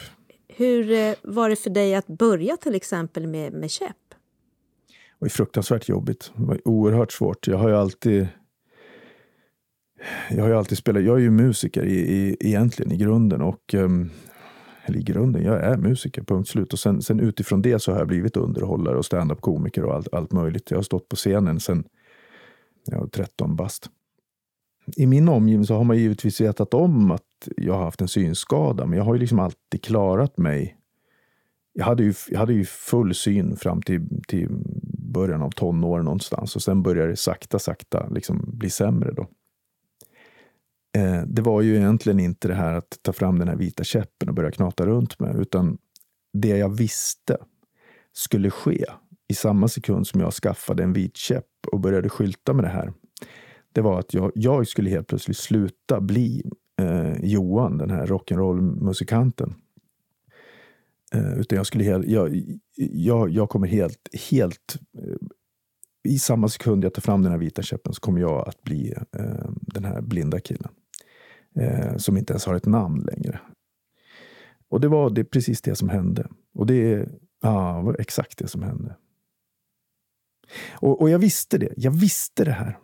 Hur 0.47 0.91
eh, 0.91 1.13
var 1.23 1.49
det 1.49 1.55
för 1.55 1.69
dig 1.69 1.95
att 1.95 2.07
börja 2.07 2.57
till 2.57 2.75
exempel 2.75 3.27
med, 3.27 3.53
med 3.53 3.71
käpp? 3.71 3.95
Det 4.89 4.95
var 5.19 5.29
fruktansvärt 5.29 5.89
jobbigt. 5.89 6.31
Det 6.35 6.45
var 6.45 6.67
oerhört 6.67 7.11
svårt. 7.11 7.47
Jag 7.47 7.57
har 7.57 7.69
ju 7.69 7.75
alltid 7.75 8.27
jag 10.29 10.41
har 10.41 10.49
ju 10.49 10.55
alltid 10.55 10.77
spelat, 10.77 11.03
jag 11.03 11.15
är 11.17 11.21
ju 11.21 11.31
musiker 11.31 11.85
i, 11.85 11.99
i, 11.99 12.37
egentligen 12.39 12.91
i 12.91 12.97
grunden 12.97 13.41
och 13.41 13.73
um, 13.73 14.09
eller 14.85 14.99
i 14.99 15.03
grunden, 15.03 15.43
jag 15.43 15.63
är 15.63 15.77
musiker, 15.77 16.21
punkt 16.21 16.49
slut. 16.49 16.73
Och 16.73 16.79
sen, 16.79 17.01
sen 17.01 17.19
utifrån 17.19 17.61
det 17.61 17.79
så 17.79 17.91
har 17.91 17.99
jag 17.99 18.07
blivit 18.07 18.37
underhållare 18.37 18.97
och 18.97 19.05
stand-up-komiker 19.05 19.83
och 19.83 19.95
allt, 19.95 20.13
allt 20.13 20.31
möjligt. 20.31 20.71
Jag 20.71 20.77
har 20.77 20.83
stått 20.83 21.09
på 21.09 21.15
scenen 21.15 21.59
sen 21.59 21.83
jag 22.85 22.99
var 22.99 23.07
13 23.07 23.55
bast 23.55 23.89
i 24.95 25.07
min 25.07 25.29
omgivning 25.29 25.65
så 25.65 25.75
har 25.75 25.83
man 25.83 25.97
givetvis 25.97 26.41
vetat 26.41 26.73
om 26.73 27.11
att 27.11 27.21
jag 27.57 27.73
har 27.73 27.83
haft 27.83 28.01
en 28.01 28.07
synskada, 28.07 28.85
men 28.85 28.97
jag 28.97 29.05
har 29.05 29.13
ju 29.13 29.19
liksom 29.19 29.39
alltid 29.39 29.83
klarat 29.83 30.37
mig. 30.37 30.77
Jag 31.73 31.85
hade 31.85 32.03
ju, 32.03 32.13
jag 32.29 32.39
hade 32.39 32.53
ju 32.53 32.65
full 32.65 33.15
syn 33.15 33.55
fram 33.55 33.81
till, 33.81 34.07
till 34.27 34.49
början 35.13 35.41
av 35.41 35.49
tonåren 35.49 36.05
någonstans 36.05 36.55
och 36.55 36.61
sen 36.61 36.83
började 36.83 37.09
det 37.09 37.15
sakta, 37.15 37.59
sakta 37.59 38.07
liksom 38.09 38.45
bli 38.47 38.69
sämre 38.69 39.11
då. 39.11 39.27
Eh, 40.95 41.21
det 41.27 41.41
var 41.41 41.61
ju 41.61 41.75
egentligen 41.75 42.19
inte 42.19 42.47
det 42.47 42.53
här 42.53 42.73
att 42.73 42.99
ta 43.01 43.13
fram 43.13 43.39
den 43.39 43.47
här 43.47 43.55
vita 43.55 43.83
käppen 43.83 44.29
och 44.29 44.35
börja 44.35 44.51
knata 44.51 44.85
runt 44.85 45.19
med, 45.19 45.35
utan 45.35 45.77
det 46.33 46.57
jag 46.57 46.77
visste 46.77 47.37
skulle 48.13 48.49
ske 48.49 48.85
i 49.27 49.33
samma 49.33 49.67
sekund 49.67 50.07
som 50.07 50.21
jag 50.21 50.33
skaffade 50.33 50.83
en 50.83 50.93
vit 50.93 51.17
käpp 51.17 51.47
och 51.71 51.79
började 51.79 52.09
skylta 52.09 52.53
med 52.53 52.63
det 52.63 52.69
här 52.69 52.93
det 53.75 53.81
var 53.81 53.99
att 53.99 54.13
jag, 54.13 54.31
jag 54.35 54.67
skulle 54.67 54.89
helt 54.89 55.07
plötsligt 55.07 55.37
sluta 55.37 56.01
bli 56.01 56.43
eh, 56.81 57.13
Johan, 57.23 57.77
den 57.77 57.89
här 57.89 58.05
rock'n'roll-musikanten. 58.05 59.53
Eh, 61.13 61.39
utan 61.39 61.55
jag 61.55 61.65
skulle 61.65 61.83
helt, 61.83 62.07
jag, 62.07 62.43
jag, 62.75 63.29
jag 63.29 63.49
kommer 63.49 63.67
helt, 63.67 64.09
helt 64.29 64.77
eh, 64.97 65.15
i 66.03 66.19
samma 66.19 66.47
sekund 66.47 66.83
jag 66.83 66.93
tar 66.93 67.01
fram 67.01 67.21
den 67.21 67.31
här 67.31 67.39
vita 67.39 67.61
käppen 67.61 67.93
så 67.93 68.01
kommer 68.01 68.19
jag 68.19 68.47
att 68.47 68.63
bli 68.63 68.93
eh, 69.11 69.49
den 69.61 69.85
här 69.85 70.01
blinda 70.01 70.39
killen. 70.39 70.71
Eh, 71.55 71.97
som 71.97 72.17
inte 72.17 72.33
ens 72.33 72.45
har 72.45 72.55
ett 72.55 72.65
namn 72.65 73.01
längre. 73.01 73.39
Och 74.69 74.81
det 74.81 74.87
var 74.87 75.09
det, 75.09 75.23
precis 75.23 75.61
det 75.61 75.75
som 75.75 75.89
hände. 75.89 76.27
Och 76.53 76.65
det 76.65 77.09
ja, 77.41 77.81
var 77.81 77.95
exakt 77.99 78.37
det 78.37 78.47
som 78.47 78.63
hände. 78.63 78.95
Och, 80.71 81.01
och 81.01 81.09
jag 81.09 81.19
visste 81.19 81.57
det. 81.57 81.73
Jag 81.77 81.91
visste 81.91 82.45
det 82.45 82.51
här. 82.51 82.77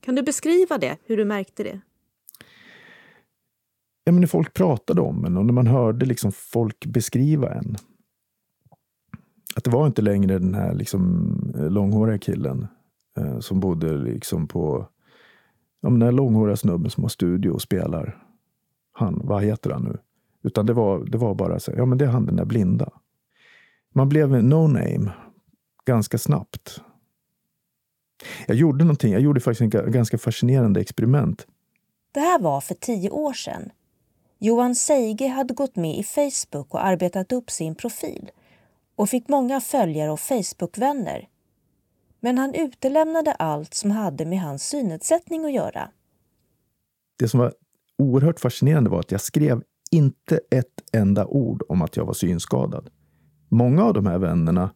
Kan 0.00 0.14
du 0.14 0.22
beskriva 0.22 0.78
det, 0.78 0.96
hur 1.04 1.16
du 1.16 1.24
märkte 1.24 1.62
det? 1.62 1.80
Ja, 4.04 4.12
men 4.12 4.20
när 4.20 4.26
folk 4.26 4.54
pratade 4.54 5.00
om 5.00 5.24
en 5.24 5.36
och 5.36 5.46
när 5.46 5.52
man 5.52 5.66
hörde 5.66 6.06
liksom 6.06 6.32
folk 6.32 6.86
beskriva 6.86 7.54
en. 7.54 7.76
Att 9.56 9.64
det 9.64 9.70
var 9.70 9.86
inte 9.86 10.02
längre 10.02 10.38
den 10.38 10.54
här 10.54 10.74
liksom 10.74 11.52
långhåriga 11.54 12.18
killen 12.18 12.66
eh, 13.18 13.38
som 13.38 13.60
bodde 13.60 13.98
liksom 13.98 14.48
på 14.48 14.88
ja, 15.80 15.90
den 15.90 16.02
här 16.02 16.12
långhåriga 16.12 16.56
snubben 16.56 16.90
som 16.90 17.04
har 17.04 17.08
studio 17.08 17.50
och 17.50 17.62
spelar. 17.62 18.24
Han, 18.92 19.20
vad 19.24 19.42
heter 19.42 19.70
han 19.70 19.84
nu? 19.84 19.98
Utan 20.42 20.66
det 20.66 20.72
var, 20.72 21.04
det 21.04 21.18
var 21.18 21.34
bara 21.34 21.60
så 21.60 21.72
ja 21.76 21.86
men 21.86 21.98
det 21.98 22.04
är 22.04 22.08
han 22.08 22.26
den 22.26 22.36
där 22.36 22.44
blinda. 22.44 22.90
Man 23.94 24.08
blev 24.08 24.30
no-name 24.30 25.10
ganska 25.84 26.18
snabbt. 26.18 26.80
Jag 28.46 28.56
gjorde 28.56 28.84
någonting. 28.84 29.12
Jag 29.12 29.20
gjorde 29.20 29.40
faktiskt 29.40 29.74
en 29.74 29.92
ganska 29.92 30.18
fascinerande 30.18 30.80
experiment. 30.80 31.46
Det 32.12 32.20
här 32.20 32.38
var 32.38 32.60
för 32.60 32.74
tio 32.74 33.10
år 33.10 33.32
sedan. 33.32 33.70
Johan 34.38 34.74
Seige 34.74 35.28
hade 35.28 35.54
gått 35.54 35.76
med 35.76 35.98
i 35.98 36.02
Facebook 36.02 36.74
och 36.74 36.84
arbetat 36.84 37.32
upp 37.32 37.50
sin 37.50 37.74
profil 37.74 38.30
och 38.96 39.08
fick 39.08 39.28
många 39.28 39.60
följare 39.60 40.10
och 40.10 40.20
Facebookvänner. 40.20 41.28
Men 42.20 42.38
han 42.38 42.54
utelämnade 42.54 43.32
allt 43.32 43.74
som 43.74 43.90
hade 43.90 44.26
med 44.26 44.40
hans 44.40 44.68
synnedsättning 44.68 45.44
att 45.44 45.52
göra. 45.52 45.90
Det 47.18 47.28
som 47.28 47.40
var 47.40 47.52
oerhört 47.98 48.40
fascinerande 48.40 48.90
var 48.90 49.00
att 49.00 49.12
jag 49.12 49.20
skrev 49.20 49.62
inte 49.90 50.40
ett 50.50 50.94
enda 50.94 51.26
ord 51.26 51.62
om 51.68 51.82
att 51.82 51.96
jag 51.96 52.04
var 52.04 52.12
synskadad. 52.12 52.90
Många 53.48 53.84
av 53.84 53.94
de 53.94 54.06
här 54.06 54.18
vännerna 54.18 54.70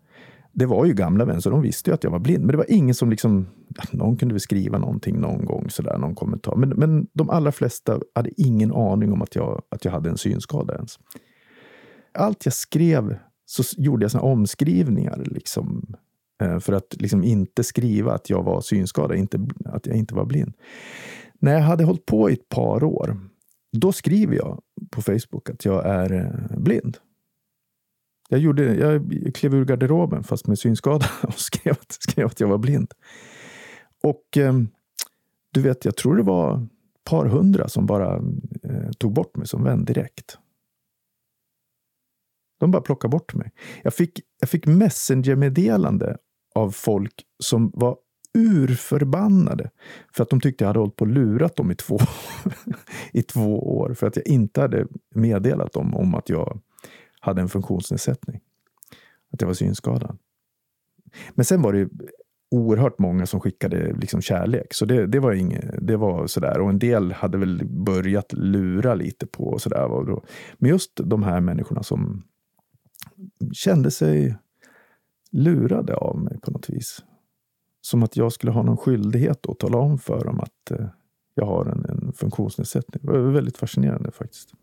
det 0.53 0.67
var 0.67 0.85
ju 0.87 0.93
gamla 0.93 1.25
vänner, 1.25 1.41
så 1.41 1.51
de 1.51 1.63
visste 1.63 1.91
ju 1.91 1.95
att 1.95 2.05
jag 2.05 2.11
var 2.11 2.19
blind. 2.19 2.45
Men 2.45 2.53
det 2.53 2.57
var 2.57 2.71
ingen 2.71 2.95
som 2.95 3.11
liksom... 3.11 3.47
Någon 3.91 4.17
kunde 4.17 4.35
väl 4.35 4.41
skriva 4.41 4.79
någonting 4.79 5.21
någon 5.21 5.45
gång, 5.45 5.71
sådär, 5.71 5.99
någon 5.99 6.15
kommentar. 6.15 6.57
Men, 6.57 6.69
men 6.69 7.07
de 7.13 7.31
allra 7.31 7.53
flesta 7.53 8.01
hade 8.15 8.31
ingen 8.43 8.73
aning 8.73 9.13
om 9.13 9.23
att 9.23 9.35
jag, 9.35 9.63
att 9.69 9.85
jag 9.85 9.93
hade 9.93 10.11
en 10.11 10.19
synskada 10.19 10.75
ens. 10.75 10.99
Allt 12.15 12.45
jag 12.45 12.55
skrev 12.55 13.17
så 13.45 13.63
gjorde 13.83 14.05
jag 14.05 14.11
såna 14.11 14.25
omskrivningar 14.25 15.23
liksom, 15.25 15.97
Eh, 16.43 16.59
för 16.59 16.73
att 16.73 16.97
liksom 17.01 17.25
inte 17.25 17.65
skriva 17.65 18.13
att 18.13 18.31
jag 18.31 18.43
var 18.43 18.61
synskadad, 18.61 19.17
inte, 19.17 19.41
att 19.65 19.87
jag 19.87 19.97
inte 19.97 20.15
var 20.15 20.25
blind. 20.25 20.55
När 21.39 21.53
jag 21.53 21.61
hade 21.61 21.85
hållit 21.85 22.07
på 22.07 22.31
i 22.31 22.33
ett 22.33 22.49
par 22.49 22.85
år, 22.85 23.21
då 23.73 23.93
skriver 23.93 24.37
jag 24.37 24.63
på 24.91 25.03
Facebook 25.03 25.51
att 25.51 25.65
jag 25.65 25.87
är 25.87 26.13
eh, 26.13 26.59
blind. 26.59 26.99
Jag, 28.29 28.41
gjorde, 28.41 28.75
jag 28.75 29.11
klev 29.35 29.55
ur 29.55 29.65
garderoben 29.65 30.25
fast 30.25 30.47
med 30.47 30.59
synskada 30.59 31.07
och 31.23 31.39
skrev, 31.39 31.77
skrev 31.89 32.27
att 32.27 32.41
jag 32.41 32.49
var 32.49 32.59
blind. 32.59 32.93
Och 34.03 34.37
eh, 34.37 34.55
du 35.53 35.63
vet, 35.63 35.85
jag 35.85 35.97
tror 35.97 36.17
det 36.17 36.23
var 36.23 36.57
ett 36.57 37.05
par 37.05 37.27
hundra 37.27 37.69
som 37.69 37.87
bara 37.87 38.17
eh, 38.63 38.91
tog 38.99 39.13
bort 39.13 39.37
mig 39.37 39.47
som 39.47 39.65
vän 39.65 39.85
direkt. 39.85 40.39
De 42.61 42.71
bara 42.71 42.83
plockade 42.83 43.11
bort 43.11 43.35
mig. 43.35 43.53
Jag 43.83 43.95
fick, 43.95 44.21
jag 44.41 44.49
fick 44.49 44.67
messenger-meddelande 44.67 46.17
av 46.55 46.71
folk 46.71 47.25
som 47.39 47.71
var 47.75 47.97
urförbannade 48.39 49.71
för 50.13 50.23
att 50.23 50.31
de 50.31 50.41
tyckte 50.41 50.65
jag 50.65 50.69
hade 50.69 50.79
hållit 50.79 50.97
på 50.97 51.05
och 51.05 51.11
lurat 51.11 51.57
dem 51.57 51.71
i 51.71 51.75
två, 51.75 51.99
i 53.13 53.23
två 53.23 53.79
år 53.79 53.95
för 53.95 54.07
att 54.07 54.17
jag 54.17 54.27
inte 54.27 54.61
hade 54.61 54.87
meddelat 55.15 55.73
dem 55.73 55.95
om 55.95 56.15
att 56.15 56.29
jag 56.29 56.61
hade 57.21 57.41
en 57.41 57.49
funktionsnedsättning. 57.49 58.41
Att 59.33 59.41
jag 59.41 59.49
var 59.49 59.55
synskadad. 59.55 60.19
Men 61.35 61.45
sen 61.45 61.63
var 61.63 61.73
det 61.73 61.89
oerhört 62.51 62.99
många 62.99 63.27
som 63.27 63.41
skickade 63.41 63.93
liksom 63.93 64.21
kärlek. 64.21 64.75
Så 64.75 64.85
det, 64.85 65.07
det 65.07 65.21
var 65.21 65.33
inget, 65.33 65.65
det 65.81 65.97
var 65.97 66.27
sådär. 66.27 66.61
Och 66.61 66.71
en 66.71 66.79
del 66.79 67.13
hade 67.13 67.39
väl 67.39 67.67
börjat 67.67 68.33
lura 68.33 68.95
lite 68.95 69.27
på 69.27 69.59
sådär. 69.59 69.89
Men 70.59 70.71
just 70.71 71.01
de 71.05 71.23
här 71.23 71.41
människorna 71.41 71.83
som 71.83 72.23
kände 73.53 73.91
sig 73.91 74.37
lurade 75.33 75.97
av 75.97 76.19
mig 76.19 76.41
på 76.41 76.51
något 76.51 76.71
vis. 76.71 77.05
Som 77.81 78.03
att 78.03 78.17
jag 78.17 78.33
skulle 78.33 78.53
ha 78.53 78.63
någon 78.63 78.77
skyldighet 78.77 79.47
att 79.47 79.59
tala 79.59 79.79
om 79.79 79.99
för 79.99 80.25
dem 80.25 80.41
att 80.41 80.71
eh, 80.71 80.87
jag 81.35 81.47
har 81.47 81.67
en, 81.67 81.85
en 81.85 82.13
funktionsnedsättning. 82.13 83.01
Det 83.07 83.13
var 83.13 83.19
väldigt 83.19 83.59
fascinerande 83.59 84.11
faktiskt. 84.11 84.55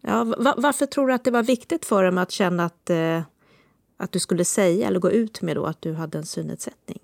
Ja, 0.00 0.34
varför 0.56 0.86
tror 0.86 1.06
du 1.06 1.14
att 1.14 1.24
det 1.24 1.30
var 1.30 1.42
viktigt 1.42 1.84
för 1.84 2.04
dem 2.04 2.18
att 2.18 2.30
känna 2.30 2.64
att, 2.64 2.90
eh, 2.90 3.22
att 3.96 4.12
du 4.12 4.18
skulle 4.18 4.44
säga 4.44 4.88
eller 4.88 5.00
gå 5.00 5.10
ut 5.10 5.42
med 5.42 5.56
då 5.56 5.64
att 5.64 5.82
du 5.82 5.92
hade 5.92 6.18
en 6.18 6.26
synnedsättning? 6.26 6.98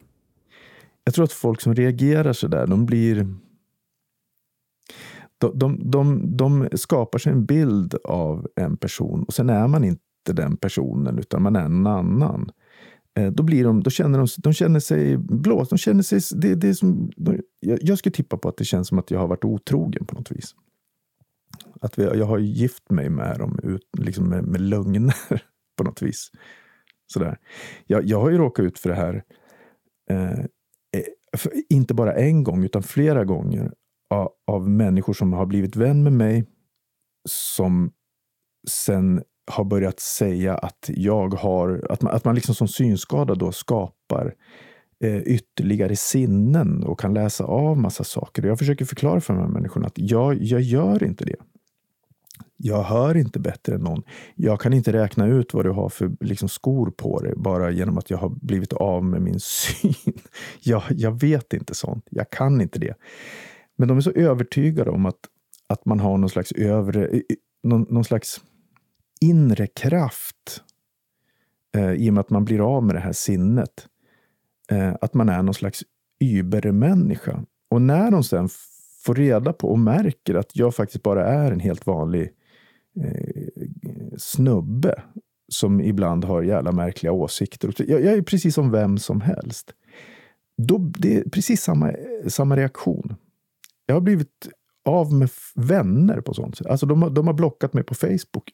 Jag 1.04 1.14
tror 1.14 1.24
att 1.24 1.32
folk 1.32 1.60
som 1.60 1.74
reagerar 1.74 2.32
så 2.32 2.48
där, 2.48 2.66
de 2.66 2.86
blir... 2.86 3.34
De, 5.38 5.58
de, 5.58 5.90
de, 5.90 6.36
de 6.36 6.68
skapar 6.72 7.18
sig 7.18 7.32
en 7.32 7.44
bild 7.44 7.94
av 8.04 8.48
en 8.56 8.76
person 8.76 9.24
och 9.24 9.34
sen 9.34 9.50
är 9.50 9.68
man 9.68 9.84
inte 9.84 10.02
inte 10.29 10.43
den 10.43 10.57
personen 10.57 11.18
utan 11.18 11.43
man 11.43 11.57
är 11.57 11.64
en 11.64 11.87
annan. 11.87 12.51
Eh, 13.18 13.33
då, 13.33 13.43
blir 13.43 13.64
de, 13.64 13.83
då 13.83 13.91
känner 13.91 14.18
de, 14.18 14.26
de 14.39 14.53
känner 14.53 14.81
sig 14.81 15.16
blåsta. 15.16 15.74
De 15.74 15.79
känner 15.79 16.03
sig, 16.03 16.20
det, 16.41 16.55
det 16.55 16.74
som, 16.74 17.11
de, 17.16 17.41
jag, 17.61 17.79
jag 17.83 17.99
skulle 17.99 18.12
tippa 18.12 18.37
på 18.37 18.49
att 18.49 18.57
det 18.57 18.64
känns 18.64 18.89
som 18.89 18.99
att 18.99 19.11
jag 19.11 19.18
har 19.20 19.29
varit 19.29 19.45
otrogen 19.45 20.07
på 20.07 20.14
något 20.14 20.31
vis. 20.31 20.55
Att 21.81 21.99
vi, 21.99 22.03
jag 22.03 22.26
har 22.26 22.39
gift 22.39 22.91
mig 22.91 23.11
med 23.11 23.39
dem 23.39 23.59
ut, 23.62 23.89
liksom 23.99 24.29
med, 24.29 24.45
med 24.45 24.61
lögner 24.61 25.14
på 25.76 25.85
något 25.85 26.03
vis. 26.03 26.31
Sådär. 27.12 27.39
Jag, 27.87 28.05
jag 28.05 28.20
har 28.20 28.31
ju 28.31 28.39
råkat 28.39 28.64
ut 28.64 28.79
för 28.79 28.89
det 28.89 28.97
här, 28.97 29.24
eh, 30.11 30.39
eh, 30.97 31.05
för 31.37 31.53
inte 31.68 31.95
bara 31.95 32.14
en 32.14 32.45
gång 32.45 32.64
utan 32.64 32.83
flera 32.83 33.24
gånger 33.24 33.72
av, 34.11 34.29
av 34.47 34.68
människor 34.68 35.12
som 35.12 35.33
har 35.33 35.47
blivit 35.47 35.76
vän 35.76 36.03
med 36.03 36.12
mig 36.12 36.45
som 37.29 37.93
sen 38.68 39.22
har 39.49 39.64
börjat 39.64 40.01
säga 40.01 40.55
att 40.55 40.90
jag 40.94 41.34
har, 41.34 41.86
att 41.90 42.03
man, 42.03 42.14
att 42.14 42.24
man 42.24 42.34
liksom 42.34 42.55
som 42.55 42.68
synskadad 42.68 43.38
då 43.38 43.53
skapar 43.53 44.34
eh, 45.05 45.18
ytterligare 45.18 45.96
sinnen 45.96 46.84
och 46.84 47.01
kan 47.01 47.14
läsa 47.14 47.44
av 47.44 47.78
massa 47.78 48.05
saker. 48.05 48.42
Jag 48.42 48.59
försöker 48.59 48.84
förklara 48.84 49.20
för 49.20 49.34
de 49.34 49.40
här 49.40 49.49
människorna 49.49 49.86
att 49.86 49.99
jag, 49.99 50.42
jag 50.42 50.61
gör 50.61 51.05
inte 51.05 51.24
det. 51.24 51.36
Jag 52.57 52.82
hör 52.82 53.16
inte 53.16 53.38
bättre 53.38 53.74
än 53.74 53.80
någon. 53.80 54.03
Jag 54.34 54.61
kan 54.61 54.72
inte 54.72 54.92
räkna 54.92 55.26
ut 55.26 55.55
vad 55.55 55.64
du 55.64 55.70
har 55.70 55.88
för 55.88 56.11
liksom, 56.20 56.49
skor 56.49 56.90
på 56.90 57.20
dig 57.20 57.32
bara 57.36 57.70
genom 57.70 57.99
att 57.99 58.11
jag 58.11 58.18
har 58.18 58.28
blivit 58.28 58.72
av 58.72 59.05
med 59.05 59.22
min 59.22 59.40
syn. 59.40 59.94
Jag, 60.62 60.82
jag 60.90 61.20
vet 61.20 61.53
inte 61.53 61.74
sånt. 61.74 62.07
Jag 62.11 62.30
kan 62.30 62.61
inte 62.61 62.78
det. 62.78 62.94
Men 63.76 63.88
de 63.88 63.96
är 63.96 64.01
så 64.01 64.11
övertygade 64.11 64.90
om 64.90 65.07
att, 65.07 65.18
att 65.66 65.84
man 65.84 66.01
har 66.01 66.18
någon 66.18 66.30
slags 66.30 66.53
övre, 66.53 67.22
någon, 67.62 67.86
någon 67.90 68.05
slags 68.05 68.40
inre 69.20 69.66
kraft 69.66 70.62
eh, 71.76 71.92
i 71.92 72.10
och 72.10 72.14
med 72.14 72.20
att 72.20 72.30
man 72.30 72.44
blir 72.44 72.76
av 72.76 72.84
med 72.84 72.94
det 72.94 73.00
här 73.00 73.12
sinnet. 73.12 73.88
Eh, 74.70 74.94
att 75.00 75.14
man 75.14 75.28
är 75.28 75.42
någon 75.42 75.54
slags 75.54 75.82
übermänniska. 76.20 77.44
Och 77.70 77.82
när 77.82 78.10
de 78.10 78.24
sen 78.24 78.48
får 79.04 79.14
reda 79.14 79.52
på 79.52 79.68
och 79.68 79.78
märker 79.78 80.34
att 80.34 80.56
jag 80.56 80.74
faktiskt 80.74 81.02
bara 81.02 81.26
är 81.26 81.52
en 81.52 81.60
helt 81.60 81.86
vanlig 81.86 82.30
eh, 83.00 83.42
snubbe 84.16 85.02
som 85.48 85.80
ibland 85.80 86.24
har 86.24 86.42
jävla 86.42 86.72
märkliga 86.72 87.12
åsikter. 87.12 87.74
Jag, 87.78 88.04
jag 88.04 88.14
är 88.14 88.22
precis 88.22 88.54
som 88.54 88.70
vem 88.70 88.98
som 88.98 89.20
helst. 89.20 89.72
Då, 90.56 90.78
det 90.78 91.16
är 91.16 91.22
precis 91.30 91.62
samma, 91.62 91.92
samma 92.28 92.56
reaktion. 92.56 93.14
Jag 93.86 93.94
har 93.94 94.00
blivit 94.00 94.48
av 94.85 95.12
med 95.12 95.31
vänner 95.55 96.20
på 96.20 96.35
sånt 96.35 96.57
sätt. 96.57 96.66
Alltså 96.66 96.87
de, 96.87 97.14
de 97.14 97.26
har 97.26 97.35
blockat 97.35 97.74
mig 97.74 97.85
på 97.85 97.95
Facebook. 97.95 98.51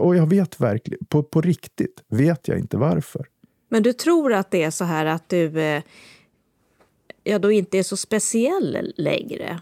Och 0.00 0.16
jag 0.16 0.26
vet 0.26 0.60
verkligen, 0.60 1.04
på, 1.04 1.22
på 1.22 1.40
riktigt, 1.40 2.04
vet 2.08 2.48
jag 2.48 2.58
inte 2.58 2.76
varför. 2.76 3.26
Men 3.68 3.82
du 3.82 3.92
tror 3.92 4.32
att 4.32 4.50
det 4.50 4.62
är 4.62 4.70
så 4.70 4.84
här 4.84 5.06
att 5.06 5.28
du 5.28 5.60
eh, 5.60 5.82
ja, 7.24 7.38
då 7.38 7.50
inte 7.52 7.78
är 7.78 7.82
så 7.82 7.96
speciell 7.96 8.92
längre? 8.96 9.60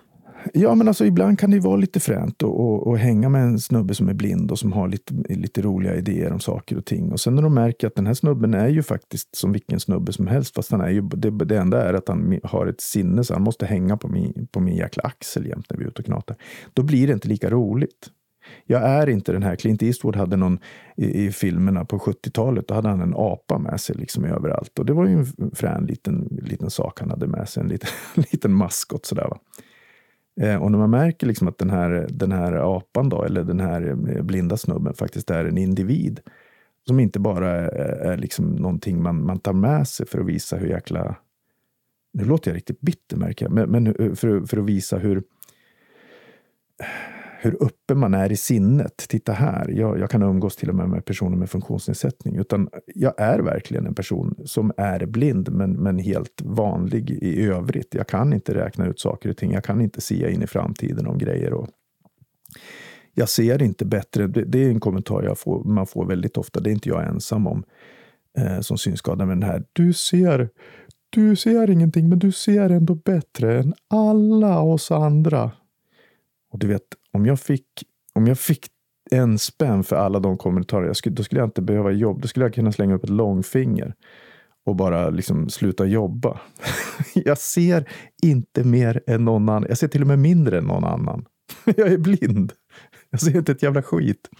Ja, 0.52 0.74
men 0.74 0.88
alltså 0.88 1.04
ibland 1.04 1.38
kan 1.38 1.50
det 1.50 1.60
vara 1.60 1.76
lite 1.76 2.00
fränt 2.00 2.42
att 2.42 2.98
hänga 2.98 3.28
med 3.28 3.42
en 3.42 3.60
snubbe 3.60 3.94
som 3.94 4.08
är 4.08 4.14
blind 4.14 4.50
och 4.50 4.58
som 4.58 4.72
har 4.72 4.88
lite, 4.88 5.14
lite 5.28 5.62
roliga 5.62 5.94
idéer 5.94 6.32
om 6.32 6.40
saker 6.40 6.78
och 6.78 6.84
ting. 6.84 7.12
Och 7.12 7.20
sen 7.20 7.34
när 7.34 7.42
de 7.42 7.54
märker 7.54 7.86
att 7.86 7.94
den 7.94 8.06
här 8.06 8.14
snubben 8.14 8.54
är 8.54 8.68
ju 8.68 8.82
faktiskt 8.82 9.36
som 9.36 9.52
vilken 9.52 9.80
snubbe 9.80 10.12
som 10.12 10.26
helst, 10.26 10.54
fast 10.54 10.70
han 10.70 10.80
är 10.80 10.90
ju, 10.90 11.00
det, 11.00 11.30
det 11.30 11.58
enda 11.58 11.88
är 11.88 11.94
att 11.94 12.08
han 12.08 12.40
har 12.42 12.66
ett 12.66 12.80
sinne 12.80 13.24
så 13.24 13.34
han 13.34 13.42
måste 13.42 13.66
hänga 13.66 13.96
på 13.96 14.08
min, 14.08 14.48
på 14.50 14.60
min 14.60 14.76
jäkla 14.76 15.02
axel 15.02 15.46
jämt 15.46 15.66
när 15.70 15.78
vi 15.78 15.84
är 15.84 15.88
ute 15.88 16.02
och 16.02 16.06
knatar. 16.06 16.36
Då 16.72 16.82
blir 16.82 17.06
det 17.06 17.12
inte 17.12 17.28
lika 17.28 17.50
roligt. 17.50 18.10
Jag 18.64 18.82
är 18.82 19.08
inte 19.08 19.32
den 19.32 19.42
här, 19.42 19.56
Clint 19.56 19.82
Eastwood 19.82 20.16
hade 20.16 20.36
någon 20.36 20.58
i, 20.96 21.24
i 21.26 21.32
filmerna 21.32 21.84
på 21.84 21.98
70-talet, 21.98 22.68
då 22.68 22.74
hade 22.74 22.88
han 22.88 23.00
en 23.00 23.14
apa 23.16 23.58
med 23.58 23.80
sig 23.80 23.96
liksom 23.96 24.24
överallt. 24.24 24.78
Och 24.78 24.86
det 24.86 24.92
var 24.92 25.06
ju 25.06 25.12
en 25.12 25.50
frän 25.54 25.86
liten, 25.86 26.38
liten 26.42 26.70
sak 26.70 27.00
han 27.00 27.10
hade 27.10 27.26
med 27.26 27.48
sig, 27.48 27.62
en 27.62 27.68
liten, 27.68 27.90
liten 28.32 28.52
maskot 28.52 29.06
sådär. 29.06 29.28
Va? 29.28 29.38
Eh, 30.40 30.62
och 30.62 30.70
när 30.70 30.78
man 30.78 30.90
märker 30.90 31.26
liksom 31.26 31.48
att 31.48 31.58
den 31.58 31.70
här, 31.70 32.06
den 32.10 32.32
här 32.32 32.76
apan, 32.76 33.08
då, 33.08 33.24
eller 33.24 33.44
den 33.44 33.60
här 33.60 33.88
eh, 34.16 34.22
blinda 34.22 34.56
snubben, 34.56 34.94
faktiskt 34.94 35.30
är 35.30 35.44
en 35.44 35.58
individ 35.58 36.20
som 36.86 37.00
inte 37.00 37.20
bara 37.20 37.50
är, 37.50 37.68
är 38.12 38.16
liksom 38.16 38.50
någonting 38.50 39.02
man, 39.02 39.26
man 39.26 39.38
tar 39.38 39.52
med 39.52 39.88
sig 39.88 40.06
för 40.06 40.20
att 40.20 40.26
visa 40.26 40.56
hur 40.56 40.68
jäkla... 40.68 41.16
Nu 42.12 42.24
låter 42.24 42.50
jag 42.50 42.56
riktigt 42.56 42.80
bitter, 42.80 43.16
märker 43.16 43.44
jag, 43.44 43.52
men, 43.52 43.70
men 43.70 43.86
eh, 43.86 44.14
för, 44.14 44.46
för 44.46 44.56
att 44.56 44.64
visa 44.66 44.98
hur 44.98 45.22
hur 47.46 47.64
öppen 47.64 47.98
man 47.98 48.14
är 48.14 48.32
i 48.32 48.36
sinnet. 48.36 48.96
Titta 49.08 49.32
här, 49.32 49.68
jag, 49.68 49.98
jag, 49.98 50.10
kan 50.10 50.22
umgås 50.22 50.56
till 50.56 50.68
och 50.68 50.74
med 50.74 50.88
med 50.88 51.04
personer 51.04 51.36
med 51.36 51.50
funktionsnedsättning. 51.50 52.36
Utan 52.36 52.68
jag 52.94 53.20
är 53.20 53.38
verkligen 53.38 53.86
en 53.86 53.94
person 53.94 54.34
som 54.44 54.72
är 54.76 55.06
blind, 55.06 55.52
men, 55.52 55.72
men 55.72 55.98
helt 55.98 56.42
vanlig 56.42 57.10
i 57.10 57.46
övrigt. 57.46 57.94
Jag 57.94 58.06
kan 58.06 58.32
inte 58.32 58.54
räkna 58.54 58.86
ut 58.86 59.00
saker 59.00 59.30
och 59.30 59.36
ting. 59.36 59.52
Jag 59.52 59.64
kan 59.64 59.80
inte 59.80 60.00
se 60.00 60.32
in 60.32 60.42
i 60.42 60.46
framtiden 60.46 61.06
om 61.06 61.18
grejer. 61.18 61.52
Och 61.52 61.68
jag 63.14 63.28
ser 63.28 63.62
inte 63.62 63.84
bättre. 63.84 64.26
Det, 64.26 64.44
det 64.44 64.64
är 64.64 64.70
en 64.70 64.80
kommentar 64.80 65.34
får, 65.34 65.64
man 65.64 65.86
får 65.86 66.06
väldigt 66.06 66.36
ofta. 66.36 66.60
Det 66.60 66.70
är 66.70 66.72
inte 66.72 66.88
jag 66.88 67.06
ensam 67.06 67.46
om 67.46 67.64
eh, 68.38 68.60
som 68.60 68.78
synskadad. 68.78 69.28
Men 69.28 69.40
den 69.40 69.50
här, 69.50 69.64
du 69.72 69.92
ser, 69.92 70.48
du 71.10 71.36
ser 71.36 71.70
ingenting, 71.70 72.08
men 72.08 72.18
du 72.18 72.32
ser 72.32 72.70
ändå 72.70 72.94
bättre 72.94 73.58
än 73.58 73.74
alla 73.88 74.60
oss 74.60 74.90
andra. 74.90 75.50
Och 76.56 76.58
du 76.58 76.66
vet, 76.66 76.82
om 77.16 77.26
jag 77.26 77.40
fick, 77.40 77.66
om 78.14 78.26
jag 78.26 78.38
fick 78.38 78.66
en 79.10 79.38
spänn 79.38 79.84
för 79.84 79.96
alla 79.96 80.20
de 80.20 80.38
kommentarer, 80.38 80.86
jag 80.86 80.96
skulle, 80.96 81.14
då 81.14 81.22
skulle 81.22 81.40
jag 81.40 81.46
inte 81.46 81.62
behöva 81.62 81.90
jobb. 81.90 82.22
Då 82.22 82.28
skulle 82.28 82.44
jag 82.44 82.54
kunna 82.54 82.72
slänga 82.72 82.94
upp 82.94 83.04
ett 83.04 83.10
långfinger 83.10 83.94
och 84.66 84.76
bara 84.76 85.10
liksom 85.10 85.48
sluta 85.48 85.86
jobba. 85.86 86.40
jag 87.14 87.38
ser 87.38 87.90
inte 88.22 88.64
mer 88.64 89.02
än 89.06 89.24
någon 89.24 89.48
annan. 89.48 89.66
Jag 89.68 89.78
ser 89.78 89.88
till 89.88 90.02
och 90.02 90.06
med 90.06 90.18
mindre 90.18 90.58
än 90.58 90.64
någon 90.64 90.84
annan. 90.84 91.26
jag 91.64 91.92
är 91.92 91.98
blind. 91.98 92.52
Jag 93.10 93.20
ser 93.20 93.36
inte 93.36 93.52
ett 93.52 93.62
jävla 93.62 93.82
skit. 93.82 94.28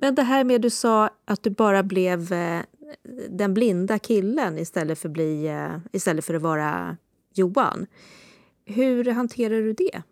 Men 0.00 0.14
det 0.14 0.22
här 0.22 0.44
med 0.44 0.60
du 0.60 0.70
sa 0.70 1.10
att 1.24 1.42
du 1.42 1.50
bara 1.50 1.82
blev 1.82 2.32
eh, 2.32 2.60
den 3.28 3.54
blinda 3.54 3.98
killen 3.98 4.58
istället 4.58 4.98
för, 4.98 5.08
bli, 5.08 5.46
eh, 5.46 5.76
istället 5.92 6.24
för 6.24 6.34
att 6.34 6.42
vara 6.42 6.96
Johan. 7.38 7.86
Hur 8.64 9.10
hanterar 9.10 9.62
du 9.62 9.72
det? 9.72 10.02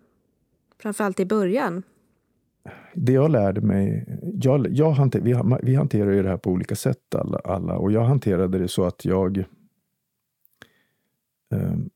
Framförallt 0.79 1.21
i 1.21 1.27
början. 1.27 1.83
Det 2.95 3.13
jag 3.13 3.31
lärde 3.31 3.61
mig... 3.61 4.07
Jag, 4.35 4.67
jag 4.71 4.91
hanter, 4.91 5.21
vi, 5.21 5.37
vi 5.63 5.75
hanterar 5.75 6.11
ju 6.11 6.23
det 6.23 6.29
här 6.29 6.37
på 6.37 6.51
olika 6.51 6.77
sätt 6.77 7.15
alla, 7.15 7.39
alla 7.39 7.77
och 7.77 7.93
jag 7.93 8.05
hanterade 8.05 8.59
det 8.59 8.69
så 8.69 8.85
att 8.85 9.05
jag... 9.05 9.45
Um, 11.51 11.91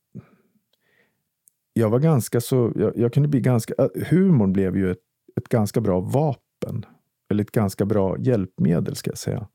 jag 1.73 1.91
var 1.91 1.99
ganska 1.99 2.41
så... 2.41 2.73
Jag, 2.77 2.97
jag, 2.97 3.13
kunde 3.13 3.29
bli 3.29 3.41
ganska... 3.41 3.75
Eh, 3.79 4.05
humorn 4.11 4.53
blev 4.53 4.77
ju 4.77 4.91
ett, 4.91 5.03
ett 5.37 5.49
ganska 5.49 5.81
bra 5.81 6.01
vapen. 6.01 6.87
Eller 7.31 7.45
ett 7.45 7.53
ganska 7.53 7.85
bra 7.85 8.19
hjälpmedel, 8.19 8.97
ska 8.97 9.11
jag 9.11 9.19
säga. 9.19 9.49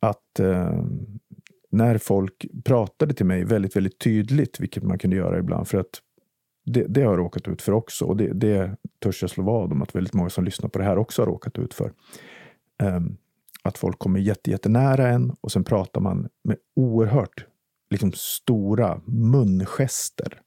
Att 0.00 0.40
Um, 0.40 1.18
när 1.70 1.98
folk 1.98 2.46
pratade 2.64 3.14
till 3.14 3.26
mig 3.26 3.44
väldigt, 3.44 3.76
väldigt 3.76 3.98
tydligt, 3.98 4.60
vilket 4.60 4.82
man 4.82 4.98
kunde 4.98 5.16
göra 5.16 5.38
ibland, 5.38 5.68
för 5.68 5.78
att 5.78 6.02
det, 6.64 6.84
det 6.88 7.02
har 7.02 7.10
jag 7.10 7.18
råkat 7.18 7.48
ut 7.48 7.62
för 7.62 7.72
också. 7.72 8.04
Och 8.04 8.16
det, 8.16 8.32
det 8.32 8.76
törs 8.98 9.22
jag 9.22 9.30
slå 9.30 9.44
vad 9.44 9.72
om 9.72 9.82
att 9.82 9.94
väldigt 9.94 10.14
många 10.14 10.30
som 10.30 10.44
lyssnar 10.44 10.68
på 10.68 10.78
det 10.78 10.84
här 10.84 10.98
också 10.98 11.22
har 11.22 11.26
råkat 11.26 11.58
ut 11.58 11.74
för. 11.74 11.92
Um, 12.82 13.16
att 13.62 13.78
folk 13.78 13.98
kommer 13.98 14.20
jätte, 14.20 14.50
jättenära 14.50 15.08
en 15.08 15.36
och 15.40 15.52
sen 15.52 15.64
pratar 15.64 16.00
man 16.00 16.28
med 16.44 16.56
oerhört 16.76 17.46
liksom, 17.90 18.12
stora 18.12 19.00
mungester. 19.06 20.40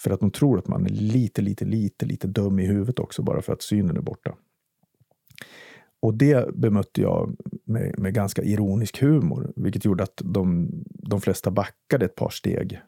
För 0.00 0.10
att 0.10 0.20
de 0.20 0.30
tror 0.30 0.58
att 0.58 0.68
man 0.68 0.86
är 0.86 0.90
lite, 0.90 1.42
lite, 1.42 1.64
lite, 1.64 2.06
lite 2.06 2.26
dum 2.26 2.58
i 2.58 2.66
huvudet 2.66 2.98
också 2.98 3.22
bara 3.22 3.42
för 3.42 3.52
att 3.52 3.62
synen 3.62 3.96
är 3.96 4.00
borta. 4.00 4.34
Och 6.00 6.14
det 6.14 6.54
bemötte 6.54 7.00
jag 7.00 7.36
med, 7.64 7.98
med 7.98 8.14
ganska 8.14 8.42
ironisk 8.42 9.00
humor, 9.00 9.52
vilket 9.56 9.84
gjorde 9.84 10.02
att 10.02 10.22
de, 10.24 10.70
de 10.86 11.20
flesta 11.20 11.50
backade 11.50 12.04
ett 12.04 12.14
par 12.14 12.30
steg. 12.30 12.80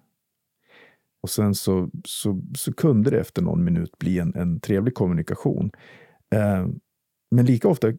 Och 1.22 1.30
sen 1.30 1.54
så, 1.54 1.90
så, 2.04 2.42
så 2.56 2.72
kunde 2.72 3.10
det 3.10 3.20
efter 3.20 3.42
någon 3.42 3.64
minut 3.64 3.98
bli 3.98 4.18
en, 4.18 4.34
en 4.34 4.60
trevlig 4.60 4.94
kommunikation. 4.94 5.70
Eh, 6.34 6.66
men 7.30 7.46
lika 7.46 7.68
ofta 7.68 7.92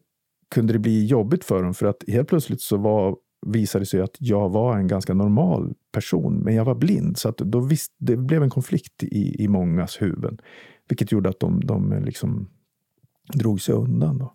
kunde 0.54 0.72
det 0.72 0.78
bli 0.78 1.06
jobbigt 1.06 1.44
för 1.44 1.62
dem 1.62 1.74
för 1.74 1.86
att 1.86 2.04
helt 2.08 2.28
plötsligt 2.28 2.60
så 2.60 2.76
var, 2.76 3.16
visade 3.46 3.82
det 3.82 3.86
sig 3.86 4.00
att 4.00 4.16
jag 4.18 4.48
var 4.48 4.78
en 4.78 4.86
ganska 4.86 5.14
normal 5.14 5.74
person, 5.92 6.38
men 6.38 6.54
jag 6.54 6.64
var 6.64 6.74
blind. 6.74 7.18
Så 7.18 7.28
att 7.28 7.36
då 7.36 7.60
visst, 7.60 7.92
det 7.98 8.16
blev 8.16 8.42
en 8.42 8.50
konflikt 8.50 9.02
i, 9.02 9.44
i 9.44 9.48
mångas 9.48 10.02
huvuden, 10.02 10.38
vilket 10.88 11.12
gjorde 11.12 11.28
att 11.28 11.40
de, 11.40 11.60
de 11.60 12.02
liksom 12.04 12.48
drog 13.34 13.60
sig 13.60 13.74
undan. 13.74 14.18
Då. 14.18 14.34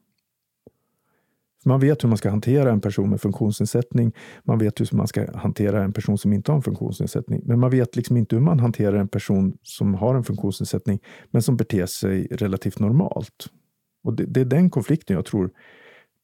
Man 1.68 1.80
vet 1.80 2.04
hur 2.04 2.10
man 2.10 2.18
ska 2.18 2.30
hantera 2.30 2.72
en 2.72 2.82
person 2.82 3.10
med 3.10 3.22
funktionsnedsättning. 3.22 4.14
Man 4.44 4.60
vet 4.60 4.82
hur 4.82 4.96
man 4.98 5.08
ska 5.08 5.38
hantera 5.38 5.84
en 5.84 5.94
person 5.94 6.18
som 6.18 6.34
inte 6.34 6.52
har 6.52 6.56
en 6.58 6.64
funktionsnedsättning. 6.64 7.42
Men 7.46 7.60
man 7.60 7.70
vet 7.70 7.96
liksom 7.96 8.18
inte 8.18 8.36
hur 8.36 8.44
man 8.44 8.60
hanterar 8.60 8.98
en 8.98 9.08
person 9.08 9.58
som 9.64 9.94
har 9.94 10.16
en 10.16 10.24
funktionsnedsättning 10.24 11.00
men 11.32 11.42
som 11.42 11.58
beter 11.58 11.86
sig 11.86 12.28
relativt 12.32 12.80
normalt. 12.80 13.50
Och 14.04 14.14
det, 14.14 14.26
det 14.26 14.42
är 14.42 14.46
den 14.46 14.70
konflikten 14.70 15.16
jag 15.16 15.26
tror 15.26 15.52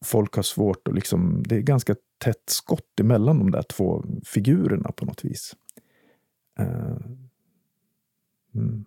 folk 0.05 0.35
har 0.35 0.43
svårt 0.43 0.87
att 0.87 0.95
liksom, 0.95 1.43
det 1.45 1.55
är 1.55 1.61
ganska 1.61 1.95
tätt 2.17 2.43
skott 2.45 2.99
emellan 2.99 3.39
de 3.39 3.51
där 3.51 3.61
två 3.63 4.05
figurerna 4.25 4.91
på 4.91 5.05
något 5.05 5.25
vis. 5.25 5.55
Uh, 6.59 6.97
mm. 8.55 8.85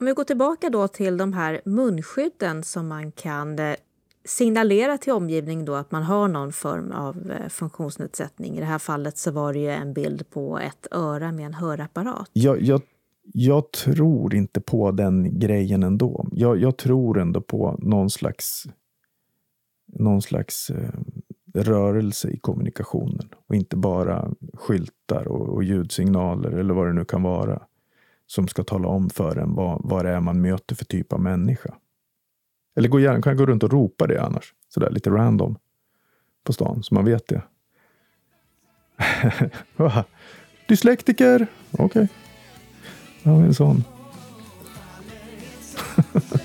Om 0.00 0.06
vi 0.06 0.12
går 0.12 0.24
tillbaka 0.24 0.70
då 0.70 0.88
till 0.88 1.16
de 1.16 1.32
här 1.32 1.60
munskydden 1.64 2.62
som 2.62 2.88
man 2.88 3.12
kan 3.12 3.58
eh, 3.58 3.76
signalera 4.24 4.98
till 4.98 5.12
omgivningen 5.12 5.64
då 5.64 5.74
att 5.74 5.90
man 5.90 6.02
har 6.02 6.28
någon 6.28 6.52
form 6.52 6.92
av 6.92 7.30
eh, 7.30 7.48
funktionsnedsättning. 7.48 8.56
I 8.56 8.60
det 8.60 8.66
här 8.66 8.78
fallet 8.78 9.18
så 9.18 9.30
var 9.30 9.52
det 9.52 9.58
ju 9.58 9.70
en 9.70 9.92
bild 9.92 10.30
på 10.30 10.58
ett 10.58 10.86
öra 10.90 11.32
med 11.32 11.46
en 11.46 11.54
hörapparat. 11.54 12.30
Jag, 12.32 12.62
jag, 12.62 12.82
jag 13.22 13.72
tror 13.72 14.34
inte 14.34 14.60
på 14.60 14.90
den 14.90 15.38
grejen 15.38 15.82
ändå. 15.82 16.28
Jag, 16.32 16.58
jag 16.58 16.76
tror 16.76 17.18
ändå 17.18 17.40
på 17.40 17.76
någon 17.78 18.10
slags, 18.10 18.64
någon 19.86 20.22
slags 20.22 20.70
eh, 20.70 20.90
rörelse 21.54 22.30
i 22.30 22.38
kommunikationen 22.38 23.28
och 23.48 23.54
inte 23.54 23.76
bara 23.76 24.30
skyltar 24.54 25.28
och, 25.28 25.48
och 25.48 25.64
ljudsignaler 25.64 26.50
eller 26.50 26.74
vad 26.74 26.86
det 26.86 26.92
nu 26.92 27.04
kan 27.04 27.22
vara 27.22 27.62
som 28.26 28.48
ska 28.48 28.64
tala 28.64 28.88
om 28.88 29.10
för 29.10 29.36
en 29.36 29.54
vad, 29.54 29.80
vad 29.84 30.04
det 30.04 30.10
är 30.10 30.20
man 30.20 30.40
möter 30.40 30.74
för 30.74 30.84
typ 30.84 31.12
av 31.12 31.20
människa. 31.20 31.74
Eller 32.76 32.88
gå 32.88 33.00
gärna, 33.00 33.22
kan 33.22 33.30
jag 33.30 33.38
gå 33.38 33.46
runt 33.46 33.62
och 33.62 33.72
ropa 33.72 34.06
det 34.06 34.22
annars. 34.22 34.54
Sådär 34.68 34.90
lite 34.90 35.10
random. 35.10 35.58
På 36.44 36.52
stan, 36.52 36.82
så 36.82 36.94
man 36.94 37.04
vet 37.04 37.28
det. 37.28 37.42
Dyslektiker! 40.68 41.46
Okej. 41.70 41.84
Okay. 41.84 42.06
Ja, 43.22 43.32
en 43.32 43.54
sån. 43.54 43.84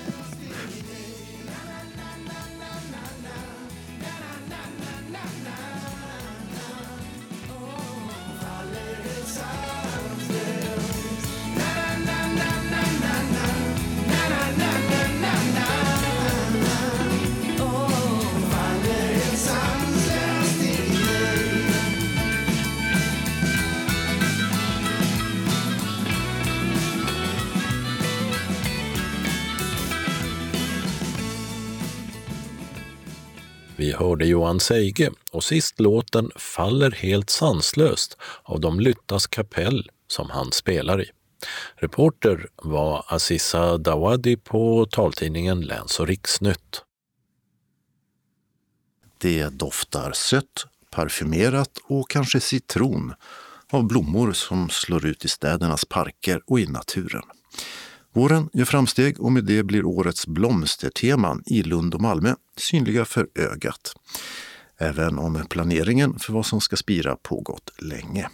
Vi 34.16 34.18
hörde 34.18 34.30
Johan 34.30 34.60
Seige 34.60 35.10
och 35.30 35.44
sist 35.44 35.80
låten 35.80 36.30
Faller 36.36 36.90
helt 36.90 37.30
sanslöst 37.30 38.16
av 38.42 38.60
de 38.60 38.80
Lyttas 38.80 39.26
kapell 39.26 39.90
som 40.06 40.30
han 40.30 40.52
spelar 40.52 41.02
i. 41.02 41.10
Reporter 41.74 42.46
var 42.56 43.04
Aziza 43.08 43.78
Dawadi 43.78 44.36
på 44.36 44.86
taltidningen 44.90 45.60
Läns 45.60 46.00
och 46.00 46.06
riksnytt. 46.06 46.82
Det 49.18 49.48
doftar 49.48 50.12
sött, 50.12 50.66
parfymerat 50.90 51.78
och 51.84 52.10
kanske 52.10 52.40
citron 52.40 53.14
av 53.70 53.86
blommor 53.86 54.32
som 54.32 54.68
slår 54.70 55.06
ut 55.06 55.24
i 55.24 55.28
städernas 55.28 55.84
parker 55.84 56.42
och 56.46 56.60
i 56.60 56.66
naturen. 56.66 57.24
Våren 58.16 58.50
gör 58.52 58.64
framsteg 58.64 59.20
och 59.20 59.32
med 59.32 59.44
det 59.44 59.62
blir 59.62 59.84
årets 59.84 60.26
blomsterteman 60.26 61.42
i 61.46 61.62
Lund 61.62 61.94
och 61.94 62.00
Malmö 62.00 62.34
synliga 62.56 63.04
för 63.04 63.28
ögat. 63.34 63.94
Även 64.78 65.18
om 65.18 65.46
planeringen 65.50 66.18
för 66.18 66.32
vad 66.32 66.46
som 66.46 66.60
ska 66.60 66.76
spira 66.76 67.16
pågått 67.16 67.70
länge. 67.78 68.28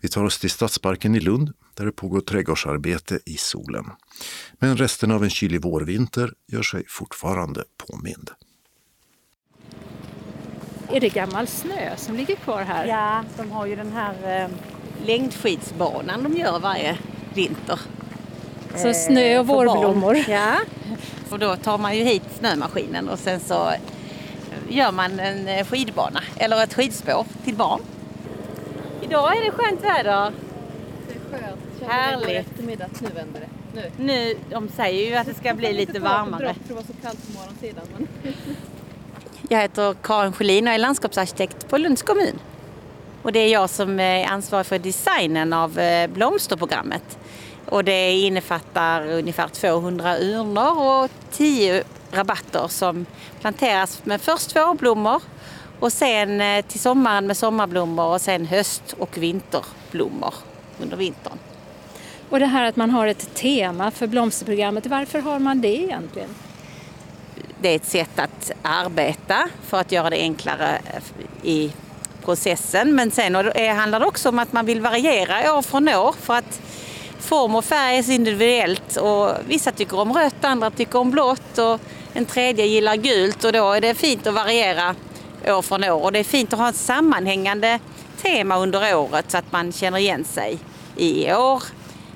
Vi 0.00 0.08
tar 0.08 0.24
oss 0.24 0.38
till 0.38 0.50
Stadsparken 0.50 1.14
i 1.14 1.20
Lund 1.20 1.52
där 1.74 1.84
det 1.84 1.92
pågår 1.92 2.20
trädgårdsarbete 2.20 3.18
i 3.26 3.36
solen. 3.36 3.84
Men 4.52 4.76
resten 4.76 5.10
av 5.10 5.24
en 5.24 5.30
kylig 5.30 5.62
vårvinter 5.62 6.32
gör 6.46 6.62
sig 6.62 6.84
fortfarande 6.88 7.64
påmind. 7.76 8.30
Är 10.88 11.00
det 11.00 11.08
gammal 11.08 11.46
snö 11.46 11.96
som 11.96 12.16
ligger 12.16 12.36
kvar 12.36 12.62
här? 12.62 12.86
Ja, 12.86 13.24
de 13.36 13.50
har 13.50 13.66
ju 13.66 13.76
den 13.76 13.92
här 13.92 14.44
eh, 14.44 14.50
längdskidsbanan 15.06 16.22
de 16.22 16.36
gör 16.36 16.60
varje 16.60 16.98
vinter. 17.34 17.80
Så 18.76 18.94
snö 18.94 19.38
och 19.38 19.46
vårblommor. 19.46 20.16
Ja, 20.28 20.56
och 21.30 21.38
då 21.38 21.56
tar 21.56 21.78
man 21.78 21.96
ju 21.96 22.04
hit 22.04 22.22
snömaskinen 22.38 23.08
och 23.08 23.18
sen 23.18 23.40
så 23.40 23.72
gör 24.68 24.92
man 24.92 25.20
en 25.20 25.64
skidbana 25.64 26.20
eller 26.36 26.62
ett 26.62 26.74
skidspår 26.74 27.26
till 27.44 27.54
barn. 27.54 27.80
Idag 29.02 29.36
är 29.36 29.44
det 29.44 29.50
skönt 29.50 29.84
väder. 29.84 30.32
Det 31.08 31.36
är 31.36 31.40
skönt. 31.40 31.90
Härligt. 31.92 32.28
eftermiddag. 32.28 32.86
Nu 33.00 33.08
vänder 33.14 33.40
det. 33.40 33.48
Nu. 33.74 33.90
nu. 33.96 34.36
De 34.50 34.68
säger 34.68 35.10
ju 35.10 35.14
att 35.16 35.26
det 35.26 35.34
ska 35.34 35.54
bli 35.54 35.72
lite 35.72 36.00
varmare. 36.00 36.54
Det 36.68 36.74
var 36.74 36.82
så 36.82 36.92
kallt 37.02 37.26
på 37.26 37.38
morgonsidan. 37.38 37.84
Men... 37.96 38.08
Jag 39.48 39.60
heter 39.60 39.94
Karin 40.02 40.32
Sjölin 40.32 40.68
och 40.68 40.74
är 40.74 40.78
landskapsarkitekt 40.78 41.68
på 41.68 41.78
Lunds 41.78 42.02
kommun. 42.02 42.38
Och 43.22 43.32
det 43.32 43.38
är 43.38 43.48
jag 43.48 43.70
som 43.70 44.00
är 44.00 44.26
ansvarig 44.26 44.66
för 44.66 44.78
designen 44.78 45.52
av 45.52 45.80
blomsterprogrammet. 46.12 47.18
Och 47.72 47.84
det 47.84 48.12
innefattar 48.12 49.10
ungefär 49.10 49.48
200 49.48 50.18
urnor 50.18 51.04
och 51.04 51.10
10 51.30 51.82
rabatter 52.10 52.68
som 52.68 53.06
planteras 53.40 54.00
med 54.04 54.20
först 54.20 54.56
vårblommor 54.56 55.22
och 55.80 55.92
sen 55.92 56.62
till 56.68 56.80
sommaren 56.80 57.26
med 57.26 57.36
sommarblommor 57.36 58.04
och 58.04 58.20
sen 58.20 58.46
höst 58.46 58.94
och 58.98 59.18
vinterblommor 59.18 60.34
under 60.80 60.96
vintern. 60.96 61.38
Och 62.30 62.40
det 62.40 62.46
här 62.46 62.64
att 62.64 62.76
man 62.76 62.90
har 62.90 63.06
ett 63.06 63.34
tema 63.34 63.90
för 63.90 64.06
blomsterprogrammet, 64.06 64.86
varför 64.86 65.18
har 65.18 65.38
man 65.38 65.60
det 65.60 65.76
egentligen? 65.76 66.30
Det 67.60 67.68
är 67.68 67.76
ett 67.76 67.86
sätt 67.86 68.18
att 68.18 68.50
arbeta 68.62 69.48
för 69.66 69.80
att 69.80 69.92
göra 69.92 70.10
det 70.10 70.20
enklare 70.20 70.80
i 71.42 71.72
processen 72.24 72.94
men 72.94 73.10
sen 73.10 73.34
handlar 73.76 74.00
det 74.00 74.06
också 74.06 74.28
om 74.28 74.38
att 74.38 74.52
man 74.52 74.66
vill 74.66 74.80
variera 74.80 75.56
år 75.56 75.62
från 75.62 75.88
år 75.88 76.14
för 76.20 76.34
att 76.34 76.60
form 77.22 77.54
och 77.54 77.64
färg 77.64 77.96
är 77.96 78.02
så 78.02 78.12
individuellt 78.12 78.96
och 78.96 79.30
vissa 79.46 79.72
tycker 79.72 79.98
om 79.98 80.12
rött, 80.12 80.44
andra 80.44 80.70
tycker 80.70 80.98
om 80.98 81.10
blått 81.10 81.58
och 81.58 81.80
en 82.12 82.24
tredje 82.24 82.66
gillar 82.66 82.96
gult 82.96 83.44
och 83.44 83.52
då 83.52 83.72
är 83.72 83.80
det 83.80 83.94
fint 83.94 84.26
att 84.26 84.34
variera 84.34 84.94
år 85.46 85.62
från 85.62 85.84
år 85.84 86.02
och 86.02 86.12
det 86.12 86.18
är 86.18 86.24
fint 86.24 86.52
att 86.52 86.58
ha 86.58 86.68
ett 86.68 86.76
sammanhängande 86.76 87.78
tema 88.22 88.58
under 88.58 88.96
året 88.96 89.30
så 89.30 89.38
att 89.38 89.52
man 89.52 89.72
känner 89.72 89.98
igen 89.98 90.24
sig. 90.24 90.58
I 90.96 91.32
år 91.32 91.62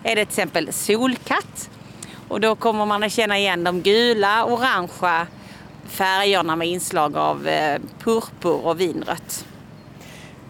är 0.02 0.16
det 0.16 0.24
till 0.24 0.32
exempel 0.32 0.72
solkatt 0.72 1.70
och 2.28 2.40
då 2.40 2.57
kommer 2.57 2.86
man 2.86 3.02
att 3.02 3.12
känna 3.12 3.38
igen 3.38 3.64
de 3.64 3.82
gula, 3.82 4.44
orangea 4.44 5.26
färgerna 5.88 6.57
med 6.57 6.68
inslag 6.68 7.16
av 7.16 7.48
eh, 7.48 7.80
purpur 8.04 8.66
och 8.66 8.80
vinrött. 8.80 9.44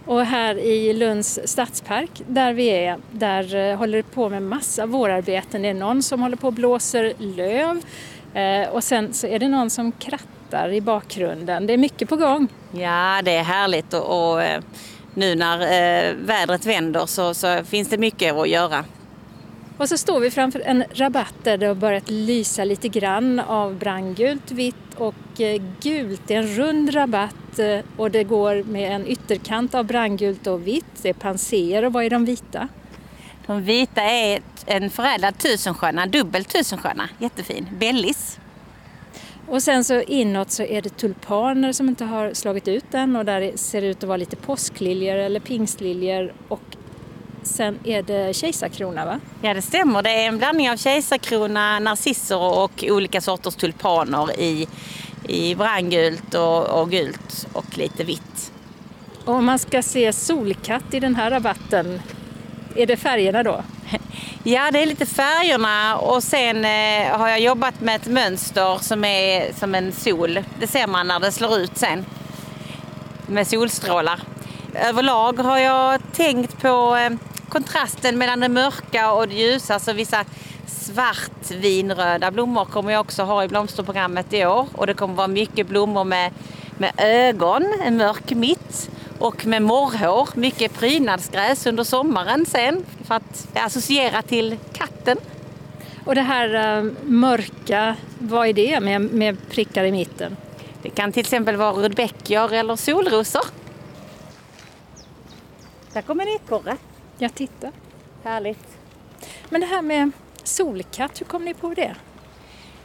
Och 0.07 0.27
här 0.27 0.59
i 0.59 0.93
Lunds 0.93 1.41
stadspark 1.45 2.11
där 2.27 2.53
vi 2.53 2.69
är, 2.69 2.99
där 3.11 3.55
eh, 3.55 3.79
håller 3.79 3.97
det 3.97 4.03
på 4.03 4.29
med 4.29 4.43
massa 4.43 4.87
vårarbeten. 4.87 5.63
Det 5.63 5.69
är 5.69 5.75
någon 5.75 6.03
som 6.03 6.21
håller 6.21 6.37
på 6.37 6.47
och 6.47 6.53
blåser 6.53 7.13
löv 7.19 7.83
eh, 8.35 8.69
och 8.69 8.85
sen 8.85 9.15
så 9.15 9.27
är 9.27 9.39
det 9.39 9.49
någon 9.49 9.71
som 9.71 9.93
krattar 9.93 10.73
i 10.73 10.81
bakgrunden. 10.81 11.67
Det 11.67 11.73
är 11.73 11.79
mycket 11.79 12.09
på 12.09 12.17
gång. 12.17 12.49
Ja, 12.73 13.21
det 13.25 13.37
är 13.37 13.43
härligt 13.43 13.95
och, 13.95 14.33
och 14.33 14.43
eh, 14.43 14.63
nu 15.15 15.35
när 15.35 15.59
vädret 16.15 16.67
vänder 16.67 17.07
så, 17.07 17.35
så 17.35 17.65
finns 17.65 17.89
det 17.89 17.99
mycket 17.99 18.35
att 18.35 18.49
göra. 18.49 18.85
Och 19.79 19.89
så 19.89 19.99
står 19.99 20.21
vi 20.21 20.31
framför 20.31 20.61
en 20.61 20.85
rabatt 20.93 21.35
där 21.43 21.59
det 21.59 21.67
har 21.67 21.75
börjat 21.75 22.11
lysa 22.11 22.65
lite 22.65 22.89
grann 22.89 23.41
av 23.41 23.75
brandgult, 23.75 24.51
vitt 24.51 24.95
och 24.97 25.41
eh, 25.41 25.63
gult. 25.81 26.23
Det 26.27 26.35
är 26.35 26.39
en 26.39 26.57
rund 26.57 26.95
rabatt 26.95 27.59
eh, 27.59 27.79
och 27.97 28.11
det 28.11 28.25
går 28.25 28.63
med 28.63 28.93
en 28.93 29.07
ytterkant 29.07 29.75
av 29.75 29.85
brandgult 29.85 30.47
och 30.47 30.67
vitt. 30.67 31.03
Det 31.03 31.09
är 31.09 31.13
panser 31.13 31.85
och 31.85 31.93
vad 31.93 32.05
är 32.05 32.11
de 32.11 32.25
vita? 32.25 32.69
De 33.47 33.63
vita 33.63 34.03
är 34.03 34.41
en 34.67 34.91
förädlad 34.91 35.39
tusensköna, 35.39 36.07
dubbel 36.07 36.45
tusensköna. 36.45 37.09
Jättefin. 37.19 37.69
Bellis. 37.79 38.39
Och 39.49 39.63
sen 39.63 39.85
så 39.85 40.01
inåt 40.01 40.51
så 40.51 40.63
är 40.63 40.83
det 40.83 40.97
tulpaner 40.97 41.73
som 41.73 41.89
inte 41.89 42.05
har 42.05 42.35
slagit 42.35 42.69
ut 42.69 42.95
än 42.95 43.17
och 43.17 43.25
där 43.25 43.53
ser 43.55 43.81
det 43.81 43.87
ut 43.87 43.97
att 43.97 44.09
vara 44.09 44.17
lite 44.17 44.37
påskliljor 44.37 45.17
eller 45.17 45.41
pingstliljor 45.41 46.33
och 46.49 46.76
sen 47.47 47.79
är 47.85 48.03
det 48.03 48.37
kejsarkrona 48.37 49.05
va? 49.05 49.21
Ja 49.43 49.55
det 49.55 49.63
stämmer. 49.63 50.03
Det 50.03 50.11
är 50.11 50.29
en 50.29 50.39
blandning 50.39 50.71
av 50.71 50.77
kejsarkrona, 50.77 51.79
narcisser 51.79 52.39
och 52.39 52.85
olika 52.89 53.21
sorters 53.21 53.55
tulpaner 53.55 54.41
i, 54.41 54.69
i 55.29 55.55
brandgult 55.55 56.35
och, 56.35 56.81
och 56.81 56.91
gult 56.91 57.47
och 57.53 57.79
lite 57.79 58.05
vitt. 58.05 58.53
Om 59.25 59.45
man 59.45 59.59
ska 59.59 59.83
se 59.83 60.13
solkatt 60.13 60.95
i 60.95 61.01
den 61.01 61.15
här 61.15 61.31
rabatten, 61.31 62.03
är 62.77 62.87
det 62.87 62.97
färgerna 62.97 63.43
då? 63.43 63.63
Ja, 64.43 64.71
det 64.71 64.83
är 64.83 64.87
lite 64.87 65.07
färgerna 65.07 65.97
och 65.97 66.23
sen 66.23 66.65
eh, 66.65 67.19
har 67.19 67.29
jag 67.29 67.41
jobbat 67.41 67.81
med 67.81 67.97
ett 67.97 68.07
mönster 68.07 68.79
som 68.81 69.05
är 69.05 69.53
som 69.53 69.75
en 69.75 69.93
sol. 69.93 70.45
Det 70.61 70.67
ser 70.67 70.87
man 70.87 71.07
när 71.07 71.21
det 71.21 71.33
slår 71.33 71.59
ut 71.59 71.77
sen 71.77 72.05
med 73.27 73.47
solstrålar. 73.47 74.21
Överlag 74.75 75.39
har 75.39 75.59
jag 75.59 76.01
tänkt 76.13 76.63
på 76.63 76.97
eh, 76.97 77.11
kontrasten 77.57 78.19
mellan 78.19 78.41
det 78.41 78.49
mörka 78.49 79.13
och 79.13 79.29
det 79.29 79.35
ljusa. 79.35 79.79
Så 79.79 79.93
vissa 79.93 80.25
svartvinröda 80.67 82.31
blommor 82.31 82.65
kommer 82.65 82.93
jag 82.93 83.01
också 83.01 83.23
ha 83.23 83.45
i 83.45 83.49
blomsterprogrammet 83.49 84.33
i 84.33 84.47
år. 84.47 84.67
Och 84.73 84.87
det 84.87 84.95
kommer 84.95 85.15
vara 85.15 85.29
mycket 85.29 85.67
blommor 85.67 86.05
med, 86.05 86.33
med 86.79 86.93
ögon, 86.99 87.75
en 87.85 87.97
mörk 87.97 88.31
mitt 88.31 88.91
och 89.19 89.47
med 89.47 89.63
morrhår. 89.63 90.29
Mycket 90.35 90.75
prydnadsgräs 90.75 91.67
under 91.67 91.85
sommaren 91.85 92.47
sen 92.47 92.85
för 93.05 93.15
att 93.15 93.49
associera 93.55 94.23
till 94.23 94.57
katten. 94.73 95.19
Och 96.05 96.15
det 96.15 96.23
här 96.23 96.79
uh, 96.83 96.93
mörka, 97.03 97.97
vad 98.19 98.49
är 98.49 98.53
det 98.53 98.81
med, 98.81 99.01
med 99.01 99.49
prickar 99.51 99.85
i 99.85 99.93
mitten? 99.93 100.37
Det 100.83 100.91
kan 100.91 101.13
till 101.13 101.21
exempel 101.21 101.57
vara 101.57 101.73
rudbeckior 101.73 102.53
eller 102.53 102.77
solrosor. 102.77 103.45
Där 105.93 106.03
kommer 106.03 106.27
en 106.27 106.33
ekorre. 106.33 106.77
Jag 107.19 107.35
tittar. 107.35 107.73
Härligt. 108.25 108.79
Men 109.49 109.61
det 109.61 109.67
här 109.67 109.83
med 109.83 110.11
solkatt, 110.45 111.21
hur 111.21 111.27
kom 111.27 111.45
ni 111.45 111.55
på 111.55 111.75
det? 111.75 111.95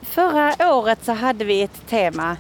Förra 0.02 0.76
året 0.76 1.06
så 1.06 1.12
hade 1.12 1.46
vi 1.46 1.62
ett 1.62 1.88
tema 1.88 2.38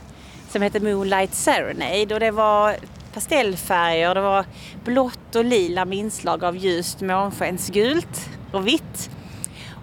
som 0.49 0.61
hette 0.61 0.79
Moonlight 0.79 1.33
Serenade 1.33 2.13
och 2.13 2.19
det 2.19 2.31
var 2.31 2.75
pastellfärger. 3.13 4.15
Det 4.15 4.21
var 4.21 4.45
blått 4.83 5.35
och 5.35 5.45
lila 5.45 5.85
med 5.85 5.97
inslag 5.97 6.43
av 6.43 6.57
ljust 6.57 7.01
månskensgult 7.01 8.29
och 8.53 8.67
vitt. 8.67 9.09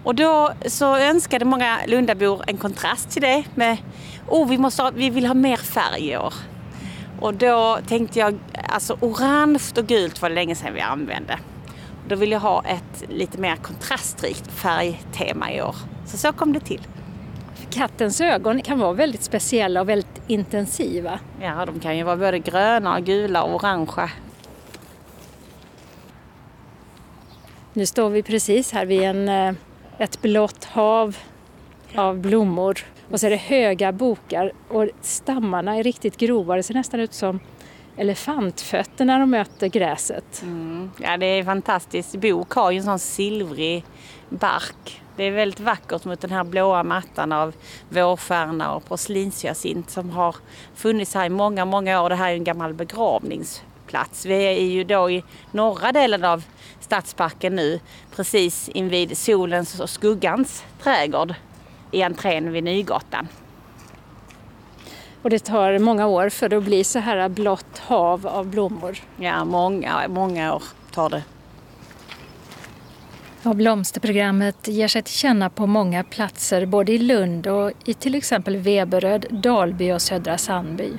Och 0.03 0.15
då 0.15 0.51
så 0.65 0.95
önskade 0.97 1.45
många 1.45 1.79
Lundabor 1.87 2.43
en 2.47 2.57
kontrast 2.57 3.09
till 3.09 3.21
det 3.21 3.43
med 3.55 3.77
oh, 4.27 4.49
vi, 4.49 4.57
måste 4.57 4.83
ha, 4.83 4.91
vi 4.91 5.09
vill 5.09 5.25
ha 5.25 5.33
mer 5.33 5.57
färg 5.57 6.09
i 6.09 6.17
år. 6.17 6.33
Och 7.21 7.33
då 7.33 7.79
tänkte 7.87 8.19
jag, 8.19 8.39
alltså 8.67 8.97
orange 9.01 9.63
och 9.77 9.87
gult 9.87 10.21
var 10.21 10.29
det 10.29 10.35
länge 10.35 10.55
sedan 10.55 10.73
vi 10.73 10.81
använde. 10.81 11.39
Då 12.09 12.15
vill 12.15 12.31
jag 12.31 12.39
ha 12.39 12.63
ett 12.65 13.09
lite 13.09 13.37
mer 13.37 13.55
kontrastrikt 13.55 14.51
färgtema 14.51 15.51
i 15.51 15.61
år. 15.61 15.75
Så 16.05 16.17
så 16.17 16.31
kom 16.31 16.53
det 16.53 16.59
till. 16.59 16.81
Kattens 17.69 18.21
ögon 18.21 18.61
kan 18.61 18.79
vara 18.79 18.93
väldigt 18.93 19.23
speciella 19.23 19.81
och 19.81 19.89
väldigt 19.89 20.21
intensiva. 20.27 21.19
Ja, 21.41 21.65
de 21.65 21.79
kan 21.79 21.97
ju 21.97 22.03
vara 22.03 22.15
både 22.15 22.39
gröna, 22.39 22.99
gula 22.99 23.43
och 23.43 23.55
orangea. 23.55 24.09
Nu 27.73 27.85
står 27.85 28.09
vi 28.09 28.23
precis 28.23 28.71
här 28.71 28.85
vid 28.85 29.01
en, 29.01 29.29
eh, 29.29 29.53
ett 29.97 30.21
blått 30.21 30.65
hav 30.65 31.17
av 31.95 32.19
blommor 32.19 32.79
och 33.11 33.19
så 33.19 33.25
är 33.25 33.29
det 33.29 33.37
höga 33.37 33.91
bokar 33.91 34.51
och 34.67 34.89
stammarna 35.01 35.77
är 35.77 35.83
riktigt 35.83 36.17
grova. 36.17 36.55
Det 36.55 36.63
ser 36.63 36.73
nästan 36.73 36.99
ut 36.99 37.13
som 37.13 37.39
elefantfötter 37.99 39.05
när 39.05 39.19
de 39.19 39.29
möter 39.29 39.67
gräset. 39.67 40.41
Mm. 40.41 40.91
Ja, 40.99 41.17
det 41.17 41.25
är 41.25 41.43
fantastiskt. 41.43 42.15
Bok 42.15 42.51
har 42.51 42.71
ju 42.71 42.77
en 42.77 42.83
sån 42.83 42.99
silvrig 42.99 43.85
bark. 44.29 45.01
Det 45.15 45.23
är 45.23 45.31
väldigt 45.31 45.59
vackert 45.59 46.05
mot 46.05 46.21
den 46.21 46.31
här 46.31 46.43
blåa 46.43 46.83
mattan 46.83 47.31
av 47.31 47.55
vårstjärna 47.89 48.75
och 48.75 48.85
porslinshyacint 48.85 49.89
som 49.89 50.09
har 50.09 50.35
funnits 50.75 51.13
här 51.13 51.25
i 51.25 51.29
många, 51.29 51.65
många 51.65 52.01
år. 52.01 52.09
Det 52.09 52.15
här 52.15 52.27
är 52.27 52.31
ju 52.31 52.37
en 52.37 52.43
gammal 52.43 52.73
begravningsplats. 52.73 54.25
Vi 54.25 54.33
är 54.33 54.65
ju 54.65 54.83
då 54.83 55.09
i 55.11 55.23
norra 55.51 55.91
delen 55.91 56.25
av 56.25 56.43
stadsparken 56.79 57.55
nu, 57.55 57.79
precis 58.15 58.69
invid 58.69 59.17
solens 59.17 59.79
och 59.79 59.89
skuggans 59.89 60.63
trädgård 60.83 61.33
i 61.91 62.03
entrén 62.03 62.51
vid 62.51 62.63
Nygatan. 62.63 63.27
Och 65.21 65.29
det 65.29 65.39
tar 65.39 65.79
många 65.79 66.07
år 66.07 66.29
för 66.29 66.53
att 66.53 66.63
bli 66.63 66.83
så 66.83 66.99
här 66.99 67.29
blått 67.29 67.77
hav 67.79 68.27
av 68.27 68.47
blommor. 68.47 68.97
Ja, 69.17 69.45
många, 69.45 70.07
många 70.07 70.55
år 70.55 70.63
tar 70.91 71.09
det. 71.09 71.23
Ja, 73.41 73.53
blomsterprogrammet 73.53 74.67
ger 74.67 74.87
sig 74.87 75.01
till 75.01 75.13
känna 75.13 75.49
på 75.49 75.67
många 75.67 76.03
platser 76.03 76.65
både 76.65 76.91
i 76.91 76.97
Lund 76.97 77.47
och 77.47 77.71
i 77.85 77.93
till 77.93 78.15
exempel 78.15 78.57
Veberöd, 78.57 79.25
Dalby 79.29 79.91
och 79.91 80.01
Södra 80.01 80.37
Sandby. 80.37 80.91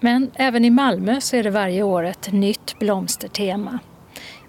Men 0.00 0.30
även 0.34 0.64
i 0.64 0.70
Malmö 0.70 1.20
så 1.20 1.36
är 1.36 1.42
det 1.42 1.50
varje 1.50 1.82
år 1.82 2.04
ett 2.04 2.32
nytt 2.32 2.78
blomstertema. 2.78 3.78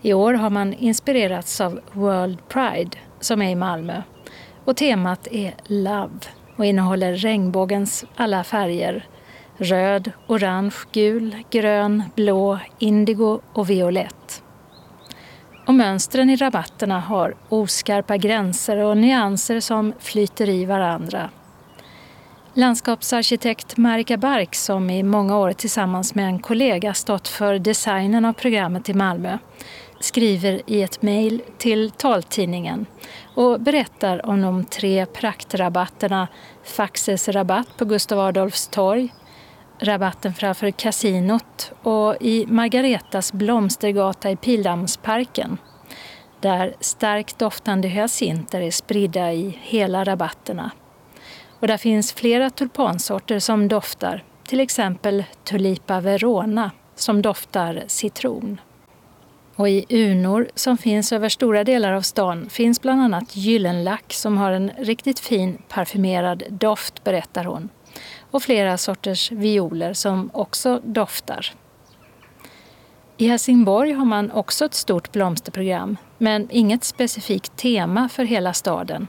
I 0.01 0.13
år 0.13 0.33
har 0.33 0.49
man 0.49 0.73
inspirerats 0.73 1.61
av 1.61 1.79
World 1.91 2.47
Pride 2.47 2.97
som 3.19 3.41
är 3.41 3.49
i 3.49 3.55
Malmö 3.55 4.01
och 4.65 4.77
temat 4.77 5.27
är 5.31 5.55
Love 5.65 6.19
och 6.61 6.65
innehåller 6.65 7.15
regnbågens 7.15 8.05
alla 8.15 8.43
färger. 8.43 9.05
Röd, 9.57 10.11
orange, 10.27 10.75
gul, 10.91 11.35
grön, 11.49 12.03
blå, 12.15 12.59
indigo 12.79 13.39
och 13.53 13.69
violett. 13.69 14.43
Och 15.67 15.73
mönstren 15.73 16.29
i 16.29 16.35
rabatterna 16.35 16.99
har 16.99 17.35
oskarpa 17.49 18.17
gränser 18.17 18.77
och 18.77 18.97
nyanser 18.97 19.59
som 19.59 19.93
flyter 19.99 20.49
i 20.49 20.65
varandra. 20.65 21.29
Landskapsarkitekt 22.53 23.77
Marika 23.77 24.17
Bark, 24.17 24.55
som 24.55 24.89
i 24.89 25.03
många 25.03 25.37
år 25.37 25.53
tillsammans 25.53 26.15
med 26.15 26.25
en 26.25 26.39
kollega 26.39 26.93
stått 26.93 27.27
för 27.27 27.59
designen 27.59 28.25
av 28.25 28.33
programmet 28.33 28.89
i 28.89 28.93
Malmö, 28.93 29.37
skriver 29.99 30.61
i 30.65 30.83
ett 30.83 31.01
mejl 31.01 31.41
till 31.57 31.91
taltidningen 31.91 32.85
och 33.35 33.61
berättar 33.61 34.25
om 34.25 34.41
de 34.41 34.63
tre 34.63 35.05
praktrabatterna 35.05 36.27
Faxes 36.63 37.29
rabatt 37.29 37.77
på 37.77 37.85
Gustav 37.85 38.19
Adolfs 38.19 38.67
torg, 38.67 39.13
rabatten 39.79 40.33
framför 40.33 40.71
kasinot 40.71 41.71
och 41.83 42.15
i 42.21 42.45
Margaretas 42.47 43.33
blomstergata 43.33 44.31
i 44.31 44.35
Pildammsparken 44.35 45.57
där 46.39 46.75
starkt 46.79 47.39
doftande 47.39 47.87
hyacinter 47.87 48.61
är 48.61 48.71
spridda 48.71 49.33
i 49.33 49.57
hela 49.61 50.03
rabatterna. 50.03 50.71
Och 51.59 51.67
där 51.67 51.77
finns 51.77 52.13
flera 52.13 52.49
tulpansorter 52.49 53.39
som 53.39 53.67
doftar, 53.67 54.23
till 54.43 54.59
exempel 54.59 55.23
Tulipa 55.43 55.99
Verona 55.99 56.71
som 56.95 57.21
doftar 57.21 57.83
citron. 57.87 58.61
Och 59.55 59.69
i 59.69 59.85
urnor 59.89 60.49
som 60.55 60.77
finns 60.77 61.11
över 61.11 61.29
stora 61.29 61.63
delar 61.63 61.93
av 61.93 62.01
stan 62.01 62.49
finns 62.49 62.81
bland 62.81 63.01
annat 63.01 63.35
gyllenlack 63.35 64.13
som 64.13 64.37
har 64.37 64.51
en 64.51 64.71
riktigt 64.77 65.19
fin 65.19 65.57
parfymerad 65.69 66.43
doft, 66.49 67.03
berättar 67.03 67.43
hon. 67.43 67.69
Och 68.31 68.43
flera 68.43 68.77
sorters 68.77 69.31
violer 69.31 69.93
som 69.93 70.29
också 70.33 70.81
doftar. 70.83 71.53
I 73.17 73.27
Helsingborg 73.27 73.91
har 73.91 74.05
man 74.05 74.31
också 74.31 74.65
ett 74.65 74.73
stort 74.73 75.11
blomsterprogram 75.11 75.97
men 76.17 76.47
inget 76.51 76.83
specifikt 76.83 77.57
tema 77.57 78.09
för 78.09 78.23
hela 78.23 78.53
staden 78.53 79.07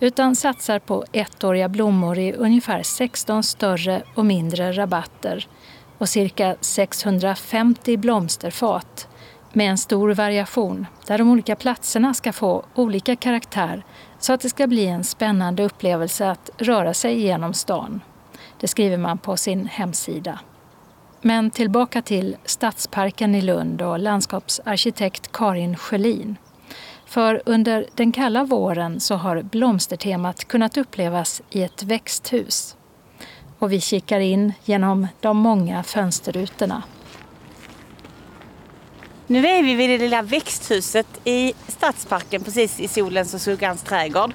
utan 0.00 0.36
satsar 0.36 0.78
på 0.78 1.04
ettåriga 1.12 1.68
blommor 1.68 2.18
i 2.18 2.32
ungefär 2.32 2.82
16 2.82 3.42
större 3.42 4.02
och 4.14 4.26
mindre 4.26 4.72
rabatter 4.72 5.48
och 5.98 6.08
cirka 6.08 6.56
650 6.60 7.96
blomsterfat 7.96 9.08
med 9.52 9.70
en 9.70 9.78
stor 9.78 10.14
variation 10.14 10.86
där 11.06 11.18
de 11.18 11.30
olika 11.30 11.56
platserna 11.56 12.14
ska 12.14 12.32
få 12.32 12.64
olika 12.74 13.16
karaktär 13.16 13.84
så 14.18 14.32
att 14.32 14.40
det 14.40 14.48
ska 14.48 14.66
bli 14.66 14.86
en 14.86 15.04
spännande 15.04 15.64
upplevelse 15.64 16.30
att 16.30 16.50
röra 16.58 16.94
sig 16.94 17.20
genom 17.20 17.54
stan. 17.54 18.00
Det 18.60 18.68
skriver 18.68 18.96
man 18.96 19.18
på 19.18 19.36
sin 19.36 19.66
hemsida. 19.66 20.40
Men 21.22 21.50
tillbaka 21.50 22.02
till 22.02 22.36
Stadsparken 22.44 23.34
i 23.34 23.42
Lund 23.42 23.82
och 23.82 23.98
landskapsarkitekt 23.98 25.32
Karin 25.32 25.76
Sjölin. 25.76 26.36
För 27.06 27.42
under 27.46 27.86
den 27.94 28.12
kalla 28.12 28.44
våren 28.44 29.00
så 29.00 29.14
har 29.14 29.42
blomstertemat 29.42 30.44
kunnat 30.44 30.76
upplevas 30.76 31.42
i 31.50 31.62
ett 31.62 31.82
växthus. 31.82 32.76
Och 33.58 33.72
vi 33.72 33.80
kikar 33.80 34.20
in 34.20 34.52
genom 34.64 35.08
de 35.20 35.36
många 35.36 35.82
fönsterrutorna. 35.82 36.82
Nu 39.30 39.46
är 39.46 39.62
vi 39.62 39.74
vid 39.74 39.90
det 39.90 39.98
lilla 39.98 40.22
växthuset 40.22 41.06
i 41.24 41.52
Stadsparken 41.68 42.44
precis 42.44 42.80
i 42.80 42.88
solens 42.88 43.34
och 43.34 43.40
skuggans 43.40 43.82
trädgård. 43.82 44.32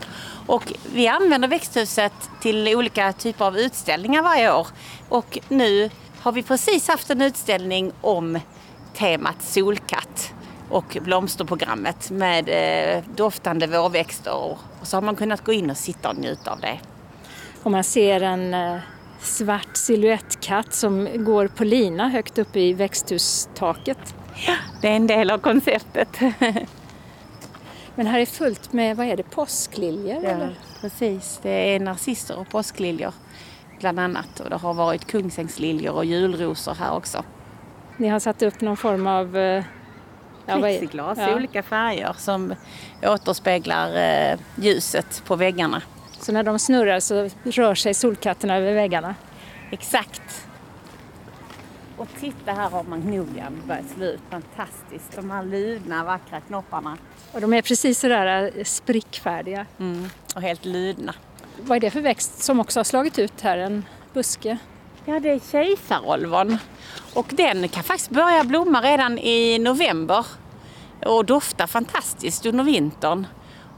Och 0.48 0.74
vi 0.94 1.08
använder 1.08 1.48
växthuset 1.48 2.14
till 2.42 2.76
olika 2.76 3.14
typer 3.14 3.46
av 3.46 3.58
utställningar 3.58 4.24
varje 4.24 4.54
år. 4.54 4.68
Och 5.10 5.40
nu 5.50 5.90
har 6.20 6.32
vi 6.32 6.44
precis 6.44 6.88
haft 6.88 7.10
en 7.10 7.22
utställning 7.22 7.92
om 8.02 8.40
temat 8.94 9.42
solkatt 9.42 10.34
och 10.70 10.98
blomsterprogrammet 11.02 12.12
med 12.12 12.50
eh, 12.50 13.04
doftande 13.16 13.68
vårväxter. 13.68 14.36
Och 14.36 14.58
så 14.84 14.98
har 14.98 15.02
man 15.02 15.16
kunnat 15.16 15.44
gå 15.44 15.54
in 15.54 15.70
och 15.70 15.78
sitta 15.78 16.10
och 16.10 16.18
njuta 16.18 16.52
av 16.52 16.60
det. 16.60 16.80
Och 17.64 17.72
man 17.72 17.84
ser 17.84 18.22
en 18.22 18.54
eh, 18.54 18.78
svart 19.22 19.78
siluettkatt 19.78 20.74
som 20.74 21.26
går 21.26 21.48
på 21.48 21.64
lina 21.64 22.10
högt 22.10 22.38
upp 22.38 22.56
i 22.56 22.74
växthustaket. 22.74 24.15
Ja, 24.48 24.56
det 24.82 24.88
är 24.88 24.96
en 24.96 25.08
del 25.08 25.32
av 25.32 25.38
konceptet. 25.38 26.20
Men 27.96 28.08
här 28.08 28.20
är 28.20 28.26
fullt 28.26 28.74
med, 28.74 28.98
vad 28.98 29.08
är 29.08 29.18
det, 29.18 29.24
påskliljor? 29.24 30.24
Ja, 30.24 30.30
eller? 30.30 30.56
precis. 30.82 31.40
Det 31.44 31.76
är 31.76 31.80
narcisser 31.80 32.40
och 32.40 32.50
påskliljor 32.50 33.14
bland 33.80 34.00
annat. 34.00 34.40
Och 34.40 34.50
det 34.50 34.56
har 34.56 34.74
varit 34.74 35.06
kungsängsliljor 35.06 35.94
och 35.96 36.06
julrosor 36.06 36.74
här 36.74 36.94
också. 36.94 37.24
Ni 37.98 38.08
har 38.08 38.20
satt 38.20 38.42
upp 38.42 38.62
någon 38.62 38.78
form 38.78 39.08
av... 39.08 39.38
eh, 39.38 39.64
ja, 40.46 40.58
Plexiglas 40.58 41.18
ja. 41.18 41.30
i 41.30 41.36
olika 41.36 41.64
färger 41.64 42.16
som 42.18 42.56
återspeglar 43.04 43.96
eh, 43.98 44.40
ljuset 44.56 45.24
på 45.26 45.36
väggarna. 45.36 45.82
Så 46.20 46.32
när 46.32 46.44
de 46.44 46.60
snurrar 46.60 47.00
så 47.00 47.30
rör 47.44 47.76
sig 47.76 47.94
solkatterna 47.94 48.58
över 48.58 48.74
väggarna? 48.74 49.16
Exakt. 49.72 50.22
Och 51.98 52.08
titta 52.20 52.52
här 52.52 52.70
har 52.70 52.84
magnolian 52.84 53.62
börjat 53.68 53.90
slå 53.96 54.06
ut. 54.06 54.22
Fantastiskt. 54.30 55.16
De 55.16 55.32
här 55.32 55.44
ludna 55.44 56.04
vackra 56.04 56.42
knopparna. 56.42 56.98
Och 57.32 57.42
de 57.42 57.54
är 57.54 57.62
precis 57.62 58.00
sådär 58.00 58.52
eh, 58.56 58.64
sprickfärdiga. 58.64 59.66
Mm, 59.80 60.10
och 60.36 60.42
helt 60.42 60.66
ludna. 60.66 61.14
Vad 61.62 61.76
är 61.76 61.80
det 61.80 61.92
för 61.92 62.02
växt 62.02 62.44
som 62.44 62.60
också 62.60 62.80
har 62.80 62.84
slagit 62.84 63.20
ut 63.20 63.42
här? 63.42 63.58
En 63.58 63.86
buske? 64.14 64.58
Ja, 65.06 65.20
det 65.20 65.30
är 65.30 65.40
kejsarolvon. 65.52 66.58
Och 67.14 67.28
den 67.30 67.70
kan 67.70 67.84
faktiskt 67.84 68.10
börja 68.10 68.44
blomma 68.44 68.82
redan 68.82 69.18
i 69.20 69.60
november 69.60 70.26
och 71.06 71.26
dofta 71.26 71.68
fantastiskt 71.68 72.46
under 72.46 72.64
vintern. 72.64 73.28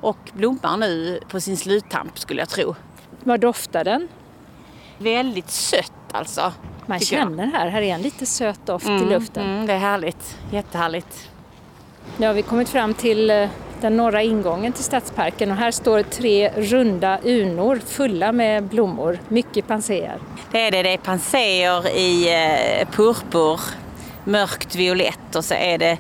Och 0.02 0.32
blommar 0.34 0.78
nu 0.78 1.20
på 1.30 1.40
sin 1.40 1.58
sluttamp 1.58 2.20
skulle 2.20 2.42
jag 2.42 2.50
tro. 2.50 2.76
Vad 3.24 3.40
doftar 3.40 3.84
den? 3.84 4.08
Väldigt 4.98 5.50
sött 5.50 5.94
alltså. 6.12 6.54
Man 6.90 6.98
jag. 6.98 7.08
känner 7.08 7.46
här, 7.48 7.68
här 7.68 7.82
är 7.82 7.94
en 7.96 8.02
lite 8.02 8.26
söt 8.26 8.66
doft 8.66 8.86
Mm, 8.88 9.04
i 9.04 9.10
luften. 9.10 9.46
Mm, 9.46 9.66
det 9.66 9.74
är 9.74 9.78
härligt. 9.78 10.38
Jättehärligt. 10.52 11.30
Nu 12.18 12.28
har 12.28 12.34
vi 12.34 12.42
kommit 12.42 12.70
fram 12.70 12.94
till 12.94 13.30
eh, 13.30 13.50
den 13.82 13.98
norra 13.98 14.24
ingången 14.24 14.74
till 14.74 14.84
Stadsparken 14.84 15.52
och 15.52 15.58
här 15.58 15.72
står 15.72 16.04
tre 16.04 16.50
runda 16.50 17.20
urnor 17.24 17.82
fulla 17.86 18.32
med 18.32 18.64
blommor, 18.64 19.20
mycket 19.28 19.68
panséer. 19.68 20.20
Det 20.52 20.62
är 20.62 20.72
det. 20.72 20.84
Det 20.84 20.94
är 20.94 20.98
panséer 20.98 21.88
i 21.98 22.30
eh, 22.82 22.88
purpur, 22.90 23.60
mörkt 24.24 24.76
violett 24.76 25.36
och 25.36 25.46
så 25.46 25.54
är 25.54 25.78
det 25.78 25.98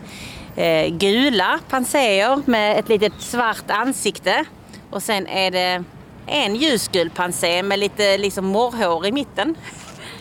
eh, 0.56 0.90
gula 0.94 1.60
panséer 1.70 2.42
med 2.46 2.80
ett 2.80 2.90
litet 2.90 3.14
svart 3.20 3.72
ansikte. 3.72 4.46
Och 4.90 5.04
sen 5.04 5.28
är 5.28 5.52
det 5.52 5.84
en 6.28 6.56
ljusgul 6.56 7.10
pansé 7.10 7.64
med 7.64 7.80
lite 7.80 8.18
liksom 8.18 8.46
morrhår 8.46 9.08
i 9.08 9.12
mitten. 9.12 9.56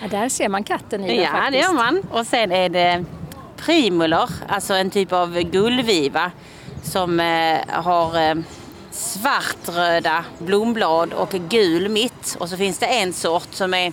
Ja, 0.03 0.09
där 0.09 0.29
ser 0.29 0.49
man 0.49 0.65
katten 0.65 1.05
i 1.05 1.07
den 1.07 1.17
Ja, 1.17 1.31
faktiskt. 1.31 1.53
det 1.53 1.59
gör 1.59 1.73
man. 1.73 2.03
Och 2.11 2.27
sen 2.27 2.53
är 2.53 2.69
det 2.69 3.05
primulor, 3.57 4.31
alltså 4.49 4.75
en 4.75 4.91
typ 4.91 5.13
av 5.13 5.41
gullviva 5.41 6.31
som 6.83 7.21
eh, 7.21 7.59
har 7.69 8.21
eh, 8.31 8.35
svartröda 8.91 10.25
blomblad 10.39 11.13
och 11.13 11.31
gul 11.31 11.89
mitt. 11.89 12.37
Och 12.41 12.49
så 12.49 12.57
finns 12.57 12.79
det 12.79 12.87
en 12.87 13.13
sort 13.13 13.49
som 13.53 13.75
är 13.75 13.93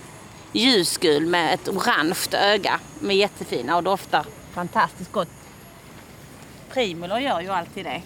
ljusgul 0.52 1.26
med 1.26 1.54
ett 1.54 1.68
orange 1.68 2.26
öga. 2.32 2.80
De 3.00 3.10
är 3.10 3.14
jättefina 3.14 3.76
och 3.76 3.82
doftar 3.82 4.26
fantastiskt 4.54 5.12
gott. 5.12 5.28
Primulor 6.72 7.18
gör 7.18 7.40
ju 7.40 7.50
alltid 7.50 7.84
det. 7.84 8.02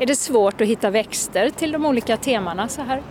Är 0.00 0.06
det 0.06 0.16
svårt 0.16 0.60
att 0.60 0.66
hitta 0.66 0.90
växter 0.90 1.50
till 1.50 1.72
de 1.72 1.86
olika 1.86 2.16
temana 2.16 2.68
så 2.68 2.82
här? 2.82 3.02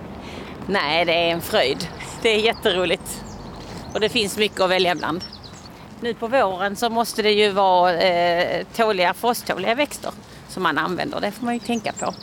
Nej, 0.67 1.05
det 1.05 1.13
är 1.13 1.31
en 1.31 1.41
fröjd. 1.41 1.87
Det 2.21 2.29
är 2.29 2.39
jätteroligt. 2.39 3.23
Och 3.93 3.99
det 3.99 4.09
finns 4.09 4.37
mycket 4.37 4.59
att 4.59 4.69
välja 4.69 4.95
bland. 4.95 5.23
Nu 6.01 6.13
på 6.13 6.27
våren 6.27 6.75
så 6.75 6.89
måste 6.89 7.21
det 7.21 7.31
ju 7.31 7.51
vara 7.51 7.93
eh, 8.01 8.65
tåliga, 8.75 9.13
frosttåliga 9.13 9.75
växter 9.75 10.11
som 10.47 10.63
man 10.63 10.77
använder. 10.77 11.21
Det 11.21 11.31
får 11.31 11.45
man 11.45 11.53
ju 11.53 11.59
tänka 11.59 11.93
på. 11.93 12.13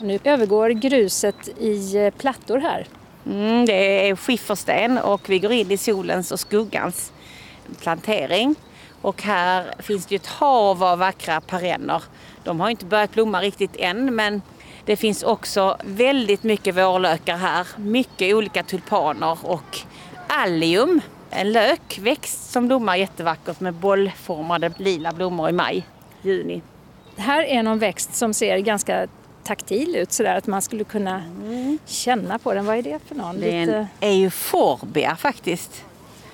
Nu 0.00 0.18
övergår 0.24 0.70
gruset 0.70 1.48
i 1.58 1.96
eh, 1.96 2.10
plattor 2.10 2.58
här. 2.58 2.86
Mm, 3.26 3.66
det 3.66 4.08
är 4.08 4.16
skiffersten 4.16 4.98
och 4.98 5.30
vi 5.30 5.38
går 5.38 5.52
in 5.52 5.70
i 5.70 5.76
solens 5.76 6.32
och 6.32 6.40
skuggans 6.40 7.12
plantering. 7.80 8.54
Och 9.02 9.22
här 9.22 9.74
finns 9.78 10.06
det 10.06 10.14
ju 10.14 10.16
ett 10.16 10.26
hav 10.26 10.84
av 10.84 10.98
vackra 10.98 11.40
perenner. 11.40 12.02
De 12.44 12.60
har 12.60 12.70
inte 12.70 12.84
börjat 12.84 13.12
blomma 13.12 13.40
riktigt 13.40 13.76
än 13.76 14.14
men 14.14 14.42
det 14.84 14.96
finns 14.96 15.22
också 15.22 15.76
väldigt 15.84 16.42
mycket 16.42 16.76
vårlökar 16.76 17.36
här. 17.36 17.66
Mycket 17.76 18.34
olika 18.34 18.62
tulpaner 18.62 19.38
och 19.42 19.78
allium, 20.26 21.00
en 21.30 21.52
lökväxt 21.52 22.50
som 22.52 22.66
blommar 22.66 22.96
jättevackert 22.96 23.60
med 23.60 23.74
bollformade 23.74 24.72
lila 24.76 25.12
blommor 25.12 25.48
i 25.48 25.52
maj, 25.52 25.86
juni. 26.22 26.62
Det 27.16 27.22
här 27.22 27.42
är 27.42 27.62
någon 27.62 27.78
växt 27.78 28.14
som 28.14 28.34
ser 28.34 28.58
ganska 28.58 29.06
taktil 29.44 29.96
ut 29.96 30.12
sådär 30.12 30.36
att 30.36 30.46
man 30.46 30.62
skulle 30.62 30.84
kunna 30.84 31.22
känna 31.86 32.38
på 32.38 32.54
den. 32.54 32.66
Vad 32.66 32.76
är 32.76 32.82
det 32.82 32.98
för 33.06 33.14
någon? 33.14 33.40
Det 33.40 33.56
är 33.56 33.68
en 33.68 33.86
euforbia 34.00 35.16
faktiskt. 35.16 35.84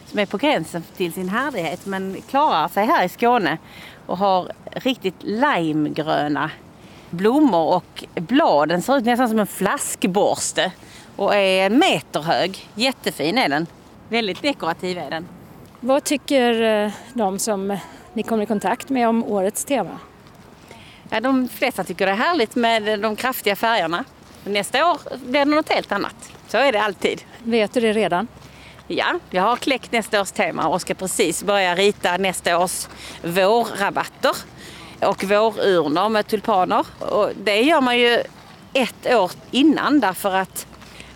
Som 0.07 0.19
är 0.19 0.27
på 0.27 0.37
gränsen 0.37 0.83
till 0.97 1.13
sin 1.13 1.29
härdighet 1.29 1.87
men 1.87 2.17
klarar 2.29 2.69
sig 2.69 2.87
här 2.87 3.05
i 3.05 3.09
Skåne 3.09 3.59
och 4.07 4.19
har 4.19 4.53
riktigt 4.73 5.15
limegröna 5.19 6.51
blommor 7.11 7.75
och 7.75 8.05
bladen 8.15 8.83
ser 8.83 8.97
ut 8.97 9.05
nästan 9.05 9.29
som 9.29 9.39
en 9.39 9.47
flaskborste 9.47 10.73
och 11.17 11.35
är 11.35 11.67
en 11.67 11.79
meter 11.79 12.21
hög. 12.21 12.69
Jättefin 12.75 13.39
är 13.39 13.49
den. 13.49 13.67
Väldigt 14.09 14.43
dekorativ 14.43 14.99
är 14.99 15.11
den. 15.11 15.29
Vad 15.81 16.05
tycker 16.05 16.63
eh, 16.63 16.93
de 17.15 17.39
som 17.39 17.79
ni 18.13 18.23
kommer 18.23 18.43
i 18.43 18.47
kontakt 18.47 18.89
med 18.89 19.09
om 19.09 19.25
årets 19.25 19.65
tema? 19.65 19.99
Ja, 21.11 21.21
de 21.21 21.49
flesta 21.49 21.85
tycker 21.85 22.07
det 22.07 22.13
är 22.13 22.17
härligt 22.17 22.55
med 22.55 23.01
de 23.01 23.17
kraftiga 23.17 23.57
färgerna. 23.57 24.05
Nästa 24.45 24.91
år 24.91 24.99
blir 25.17 25.45
det 25.45 25.45
något 25.45 25.69
helt 25.69 25.93
annat. 25.93 26.33
Så 26.49 26.59
är 26.59 26.73
det 26.73 26.83
alltid. 26.83 27.23
Vet 27.39 27.73
du 27.73 27.81
det 27.81 27.93
redan? 27.93 28.29
Ja, 28.87 29.19
jag 29.31 29.43
har 29.43 29.57
kläckt 29.57 29.93
nästa 29.93 30.21
års 30.21 30.31
tema 30.31 30.69
och 30.69 30.81
ska 30.81 30.95
precis 30.95 31.45
börja 31.45 31.75
rita 31.75 32.17
nästa 32.17 32.59
års 32.59 32.89
vårrabatter 33.23 34.37
och 35.03 35.25
vårurnor 35.25 36.09
med 36.09 36.27
tulpaner. 36.27 36.87
Och 36.99 37.31
det 37.45 37.61
gör 37.61 37.81
man 37.81 37.99
ju 37.99 38.23
ett 38.73 39.07
år 39.07 39.31
innan 39.51 40.01
därför 40.01 40.35
att 40.35 40.67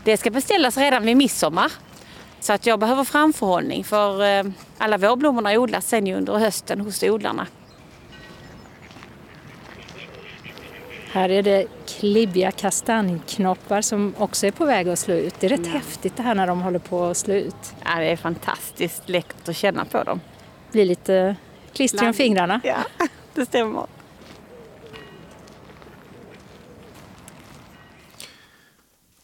det 0.05 0.17
ska 0.17 0.31
beställas 0.31 0.77
redan 0.77 1.07
vid 1.07 1.17
midsommar. 1.17 1.73
Så 2.41 2.53
att 2.53 2.67
jag 2.67 2.79
behöver 2.79 3.05
framförhållning 3.05 3.85
för 3.85 4.25
eh, 4.25 4.45
alla 4.79 4.99
vårblommorna 4.99 5.53
odlas 5.53 5.89
sen 5.89 6.07
ju 6.07 6.15
under 6.15 6.39
hösten 6.39 6.81
hos 6.81 7.03
odlarna. 7.03 7.47
Här 11.13 11.29
är 11.29 11.43
det 11.43 11.67
klibbiga 11.87 12.51
kastanjknoppar 12.51 13.81
som 13.81 14.15
också 14.19 14.47
är 14.47 14.51
på 14.51 14.65
väg 14.65 14.89
att 14.89 14.99
slå 14.99 15.15
ut. 15.15 15.35
Det 15.41 15.47
är 15.47 15.51
rätt 15.51 15.67
häftigt 15.67 16.17
det 16.17 16.23
här 16.23 16.35
när 16.35 16.47
de 16.47 16.63
håller 16.63 16.79
på 16.79 17.05
att 17.05 17.17
slå 17.17 17.35
ut. 17.35 17.75
Ja, 17.85 18.01
det 18.01 18.07
är 18.07 18.17
fantastiskt 18.17 19.09
läckert 19.09 19.49
att 19.49 19.57
känna 19.57 19.85
på 19.85 20.03
dem. 20.03 20.21
Blir 20.73 20.85
lite 20.85 21.37
klister 21.73 22.07
om 22.07 22.15
fingrarna. 22.15 22.61
Ja, 22.65 22.77
det 23.35 23.47
stämmer. 23.47 23.87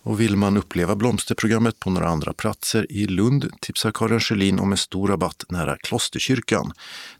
Och 0.02 0.20
vill 0.20 0.36
man 0.36 0.56
uppleva 0.56 0.96
blomsterprogrammet 0.96 1.80
på 1.80 1.90
några 1.90 2.08
andra 2.08 2.32
platser 2.32 2.92
i 2.92 3.06
Lund 3.06 3.52
tipsar 3.60 3.92
Karin 3.94 4.20
Sjölin 4.20 4.60
om 4.60 4.72
en 4.72 4.78
stor 4.78 5.08
rabatt 5.08 5.44
nära 5.48 5.76
Klosterkyrkan, 5.76 6.72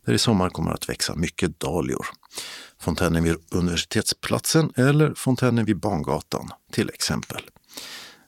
där 0.05 0.13
i 0.13 0.19
sommar 0.19 0.51
kommer 0.51 0.71
att 0.71 0.89
växa 0.89 1.15
mycket 1.15 1.61
dahlior. 1.61 2.07
Fontänen 2.81 3.25
vid 3.25 3.37
Universitetsplatsen 3.51 4.73
eller 4.77 5.15
fontänen 5.15 5.65
vid 5.65 5.77
Bangatan 5.77 6.51
till 6.73 6.89
exempel. 6.89 7.41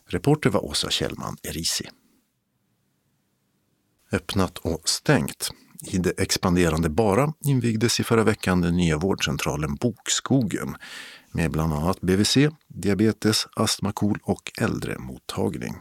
Reporter 0.09 0.51
var 0.51 0.65
Åsa 0.65 0.91
Kjellman 0.91 1.37
Erisi. 1.43 1.89
Öppnat 4.13 4.59
och 4.59 4.89
stängt. 4.89 5.51
I 5.87 5.99
det 5.99 6.21
expanderande 6.21 6.89
Bara 6.89 7.33
invigdes 7.45 8.01
i 8.01 8.05
förra 8.05 8.25
veckan 8.25 8.61
den 8.61 8.77
nya 8.77 8.99
vårdcentralen 8.99 9.75
Bokskogen 9.75 10.77
med 11.33 11.51
bland 11.51 11.73
annat 11.73 12.01
BVC, 12.01 12.37
diabetes, 12.69 13.47
astma, 13.57 13.93
KOL 13.93 14.19
och 14.23 14.53
äldremottagning. 14.61 15.75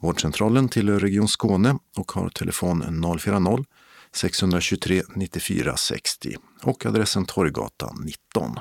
Vårdcentralen 0.00 0.68
tillhör 0.68 1.00
Region 1.00 1.28
Skåne 1.28 1.78
och 1.96 2.12
har 2.12 2.28
telefon 2.28 3.02
040 3.18 3.64
623 4.12 5.02
94 5.14 5.76
60 5.76 6.36
och 6.62 6.86
adressen 6.86 7.26
Torggatan 7.26 8.02
19. 8.04 8.58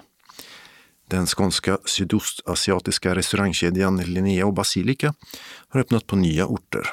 Den 1.08 1.26
skånska 1.26 1.78
sydostasiatiska 1.86 3.16
restaurangkedjan 3.16 3.98
Linnea 3.98 4.46
och 4.46 4.54
Basilica 4.54 5.14
har 5.70 5.80
öppnat 5.80 6.08
på 6.08 6.16
nya 6.16 6.46
orter. 6.46 6.84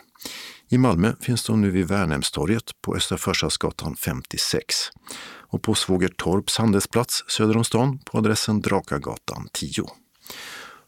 I 0.70 0.78
Malmö 0.78 1.12
finns 1.20 1.44
de 1.44 1.60
nu 1.60 1.70
vid 1.70 1.88
Värnhemstorget 1.88 2.70
på 2.82 2.96
Östra 2.96 3.18
Förstadsgatan 3.18 3.96
56 3.96 4.74
och 5.36 5.62
på 5.62 5.74
Svågertorps 5.74 6.58
handelsplats 6.58 7.24
söder 7.28 7.56
om 7.56 7.64
stan 7.64 7.98
på 7.98 8.18
adressen 8.18 8.60
Drakagatan 8.60 9.48
10. 9.52 9.84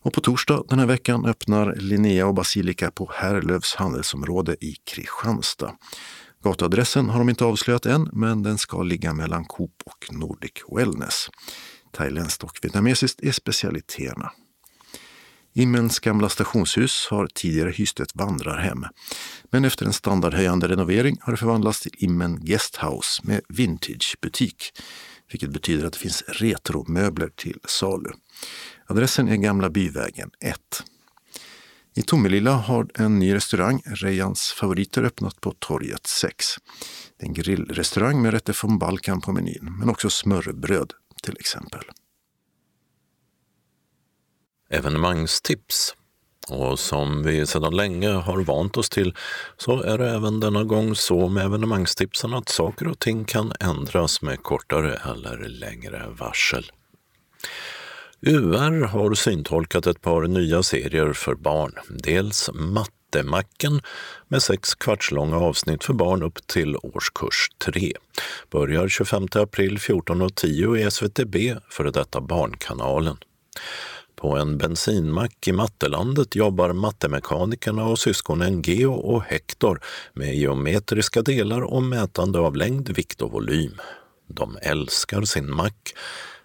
Och 0.03 0.13
på 0.13 0.21
torsdag 0.21 0.65
den 0.69 0.79
här 0.79 0.87
veckan 0.87 1.27
öppnar 1.27 1.75
Linnea 1.77 2.27
och 2.27 2.35
Basilika 2.35 2.91
på 2.91 3.11
Härlövs 3.15 3.75
handelsområde 3.75 4.57
i 4.61 4.75
Kristianstad. 4.85 5.73
Gatuadressen 6.43 7.09
har 7.09 7.19
de 7.19 7.29
inte 7.29 7.45
avslöjat 7.45 7.87
än, 7.87 8.11
men 8.13 8.43
den 8.43 8.59
ska 8.59 8.83
ligga 8.83 9.15
mellan 9.15 9.45
Coop 9.45 9.83
och 9.85 10.15
Nordic 10.15 10.53
Wellness. 10.77 11.29
Thailändskt 11.93 12.45
och 12.45 12.59
vietnamesiskt 12.63 13.21
är 13.21 13.33
specialiteterna. 13.33 14.33
Immens 15.53 15.99
gamla 15.99 16.29
stationshus 16.29 17.07
har 17.11 17.27
tidigare 17.27 17.71
hyst 17.71 18.01
ett 18.01 18.15
vandrarhem. 18.15 18.87
Men 19.51 19.65
efter 19.65 19.87
en 19.87 19.93
standardhöjande 19.93 20.69
renovering 20.69 21.17
har 21.21 21.33
det 21.33 21.37
förvandlats 21.37 21.81
till 21.81 21.95
Immen 21.99 22.45
Guesthouse 22.45 23.23
med 23.25 23.41
vintagebutik. 23.49 24.73
Vilket 25.31 25.51
betyder 25.51 25.87
att 25.87 25.93
det 25.93 25.99
finns 25.99 26.23
retromöbler 26.29 27.29
till 27.37 27.59
salu. 27.65 28.11
Adressen 28.87 29.29
är 29.29 29.37
Gamla 29.37 29.71
Byvägen 29.71 30.31
1. 30.41 30.59
I 31.95 32.03
Tomelilla 32.03 32.53
har 32.53 32.89
en 32.95 33.19
ny 33.19 33.35
restaurang, 33.35 33.83
Rejans 33.85 34.53
favoriter, 34.53 35.03
öppnat 35.03 35.41
på 35.41 35.55
Torget 35.59 36.07
6. 36.07 36.47
Det 37.19 37.25
är 37.25 37.29
en 37.29 37.35
grillrestaurang 37.35 38.23
med 38.23 38.33
rätter 38.33 38.53
från 38.53 38.79
Balkan 38.79 39.21
på 39.21 39.33
menyn, 39.33 39.77
men 39.79 39.89
också 39.91 40.11
smörrebröd 40.11 40.93
till 41.23 41.37
exempel. 41.41 41.83
Evenemangstips. 44.71 45.95
Och 46.49 46.79
som 46.79 47.23
vi 47.23 47.47
sedan 47.47 47.77
länge 47.77 48.09
har 48.09 48.41
vant 48.41 48.77
oss 48.77 48.91
till 48.91 49.15
så 49.57 49.83
är 49.83 49.99
det 49.99 50.11
även 50.11 50.41
denna 50.41 50.65
gång 50.65 50.95
så 50.95 51.29
med 51.29 51.45
evenemangstipsen 51.45 52.35
att 52.35 52.49
saker 52.49 52.89
och 52.89 52.99
ting 52.99 53.25
kan 53.25 53.53
ändras 53.61 54.23
med 54.23 54.43
kortare 54.43 55.01
eller 55.11 55.49
längre 55.49 56.07
varsel. 56.19 56.73
UR 58.23 58.85
har 58.85 59.15
syntolkat 59.15 59.87
ett 59.87 60.01
par 60.01 60.23
nya 60.23 60.63
serier 60.63 61.13
för 61.13 61.35
barn. 61.35 61.75
Dels 61.89 62.51
Mattemacken 62.55 63.81
med 64.29 64.43
sex 64.43 64.75
kvartslånga 64.75 65.37
avsnitt 65.37 65.85
för 65.85 65.93
barn 65.93 66.23
upp 66.23 66.47
till 66.47 66.77
årskurs 66.77 67.51
3. 67.59 67.93
Börjar 68.51 68.89
25 68.89 69.29
april 69.35 69.79
14.10 69.79 70.79
i 70.79 70.83
SVTB, 70.83 71.57
före 71.71 71.91
detta 71.91 72.21
Barnkanalen. 72.21 73.17
På 74.21 74.37
en 74.37 74.59
bensinmack 74.59 75.49
i 75.49 75.53
Mattelandet 75.53 76.37
jobbar 76.37 76.73
mattemekanikerna 76.73 77.85
och 77.85 77.99
syskonen 77.99 78.63
Geo 78.63 78.93
och 78.93 79.23
Hector 79.23 79.81
med 80.13 80.35
geometriska 80.35 81.23
delar 81.23 81.61
och 81.63 81.83
mätande 81.83 82.39
av 82.39 82.57
längd, 82.57 82.89
vikt 82.89 83.23
och 83.23 83.33
volym. 83.33 83.81
De 84.29 84.59
älskar 84.63 85.23
sin 85.23 85.55
mack, 85.55 85.95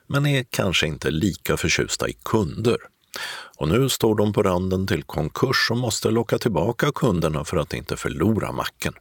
men 0.07 0.25
är 0.25 0.45
kanske 0.49 0.87
inte 0.87 1.11
lika 1.11 1.57
förtjusta 1.57 2.07
i 2.07 2.13
kunder. 2.25 2.77
Och 3.57 3.67
nu 3.67 3.89
står 3.89 4.15
de 4.15 4.33
på 4.33 4.43
randen 4.43 4.87
till 4.87 5.03
konkurs 5.03 5.67
och 5.71 5.77
måste 5.77 6.11
locka 6.11 6.37
tillbaka 6.37 6.91
kunderna 6.91 7.45
för 7.45 7.57
att 7.57 7.73
inte 7.73 7.97
förlora 7.97 8.51
macken. 8.51 8.93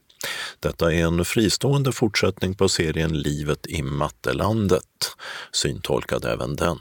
Detta 0.60 0.94
är 0.94 1.04
en 1.04 1.24
fristående 1.24 1.92
fortsättning 1.92 2.54
på 2.54 2.68
serien 2.68 3.18
Livet 3.18 3.66
i 3.66 3.82
Mattelandet, 3.82 5.16
syntolkad 5.52 6.24
även 6.24 6.56
den. 6.56 6.78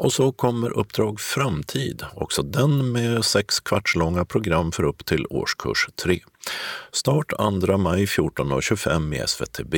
Och 0.00 0.12
så 0.12 0.32
kommer 0.32 0.78
Uppdrag 0.78 1.20
Framtid, 1.20 2.02
också 2.14 2.42
den 2.42 2.92
med 2.92 3.24
sex 3.24 3.60
kvartslånga 3.60 4.24
program 4.24 4.72
för 4.72 4.82
upp 4.82 5.06
till 5.06 5.26
årskurs 5.30 5.88
3. 6.04 6.20
Start 6.92 7.32
2 7.66 7.76
maj 7.78 8.04
14.25 8.04 9.14
i 9.14 9.18
SVTB. 9.18 9.74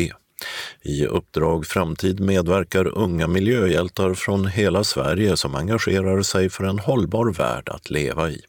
I 0.83 1.07
Uppdrag 1.07 1.67
Framtid 1.67 2.21
medverkar 2.21 2.99
unga 2.99 3.27
miljöhjältar 3.27 4.15
från 4.15 4.47
hela 4.47 4.85
Sverige 4.85 5.37
som 5.37 5.55
engagerar 5.55 6.23
sig 6.23 6.51
för 6.51 6.65
en 6.65 6.79
hållbar 6.79 7.33
värld 7.33 7.69
att 7.69 7.91
leva 7.91 8.31
i. 8.31 8.41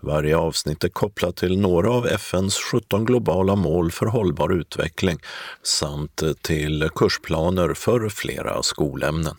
Varje 0.00 0.36
avsnitt 0.36 0.84
är 0.84 0.88
kopplat 0.88 1.36
till 1.36 1.58
några 1.58 1.90
av 1.90 2.06
FNs 2.06 2.58
17 2.72 3.04
globala 3.04 3.56
mål 3.56 3.90
för 3.90 4.06
hållbar 4.06 4.52
utveckling 4.52 5.18
samt 5.62 6.22
till 6.42 6.88
kursplaner 6.94 7.74
för 7.74 8.08
flera 8.08 8.62
skolämnen. 8.62 9.34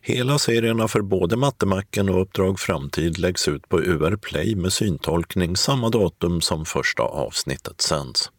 Hela 0.00 0.38
serierna 0.38 0.88
för 0.88 1.00
både 1.00 1.36
Mattemacken 1.36 2.08
och 2.08 2.22
Uppdrag 2.22 2.60
Framtid 2.60 3.18
läggs 3.18 3.48
ut 3.48 3.68
på 3.68 3.80
UR 3.80 4.16
Play 4.16 4.56
med 4.56 4.72
syntolkning 4.72 5.56
samma 5.56 5.88
datum 5.88 6.40
som 6.40 6.64
första 6.64 7.02
avsnittet 7.02 7.80
sänds. 7.80 8.30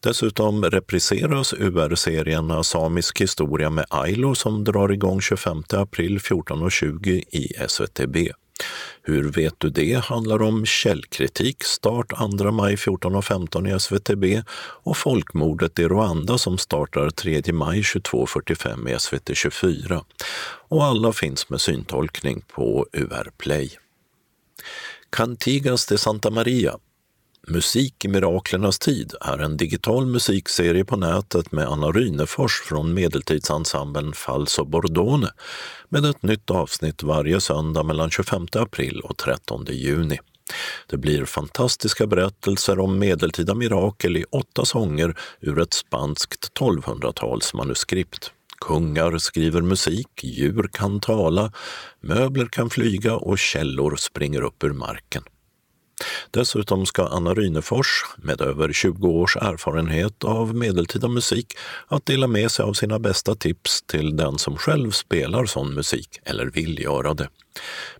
Dessutom 0.00 0.64
repriseras 0.64 1.52
UR-serierna 1.52 2.62
Samisk 2.62 3.20
historia 3.20 3.70
med 3.70 3.86
Ailo 3.90 4.34
som 4.34 4.64
drar 4.64 4.92
igång 4.92 5.20
25 5.20 5.62
april 5.72 6.18
14.20 6.18 7.08
i 7.30 7.52
SVTB. 7.68 8.16
Hur 9.02 9.30
vet 9.30 9.54
du 9.58 9.70
det 9.70 10.04
handlar 10.04 10.42
om 10.42 10.66
källkritik, 10.66 11.64
start 11.64 12.12
2 12.38 12.50
maj 12.50 12.76
14.15 12.76 13.76
i 13.76 13.80
SVTB 13.80 14.42
och 14.58 14.96
folkmordet 14.96 15.78
i 15.78 15.84
Rwanda 15.84 16.38
som 16.38 16.58
startar 16.58 17.10
3 17.10 17.52
maj 17.52 17.80
22.45 17.80 18.96
i 18.96 18.98
SVT 18.98 19.36
24. 19.36 20.04
Och 20.68 20.84
alla 20.84 21.12
finns 21.12 21.48
med 21.50 21.60
syntolkning 21.60 22.44
på 22.54 22.86
UR 22.92 23.30
Play. 23.38 23.70
Cantigas 25.10 25.86
de 25.86 25.98
Santa 25.98 26.30
Maria 26.30 26.78
Musik 27.48 28.04
i 28.04 28.08
miraklernas 28.08 28.78
tid 28.78 29.14
är 29.20 29.38
en 29.38 29.56
digital 29.56 30.06
musikserie 30.06 30.84
på 30.84 30.96
nätet 30.96 31.52
med 31.52 31.68
Anna 31.68 31.86
Rynefors 31.86 32.60
från 32.60 32.94
medeltidsensemblen 32.94 34.12
Falso 34.12 34.64
Bordone 34.64 35.30
med 35.88 36.04
ett 36.04 36.22
nytt 36.22 36.50
avsnitt 36.50 37.02
varje 37.02 37.40
söndag 37.40 37.82
mellan 37.82 38.10
25 38.10 38.46
april 38.52 39.00
och 39.00 39.16
13 39.16 39.66
juni. 39.68 40.18
Det 40.86 40.96
blir 40.96 41.24
fantastiska 41.24 42.06
berättelser 42.06 42.78
om 42.78 42.98
medeltida 42.98 43.54
mirakel 43.54 44.16
i 44.16 44.24
åtta 44.30 44.64
sånger 44.64 45.18
ur 45.40 45.60
ett 45.60 45.72
spanskt 45.72 46.52
1200-talsmanuskript. 46.60 48.30
Kungar 48.60 49.18
skriver 49.18 49.60
musik, 49.60 50.08
djur 50.22 50.70
kan 50.72 51.00
tala, 51.00 51.52
möbler 52.00 52.46
kan 52.46 52.70
flyga 52.70 53.16
och 53.16 53.38
källor 53.38 53.96
springer 53.96 54.42
upp 54.42 54.64
ur 54.64 54.72
marken. 54.72 55.22
Dessutom 56.30 56.86
ska 56.86 57.06
Anna 57.06 57.34
Rynefors, 57.34 58.04
med 58.16 58.40
över 58.40 58.72
20 58.72 59.08
års 59.08 59.36
erfarenhet 59.36 60.24
av 60.24 60.54
medeltida 60.54 61.08
musik, 61.08 61.46
att 61.88 62.06
dela 62.06 62.26
med 62.26 62.50
sig 62.50 62.62
av 62.62 62.72
sina 62.72 62.98
bästa 62.98 63.34
tips 63.34 63.82
till 63.82 64.16
den 64.16 64.38
som 64.38 64.56
själv 64.56 64.90
spelar 64.90 65.46
sån 65.46 65.74
musik 65.74 66.20
eller 66.24 66.46
vill 66.46 66.82
göra 66.82 67.14
det. 67.14 67.28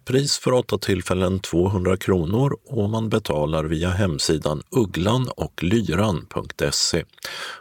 Pris 0.04 0.38
för 0.38 0.52
åtta 0.52 0.78
tillfällen 0.78 1.40
200 1.40 1.96
kronor 1.96 2.56
och 2.64 2.90
man 2.90 3.08
betalar 3.08 3.64
via 3.64 3.90
hemsidan 3.90 4.62
ugglanochlyran.se. 4.70 7.04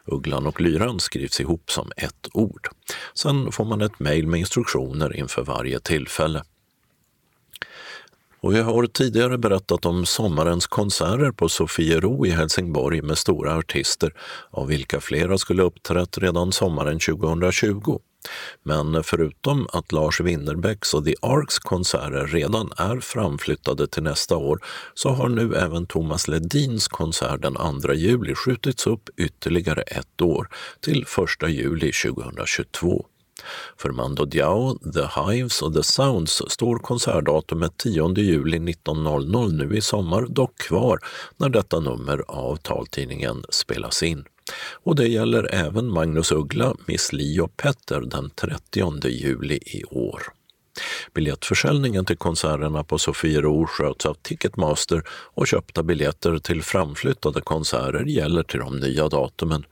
Ugglan 0.05 0.47
och 0.47 0.61
lyran 0.61 0.99
skrivs 0.99 1.41
ihop 1.41 1.71
som 1.71 1.91
ett 1.97 2.27
ord. 2.33 2.67
Sen 3.13 3.51
får 3.51 3.65
man 3.65 3.81
ett 3.81 3.99
mejl 3.99 4.27
med 4.27 4.39
instruktioner 4.39 5.15
inför 5.15 5.43
varje 5.43 5.79
tillfälle. 5.79 6.43
Och 8.41 8.53
jag 8.53 8.63
har 8.63 8.85
tidigare 8.85 9.37
berättat 9.37 9.85
om 9.85 10.05
sommarens 10.05 10.67
konserter 10.67 11.31
på 11.31 11.49
Sofiero 11.49 12.25
i 12.25 12.29
Helsingborg 12.29 13.01
med 13.01 13.17
stora 13.17 13.55
artister, 13.55 14.13
av 14.51 14.67
vilka 14.67 15.01
flera 15.01 15.37
skulle 15.37 15.63
uppträtt 15.63 16.17
redan 16.17 16.51
sommaren 16.51 16.99
2020. 16.99 17.99
Men 18.63 19.03
förutom 19.03 19.67
att 19.73 19.91
Lars 19.91 20.21
Winnerbäcks 20.21 20.93
och 20.93 21.05
The 21.05 21.15
Arks 21.21 21.59
konserter 21.59 22.27
redan 22.27 22.71
är 22.77 22.99
framflyttade 22.99 23.87
till 23.87 24.03
nästa 24.03 24.37
år 24.37 24.59
så 24.93 25.09
har 25.09 25.29
nu 25.29 25.55
även 25.55 25.85
Thomas 25.85 26.27
Ledins 26.27 26.87
konsert 26.87 27.41
den 27.41 27.81
2 27.81 27.93
juli 27.93 28.35
skjutits 28.35 28.87
upp 28.87 29.09
ytterligare 29.17 29.81
ett 29.81 30.21
år 30.21 30.49
till 30.81 31.05
1 31.43 31.49
juli 31.49 31.91
2022. 31.91 33.05
För 33.77 33.89
Mando 33.89 34.25
Diao, 34.25 34.77
The 34.93 35.21
Hives 35.21 35.61
och 35.61 35.73
The 35.73 35.83
Sounds 35.83 36.43
står 36.47 36.79
konsertdatumet 36.79 37.77
10 37.77 38.13
juli 38.17 38.57
19.00 38.57 39.51
nu 39.51 39.77
i 39.77 39.81
sommar 39.81 40.25
dock 40.29 40.57
kvar 40.57 40.99
när 41.37 41.49
detta 41.49 41.79
nummer 41.79 42.23
av 42.27 42.55
taltidningen 42.55 43.43
spelas 43.49 44.03
in. 44.03 44.23
Och 44.83 44.95
det 44.95 45.07
gäller 45.07 45.53
även 45.55 45.91
Magnus 45.91 46.31
Uggla, 46.31 46.75
Miss 46.85 47.13
Li 47.13 47.39
och 47.39 47.57
Petter 47.57 48.01
den 48.01 48.29
30 48.29 49.07
juli 49.07 49.59
i 49.65 49.83
år. 49.83 50.21
Biljettförsäljningen 51.13 52.05
till 52.05 52.17
konserterna 52.17 52.83
på 52.83 52.97
Sofiero 52.97 53.67
sköts 53.67 54.05
av 54.05 54.13
Ticketmaster 54.13 55.03
och 55.09 55.47
köpta 55.47 55.83
biljetter 55.83 56.37
till 56.37 56.63
framflyttade 56.63 57.41
konserter 57.41 58.03
gäller 58.03 58.43
till 58.43 58.59
de 58.59 58.79
nya 58.79 59.09
datumen. 59.09 59.65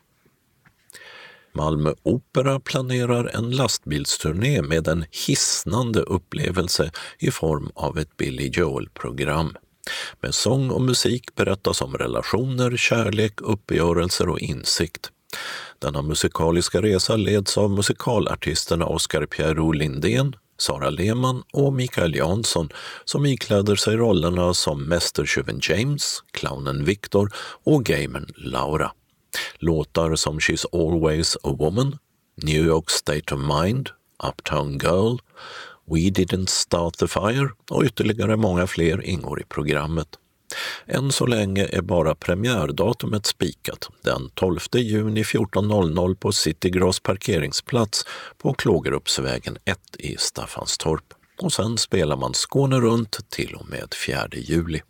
Malmö 1.57 1.93
Opera 2.03 2.59
planerar 2.59 3.31
en 3.35 3.51
lastbilsturné 3.51 4.61
med 4.61 4.87
en 4.87 5.05
hisnande 5.27 6.01
upplevelse 6.01 6.91
i 7.19 7.31
form 7.31 7.71
av 7.75 7.97
ett 7.97 8.17
Billy 8.17 8.49
Joel-program. 8.53 9.55
Med 10.21 10.35
sång 10.35 10.69
och 10.69 10.81
musik 10.81 11.35
berättas 11.35 11.81
om 11.81 11.97
relationer, 11.97 12.77
kärlek, 12.77 13.41
uppgörelser 13.41 14.29
och 14.29 14.39
insikt. 14.39 15.11
Denna 15.79 16.01
musikaliska 16.01 16.81
resa 16.81 17.15
leds 17.15 17.57
av 17.57 17.71
musikalartisterna 17.71 18.85
Oscar 18.85 19.25
Pierrot 19.25 19.75
Lindén, 19.75 20.35
Sara 20.57 20.89
Lehmann 20.89 21.43
och 21.53 21.73
Mikael 21.73 22.15
Jansson 22.15 22.69
som 23.05 23.25
ikläder 23.25 23.75
sig 23.75 23.95
rollerna 23.95 24.53
som 24.53 24.83
mästertjuven 24.83 25.59
James, 25.61 26.23
clownen 26.31 26.85
Victor 26.85 27.31
och 27.63 27.83
gamern 27.83 28.25
Laura. 28.35 28.91
Låtar 29.57 30.15
som 30.15 30.39
She's 30.39 30.65
always 30.71 31.35
a 31.35 31.55
woman, 31.59 31.97
New 32.43 32.65
York 32.65 32.89
State 32.89 33.35
of 33.35 33.41
Mind, 33.41 33.89
Uptown 34.23 34.77
Girl, 34.77 35.17
We 35.91 35.99
didn't 35.99 36.49
start 36.49 36.97
the 36.97 37.07
fire 37.07 37.49
och 37.69 37.83
ytterligare 37.83 38.35
många 38.35 38.67
fler 38.67 39.05
ingår 39.05 39.41
i 39.41 39.43
programmet. 39.43 40.07
Än 40.85 41.11
så 41.11 41.25
länge 41.25 41.65
är 41.65 41.81
bara 41.81 42.15
premiärdatumet 42.15 43.25
spikat, 43.25 43.89
den 44.01 44.29
12 44.33 44.59
juni 44.73 45.23
14.00 45.23 46.15
på 46.15 46.31
Citygross 46.31 46.99
parkeringsplats 46.99 48.05
på 48.37 48.53
Klågerupsvägen 48.53 49.57
1 49.65 49.79
i 49.99 50.15
Staffanstorp. 50.17 51.13
Och 51.41 51.53
sen 51.53 51.77
spelar 51.77 52.15
man 52.17 52.33
Skåne 52.33 52.79
runt 52.79 53.29
till 53.29 53.55
och 53.55 53.69
med 53.69 53.93
4 54.07 54.27
juli. 54.31 54.81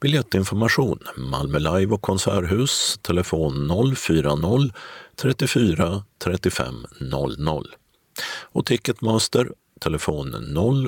Biljettinformation 0.00 0.98
Malmö 1.16 1.58
Live 1.58 1.94
och 1.94 2.02
Konserthus, 2.02 2.98
telefon 3.02 3.68
040 3.96 4.72
34 5.16 6.04
35 6.24 6.86
00. 7.00 7.66
Och 8.52 8.66
Ticketmaster, 8.66 9.52
telefon 9.80 10.34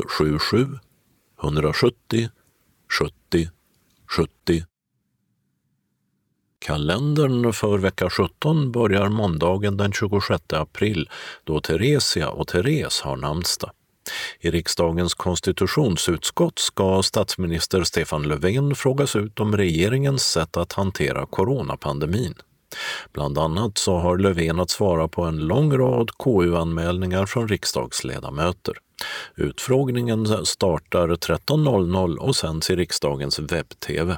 077 0.08 0.78
170 1.42 2.28
70 2.98 3.50
70. 4.16 4.64
Kalendern 6.58 7.52
för 7.52 7.78
vecka 7.78 8.10
17 8.10 8.72
börjar 8.72 9.08
måndagen 9.08 9.76
den 9.76 9.92
26 9.92 10.42
april 10.52 11.10
då 11.44 11.60
Theresia 11.60 12.30
och 12.30 12.48
Therese 12.48 13.00
har 13.00 13.16
namnsdag. 13.16 13.70
I 14.40 14.50
riksdagens 14.50 15.14
konstitutionsutskott 15.14 16.58
ska 16.58 17.02
statsminister 17.02 17.82
Stefan 17.84 18.22
Löfven 18.22 18.74
frågas 18.74 19.16
ut 19.16 19.40
om 19.40 19.56
regeringens 19.56 20.22
sätt 20.22 20.56
att 20.56 20.72
hantera 20.72 21.26
coronapandemin. 21.26 22.34
Bland 23.12 23.38
annat 23.38 23.78
så 23.78 23.98
har 23.98 24.18
Löfven 24.18 24.60
att 24.60 24.70
svara 24.70 25.08
på 25.08 25.22
en 25.22 25.36
lång 25.36 25.78
rad 25.78 26.10
KU-anmälningar 26.18 27.26
från 27.26 27.48
riksdagsledamöter. 27.48 28.74
Utfrågningen 29.36 30.46
startar 30.46 31.08
13.00 31.08 32.16
och 32.16 32.36
sänds 32.36 32.70
i 32.70 32.76
riksdagens 32.76 33.38
webb-tv. 33.38 34.16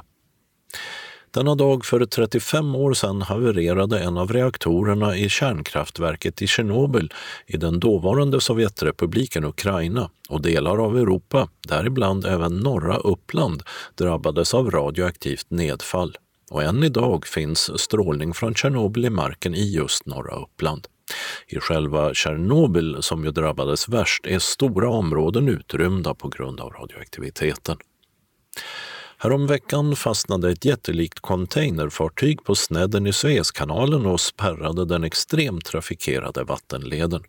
Denna 1.35 1.55
dag 1.55 1.85
för 1.85 2.05
35 2.05 2.75
år 2.75 2.93
sedan 2.93 3.21
havererade 3.21 3.99
en 3.99 4.17
av 4.17 4.33
reaktorerna 4.33 5.17
i 5.17 5.29
kärnkraftverket 5.29 6.41
i 6.41 6.47
Tjernobyl 6.47 7.13
i 7.47 7.57
den 7.57 7.79
dåvarande 7.79 8.41
Sovjetrepubliken 8.41 9.45
Ukraina 9.45 10.09
och 10.29 10.41
delar 10.41 10.85
av 10.85 10.97
Europa, 10.97 11.49
däribland 11.67 12.25
även 12.25 12.57
norra 12.59 12.97
Uppland, 12.97 13.63
drabbades 13.95 14.53
av 14.53 14.71
radioaktivt 14.71 15.49
nedfall. 15.49 16.17
Och 16.51 16.63
än 16.63 16.83
idag 16.83 17.27
finns 17.27 17.79
strålning 17.81 18.33
från 18.33 18.55
Tjernobyl 18.55 19.05
i 19.05 19.09
marken 19.09 19.55
i 19.55 19.73
just 19.73 20.05
norra 20.05 20.35
Uppland. 20.35 20.87
I 21.47 21.59
själva 21.59 22.13
Tjernobyl, 22.13 22.97
som 22.99 23.25
ju 23.25 23.31
drabbades 23.31 23.89
värst, 23.89 24.27
är 24.27 24.39
stora 24.39 24.89
områden 24.89 25.49
utrymda 25.49 26.13
på 26.13 26.27
grund 26.27 26.59
av 26.59 26.69
radioaktiviteten. 26.69 27.77
Häromveckan 29.17 29.95
fastnade 29.95 30.51
ett 30.51 30.65
jättelikt 30.65 31.19
containerfartyg 31.19 32.43
på 32.43 32.55
snedden 32.55 33.07
i 33.07 33.13
Suezkanalen 33.13 34.05
och 34.05 34.21
spärrade 34.21 34.85
den 34.85 35.03
extremt 35.03 35.65
trafikerade 35.65 36.43
vattenleden. 36.43 37.23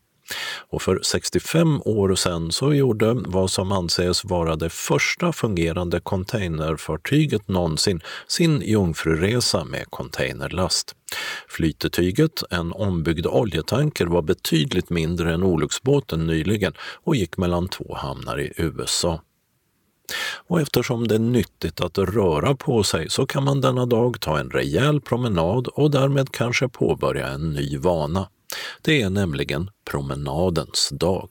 Och 0.71 0.83
för 0.83 1.01
65 1.03 1.83
år 1.85 2.15
sedan 2.15 2.53
så 2.53 2.75
gjorde 2.75 3.15
vad 3.15 3.51
som 3.51 3.73
anses 3.73 4.25
vara 4.25 4.57
det 4.57 4.71
första 4.71 5.33
fungerande 5.33 6.01
containerfartyget 6.01 7.49
någonsin 7.49 8.01
sin 8.29 8.61
jungfruresa 8.61 9.65
med 9.65 9.91
containerlast. 9.91 10.95
Flytetyget, 11.49 12.43
en 12.51 12.73
ombyggd 12.73 13.27
oljetanker, 13.27 14.07
var 14.07 14.23
betydligt 14.23 14.91
mindre 14.91 15.35
än 15.35 15.43
olycksbåten 15.43 16.27
nyligen 16.27 16.73
och 17.05 17.17
gick 17.17 17.37
mellan 17.37 17.69
två 17.69 17.95
hamnar 17.95 18.41
i 18.41 18.53
USA. 18.57 19.21
Och 20.47 20.61
eftersom 20.61 21.09
det 21.09 21.15
är 21.15 21.19
nyttigt 21.19 21.81
att 21.81 21.99
röra 21.99 22.55
på 22.55 22.83
sig 22.83 23.11
så 23.11 23.27
kan 23.27 23.45
man 23.45 23.61
denna 23.61 23.87
dag 23.87 24.21
ta 24.21 24.39
en 24.39 24.51
rejäl 24.51 25.01
promenad 25.01 25.67
och 25.69 25.91
därmed 25.91 26.33
kanske 26.33 26.69
påbörja 26.69 27.27
en 27.27 27.53
ny 27.53 27.79
vana. 27.79 28.29
Det 28.83 29.03
är 29.03 29.11
nämligen 29.11 29.71
promenadens 29.91 30.89
dag. 30.93 31.29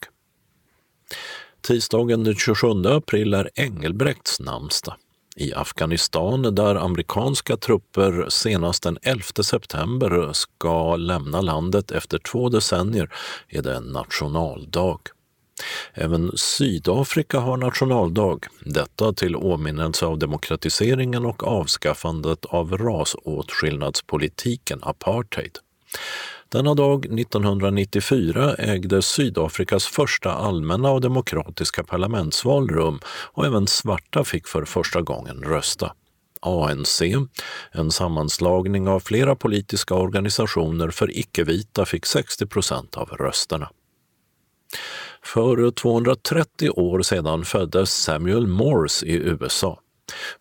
Tisdagen 1.62 2.24
den 2.24 2.36
27 2.36 2.68
april 2.86 3.34
är 3.34 3.50
Engelbrekts 3.56 4.40
namnsdag. 4.40 4.96
I 5.38 5.54
Afghanistan, 5.54 6.56
där 6.56 6.76
amerikanska 6.76 7.58
trupper 7.58 8.26
senast 8.30 8.84
den 8.84 8.98
11 9.02 9.24
september 9.44 10.34
ska 10.34 10.96
lämna 10.96 11.42
landet 11.42 11.92
efter 11.92 12.18
två 12.18 12.50
decennier, 12.50 13.14
är 13.50 13.62
det 13.62 13.76
en 13.76 13.84
nationaldag. 13.84 15.00
Även 15.94 16.38
Sydafrika 16.38 17.40
har 17.40 17.58
nationaldag, 17.58 18.40
detta 18.60 19.14
till 19.14 19.36
åminnelse 19.36 20.06
av 20.06 20.20
demokratiseringen 20.20 21.26
och 21.26 21.44
avskaffandet 21.44 22.46
av 22.46 22.78
rasåtskillnadspolitiken 22.78 24.80
apartheid. 24.84 25.58
Denna 26.50 26.74
dag 26.74 27.06
1994 27.06 28.56
ägde 28.56 29.02
Sydafrikas 29.02 29.86
första 29.86 30.32
allmänna 30.32 30.92
och 30.92 31.02
demokratiska 31.02 31.84
parlamentsval 31.84 32.70
rum 32.70 33.00
och 33.08 33.46
även 33.46 33.68
svarta 33.68 34.24
fick 34.24 34.48
för 34.48 34.66
första 34.66 35.02
gången 35.02 35.44
rösta. 35.44 35.94
ANC, 36.42 37.02
en 37.72 37.92
sammanslagning 37.92 38.88
av 38.88 39.00
flera 39.00 39.36
politiska 39.36 39.96
organisationer 39.96 40.90
för 40.90 41.18
icke-vita, 41.18 41.86
fick 41.86 42.06
60 42.06 42.46
procent 42.46 42.98
av 42.98 43.10
rösterna. 43.10 43.70
För 45.26 45.72
230 45.72 46.70
år 46.70 47.02
sedan 47.02 47.46
föddes 47.46 47.90
Samuel 48.04 48.48
Morse 48.48 49.06
i 49.06 49.14
USA. 49.14 49.80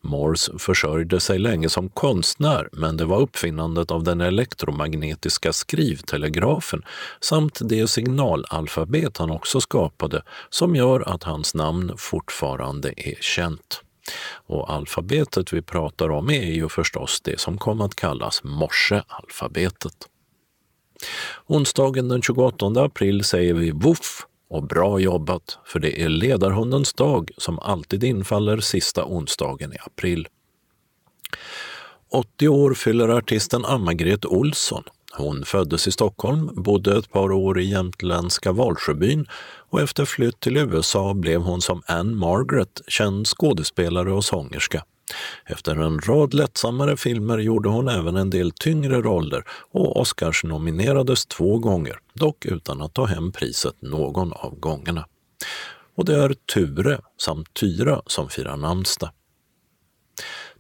Morse 0.01 0.53
försörjde 0.59 1.21
sig 1.21 1.39
länge 1.39 1.69
som 1.69 1.89
konstnär 1.89 2.69
men 2.73 2.97
det 2.97 3.05
var 3.05 3.21
uppfinnandet 3.21 3.91
av 3.91 4.03
den 4.03 4.21
elektromagnetiska 4.21 5.53
skrivtelegrafen 5.53 6.83
samt 7.21 7.59
det 7.63 7.87
signalalfabet 7.87 9.19
han 9.19 9.31
också 9.31 9.61
skapade 9.61 10.23
som 10.51 10.77
gör 10.77 11.15
att 11.15 11.23
hans 11.23 11.55
namn 11.55 11.93
fortfarande 11.97 12.95
är 12.97 13.17
känt. 13.21 13.83
Och 14.47 14.73
alfabetet 14.73 15.53
vi 15.53 15.63
pratar 15.63 16.11
om 16.11 16.31
är 16.31 16.53
ju 16.53 16.69
förstås 16.69 17.21
det 17.21 17.41
som 17.41 17.59
kom 17.59 17.81
att 17.81 17.95
kallas 17.95 18.45
morsealfabetet. 18.45 20.09
Onsdagen 21.47 22.09
den 22.09 22.23
28 22.23 22.67
april 22.67 23.25
säger 23.25 23.55
vi 23.55 23.71
voff 23.71 24.27
och 24.49 24.67
bra 24.67 24.99
jobbat, 24.99 25.59
för 25.65 25.81
det 25.81 26.03
är 26.03 26.09
ledarhundens 26.09 26.93
dag 26.93 27.31
som 27.37 27.59
alltid 27.59 28.05
infaller 28.05 28.61
sista 28.61 29.05
onsdagen 29.05 29.73
i 29.73 29.77
april. 29.87 30.29
80 32.13 32.49
år 32.49 32.75
fyller 32.75 33.09
artisten 33.09 33.65
Anna-Gret 33.65 34.25
Olsson. 34.25 34.85
Hon 35.17 35.45
föddes 35.45 35.89
i 35.89 35.93
Stockholm, 35.93 36.51
bodde 36.55 36.99
ett 36.99 37.11
par 37.11 37.33
år 37.33 37.61
i 37.61 37.65
jämtländska 37.65 38.53
Valsjöbyn 38.53 39.27
och 39.71 39.81
efter 39.81 40.05
flytt 40.05 40.41
till 40.41 40.57
USA 40.57 41.15
blev 41.15 41.41
hon 41.41 41.61
som 41.61 41.83
Anne 41.87 42.15
Margaret 42.17 42.83
känd 42.89 43.27
skådespelare 43.27 44.13
och 44.13 44.25
sångerska. 44.25 44.85
Efter 45.47 45.77
en 45.77 46.01
rad 46.01 46.35
lättsammare 46.35 46.97
filmer 46.97 47.39
gjorde 47.39 47.69
hon 47.69 47.89
även 47.89 48.17
en 48.17 48.31
del 48.31 48.51
tyngre 48.51 49.03
roller 49.03 49.45
och 49.73 50.01
Oscars 50.01 50.45
nominerades 50.45 51.27
två 51.27 51.59
gånger, 51.59 51.99
dock 52.15 52.45
utan 52.45 52.83
att 52.83 52.95
ta 52.95 53.05
hem 53.05 53.33
priset 53.33 53.83
någon 53.83 54.33
av 54.33 54.61
gångerna. 54.61 55.07
Och 55.97 56.05
det 56.05 56.17
är 56.17 56.35
Ture 56.55 57.01
samt 57.21 57.55
Tyra 57.55 58.03
som 58.07 58.29
firar 58.29 58.57
namnsdag. 58.57 59.11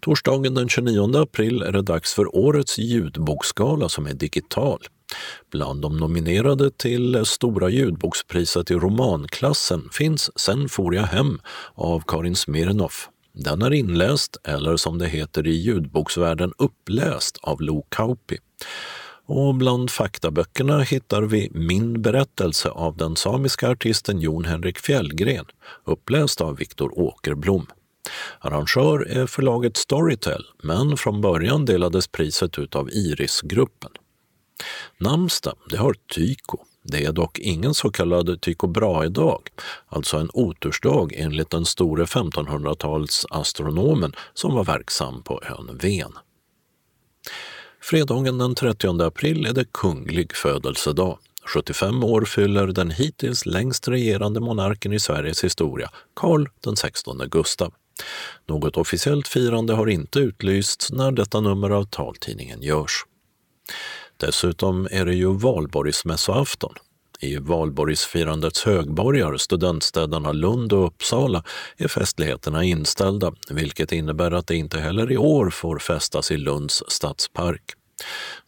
Torsdagen 0.00 0.54
den 0.54 0.68
29 0.68 1.16
april 1.16 1.62
är 1.62 1.72
det 1.72 1.82
dags 1.82 2.14
för 2.14 2.36
årets 2.36 2.78
ljudboksgala 2.78 3.88
som 3.88 4.06
är 4.06 4.14
digital. 4.14 4.80
Bland 5.50 5.82
de 5.82 5.96
nominerade 5.96 6.70
till 6.70 7.24
Stora 7.24 7.68
ljudbokspriset 7.68 8.70
i 8.70 8.74
romanklassen 8.74 9.88
finns 9.92 10.38
Sen 10.40 10.68
for 10.68 10.94
jag 10.94 11.02
hem 11.02 11.40
av 11.74 12.02
Karin 12.06 12.36
Smirnoff. 12.36 13.08
Den 13.34 13.62
är 13.62 13.72
inläst, 13.72 14.36
eller 14.44 14.76
som 14.76 14.98
det 14.98 15.08
heter 15.08 15.46
i 15.46 15.50
ljudboksvärlden 15.50 16.52
uppläst, 16.58 17.38
av 17.42 17.60
Lo 17.60 17.86
Kauppi. 17.88 18.38
Och 19.26 19.54
bland 19.54 19.90
faktaböckerna 19.90 20.80
hittar 20.80 21.22
vi 21.22 21.50
Min 21.54 22.02
berättelse 22.02 22.68
av 22.68 22.96
den 22.96 23.16
samiska 23.16 23.70
artisten 23.70 24.20
Jon 24.20 24.44
Henrik 24.44 24.78
Fjällgren, 24.78 25.44
uppläst 25.84 26.40
av 26.40 26.56
Viktor 26.56 26.98
Åkerblom. 26.98 27.66
Arrangör 28.40 29.08
är 29.08 29.26
förlaget 29.26 29.76
Storytel, 29.76 30.44
men 30.62 30.96
från 30.96 31.20
början 31.20 31.64
delades 31.64 32.08
priset 32.08 32.58
ut 32.58 32.76
av 32.76 32.90
Irisgruppen. 32.90 33.90
Namnsdag, 34.98 35.56
det 35.70 35.76
har 35.76 35.94
Tyko. 36.14 36.58
Det 36.86 37.04
är 37.04 37.12
dock 37.12 37.38
ingen 37.38 37.74
så 37.74 37.90
kallad 37.90 38.40
Tycho 38.40 38.66
Brahe-dag, 38.66 39.40
alltså 39.86 40.16
en 40.16 40.30
otursdag 40.32 41.12
enligt 41.14 41.50
den 41.50 41.66
store 41.66 42.04
1500-talsastronomen 42.04 44.12
som 44.34 44.54
var 44.54 44.64
verksam 44.64 45.22
på 45.22 45.42
ön 45.42 45.78
Ven. 45.82 46.12
Fredagen 47.80 48.38
den 48.38 48.54
30 48.54 49.02
april 49.02 49.46
är 49.46 49.52
det 49.52 49.72
kunglig 49.72 50.36
födelsedag. 50.36 51.18
75 51.46 52.04
år 52.04 52.24
fyller 52.24 52.66
den 52.66 52.90
hittills 52.90 53.46
längst 53.46 53.88
regerande 53.88 54.40
monarken 54.40 54.92
i 54.92 55.00
Sveriges 55.00 55.44
historia, 55.44 55.90
Karl 56.14 56.46
den 56.60 56.76
16 56.76 57.18
Gustav. 57.30 57.74
Något 58.46 58.76
officiellt 58.76 59.28
firande 59.28 59.74
har 59.74 59.86
inte 59.86 60.18
utlysts 60.18 60.92
när 60.92 61.12
detta 61.12 61.40
nummer 61.40 61.70
av 61.70 61.84
taltidningen 61.84 62.62
görs. 62.62 63.04
Dessutom 64.16 64.88
är 64.90 65.04
det 65.04 65.14
ju 65.14 65.34
valborgsmässoafton. 65.34 66.74
I 67.20 67.36
valborgsfirandets 67.36 68.64
högborgar, 68.64 69.36
studentstäderna 69.36 70.32
Lund 70.32 70.72
och 70.72 70.86
Uppsala, 70.86 71.42
är 71.76 71.88
festligheterna 71.88 72.64
inställda, 72.64 73.32
vilket 73.50 73.92
innebär 73.92 74.30
att 74.30 74.46
det 74.46 74.56
inte 74.56 74.80
heller 74.80 75.12
i 75.12 75.16
år 75.16 75.50
får 75.50 75.78
festas 75.78 76.30
i 76.30 76.36
Lunds 76.36 76.82
stadspark. 76.88 77.62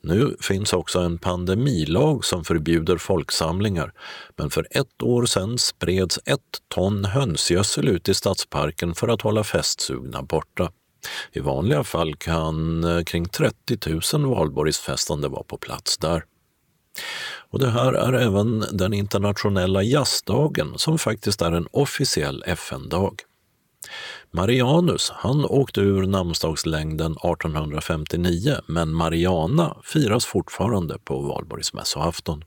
Nu 0.00 0.36
finns 0.40 0.72
också 0.72 0.98
en 0.98 1.18
pandemilag 1.18 2.24
som 2.24 2.44
förbjuder 2.44 2.96
folksamlingar, 2.96 3.92
men 4.36 4.50
för 4.50 4.66
ett 4.70 5.02
år 5.02 5.26
sedan 5.26 5.58
spreds 5.58 6.18
ett 6.24 6.40
ton 6.68 7.04
hönsgödsel 7.04 7.88
ut 7.88 8.08
i 8.08 8.14
stadsparken 8.14 8.94
för 8.94 9.08
att 9.08 9.22
hålla 9.22 9.44
festsugna 9.44 10.22
borta. 10.22 10.70
I 11.32 11.40
vanliga 11.40 11.84
fall 11.84 12.16
kan 12.16 12.84
eh, 12.84 13.02
kring 13.02 13.28
30 13.28 14.16
000 14.18 14.26
valborgsfestande 14.34 15.28
vara 15.28 15.42
på 15.42 15.56
plats 15.56 15.98
där. 15.98 16.24
Och 17.50 17.58
det 17.58 17.70
här 17.70 17.92
är 17.92 18.12
även 18.12 18.64
den 18.72 18.92
internationella 18.92 19.82
jazzdagen 19.82 20.72
som 20.76 20.98
faktiskt 20.98 21.42
är 21.42 21.52
en 21.52 21.66
officiell 21.70 22.44
FN-dag. 22.46 23.20
Marianus, 24.30 25.10
han 25.14 25.44
åkte 25.44 25.80
ur 25.80 26.06
namnsdagslängden 26.06 27.12
1859 27.12 28.56
men 28.66 28.94
Mariana 28.94 29.76
firas 29.82 30.26
fortfarande 30.26 30.98
på 30.98 31.20
valborgsmässoafton. 31.20 32.44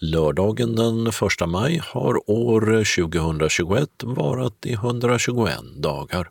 Lördagen 0.00 0.76
den 0.76 1.06
1 1.06 1.14
maj 1.46 1.80
har 1.84 2.30
år 2.30 2.60
2021 2.60 3.88
varat 4.02 4.66
i 4.66 4.72
121 4.72 5.58
dagar. 5.76 6.28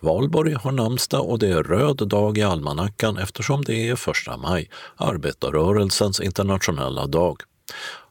Valborg 0.00 0.52
har 0.52 0.72
namnsdag 0.72 1.30
och 1.30 1.38
det 1.38 1.48
är 1.48 1.62
röd 1.62 2.08
dag 2.08 2.38
i 2.38 2.42
almanackan 2.42 3.18
eftersom 3.18 3.64
det 3.64 3.88
är 3.88 3.96
första 3.96 4.36
maj, 4.36 4.70
arbetarrörelsens 4.96 6.20
internationella 6.20 7.06
dag. 7.06 7.36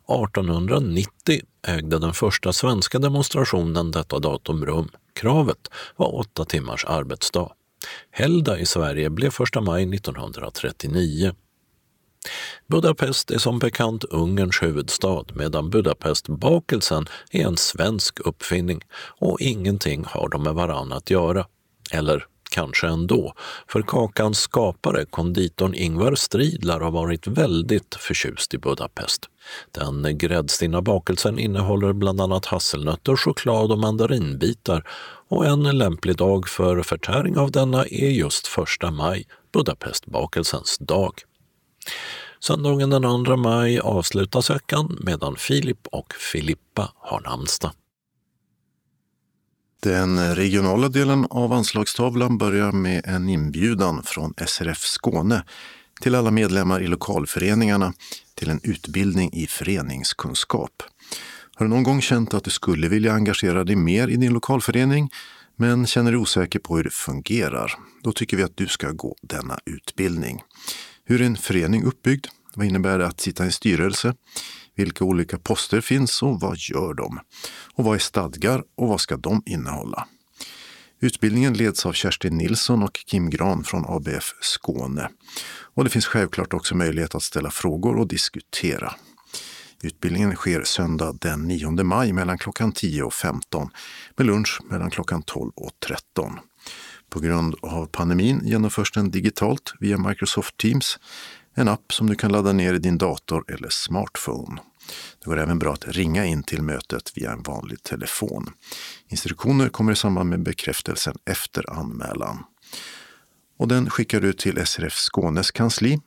1890 0.08 1.42
ägde 1.68 2.00
den 2.00 2.14
första 2.14 2.54
svenska 2.54 3.00
demonstrationen 3.00 3.92
detta 3.92 4.20
datum 4.20 4.66
rum. 4.66 4.90
Kravet 5.14 5.70
var 5.96 6.16
åtta 6.16 6.46
timmars 6.46 6.86
arbetsdag. 6.86 7.52
Helgdag 8.12 8.60
i 8.60 8.66
Sverige 8.66 9.10
blev 9.10 9.30
första 9.30 9.62
maj 9.62 9.96
1939. 9.96 11.34
Budapest 12.68 13.32
är 13.32 13.38
som 13.38 13.60
bekant 13.60 14.04
Ungerns 14.04 14.62
huvudstad 14.62 15.24
medan 15.34 15.70
Budapestbakelsen 15.70 17.06
är 17.32 17.46
en 17.46 17.58
svensk 17.58 18.20
uppfinning 18.20 18.82
och 19.20 19.42
ingenting 19.42 20.06
har 20.08 20.30
de 20.30 20.44
med 20.44 20.54
varann 20.54 20.92
att 20.92 21.10
göra. 21.10 21.46
Eller 21.92 22.26
kanske 22.52 22.88
ändå, 22.88 23.34
för 23.68 23.82
kakans 23.82 24.40
skapare, 24.40 25.06
konditorn 25.06 25.74
Ingvar 25.74 26.16
Stridlar, 26.16 26.80
har 26.80 26.92
varit 26.92 27.28
väldigt 27.28 27.96
förtjust 27.96 28.54
i 28.54 28.58
Budapest. 28.58 29.30
Den 29.72 30.18
gräddstinna 30.18 30.82
bakelsen 30.82 31.40
innehåller 31.40 31.94
bland 31.94 32.22
annat 32.22 32.46
hasselnötter, 32.46 33.16
choklad 33.16 33.72
och 33.72 33.80
mandarinbitar 33.80 34.88
och 35.28 35.46
en 35.46 35.78
lämplig 35.78 36.16
dag 36.16 36.48
för 36.48 36.84
förtäring 36.84 37.38
av 37.38 37.52
denna 37.52 37.86
är 37.86 38.10
just 38.10 38.48
första 38.48 38.92
maj, 38.92 39.28
Budapestbakelsens 39.54 40.78
dag. 40.78 41.14
Söndagen 42.40 42.90
den 42.90 43.26
2 43.26 43.36
maj 43.36 43.80
avslutas 43.80 44.50
veckan 44.50 44.98
medan 45.02 45.36
Filip 45.36 45.88
och 45.92 46.14
Filippa 46.14 46.92
har 46.96 47.22
namnsdag. 47.22 47.72
Den 49.82 50.36
regionala 50.36 50.90
delen 50.90 51.28
av 51.30 51.54
anslagstavlan 51.54 52.38
börjar 52.38 52.72
med 52.72 53.06
en 53.06 53.30
inbjudan 53.30 54.04
från 54.04 54.34
SRF 54.48 54.80
Skåne 54.80 55.44
till 56.02 56.16
alla 56.16 56.32
medlemmar 56.32 56.82
i 56.82 56.88
lokalföreningarna 56.88 57.94
till 58.36 58.50
en 58.50 58.60
utbildning 58.64 59.34
i 59.34 59.48
föreningskunskap. 59.48 60.84
Har 61.56 61.66
du 61.66 61.70
någon 61.70 61.84
gång 61.84 62.02
känt 62.02 62.34
att 62.34 62.44
du 62.44 62.52
skulle 62.52 62.88
vilja 62.88 63.14
engagera 63.14 63.64
dig 63.64 63.76
mer 63.76 64.08
i 64.08 64.16
din 64.16 64.34
lokalförening 64.34 65.10
men 65.56 65.88
känner 65.88 66.12
dig 66.12 66.20
osäker 66.20 66.60
på 66.60 66.78
hur 66.78 66.84
det 66.84 66.94
fungerar? 66.94 67.74
Då 68.04 68.12
tycker 68.12 68.38
vi 68.38 68.44
att 68.44 68.58
du 68.58 68.68
ska 68.68 68.92
gå 68.92 69.16
denna 69.22 69.60
utbildning. 69.66 70.42
Hur 71.08 71.22
är 71.22 71.26
en 71.26 71.38
förening 71.38 71.84
uppbyggd? 71.84 72.28
Vad 72.56 72.68
innebär 72.68 73.00
det 73.00 73.08
att 73.08 73.22
sitta 73.22 73.44
i 73.44 73.46
en 73.46 73.52
styrelse? 73.52 74.14
Vilka 74.76 75.04
olika 75.04 75.38
poster 75.38 75.82
finns 75.82 76.24
och 76.24 76.40
vad 76.40 76.58
gör 76.58 76.94
de? 76.94 77.20
Och 77.74 77.86
vad 77.86 77.96
är 77.96 78.00
stadgar 78.00 78.64
och 78.76 78.88
vad 78.88 79.02
ska 79.02 79.18
de 79.18 79.44
innehålla? 79.46 80.08
Utbildningen 81.00 81.54
leds 81.54 81.86
av 81.86 81.94
Kerstin 81.94 82.38
Nilsson 82.38 82.84
och 82.84 82.94
Kim 82.94 83.30
Gran 83.30 83.64
från 83.64 83.86
ABF 83.88 84.34
Skåne. 84.42 85.10
Och 85.76 85.84
det 85.84 85.90
finns 85.90 86.06
självklart 86.06 86.54
också 86.54 86.76
möjlighet 86.76 87.16
att 87.16 87.24
ställa 87.24 87.52
frågor 87.52 87.96
och 87.98 88.08
diskutera. 88.08 88.96
Utbildningen 89.84 90.36
sker 90.36 90.64
söndag 90.64 91.18
den 91.22 91.42
9 91.42 91.84
maj 91.84 92.14
mellan 92.14 92.38
klockan 92.38 92.72
10 92.72 93.04
och 93.04 93.14
15 93.14 93.70
med 94.18 94.28
lunch 94.28 94.62
mellan 94.70 94.90
klockan 94.90 95.24
12 95.24 95.52
och 95.56 95.72
13. 95.88 96.40
På 97.16 97.22
grund 97.22 97.56
av 97.62 97.86
pandemin 97.86 98.42
genomförs 98.44 98.92
den 98.92 99.12
digitalt 99.12 99.74
via 99.80 99.98
Microsoft 99.98 100.58
Teams 100.58 101.00
en 101.54 101.68
app 101.68 101.94
som 101.94 102.08
du 102.08 102.16
kan 102.16 102.32
ladda 102.32 102.54
ner 102.54 102.74
i 102.74 102.80
din 102.80 102.98
dator 102.98 103.46
eller 103.48 103.70
smartphone. 103.70 104.62
Det 105.20 105.26
går 105.26 105.40
även 105.40 105.60
bra 105.60 105.74
att 105.74 105.88
ringa 105.88 106.26
in 106.26 106.44
till 106.44 106.62
mötet 106.62 107.12
via 107.16 107.32
en 107.32 107.44
vanlig 107.44 107.84
telefon. 107.84 108.50
Instruktioner 109.08 109.70
kommer 109.70 109.92
i 109.92 109.96
samband 109.96 110.30
med 110.30 110.44
bekräftelsen 110.44 111.16
efter 111.26 111.80
anmälan. 111.80 112.44
Och 113.58 113.68
den 113.68 113.90
skickar 113.90 114.22
du 114.22 114.34
till 114.34 114.66
SRF 114.66 114.94
Skånes 114.94 115.52
kansli, 115.52 116.00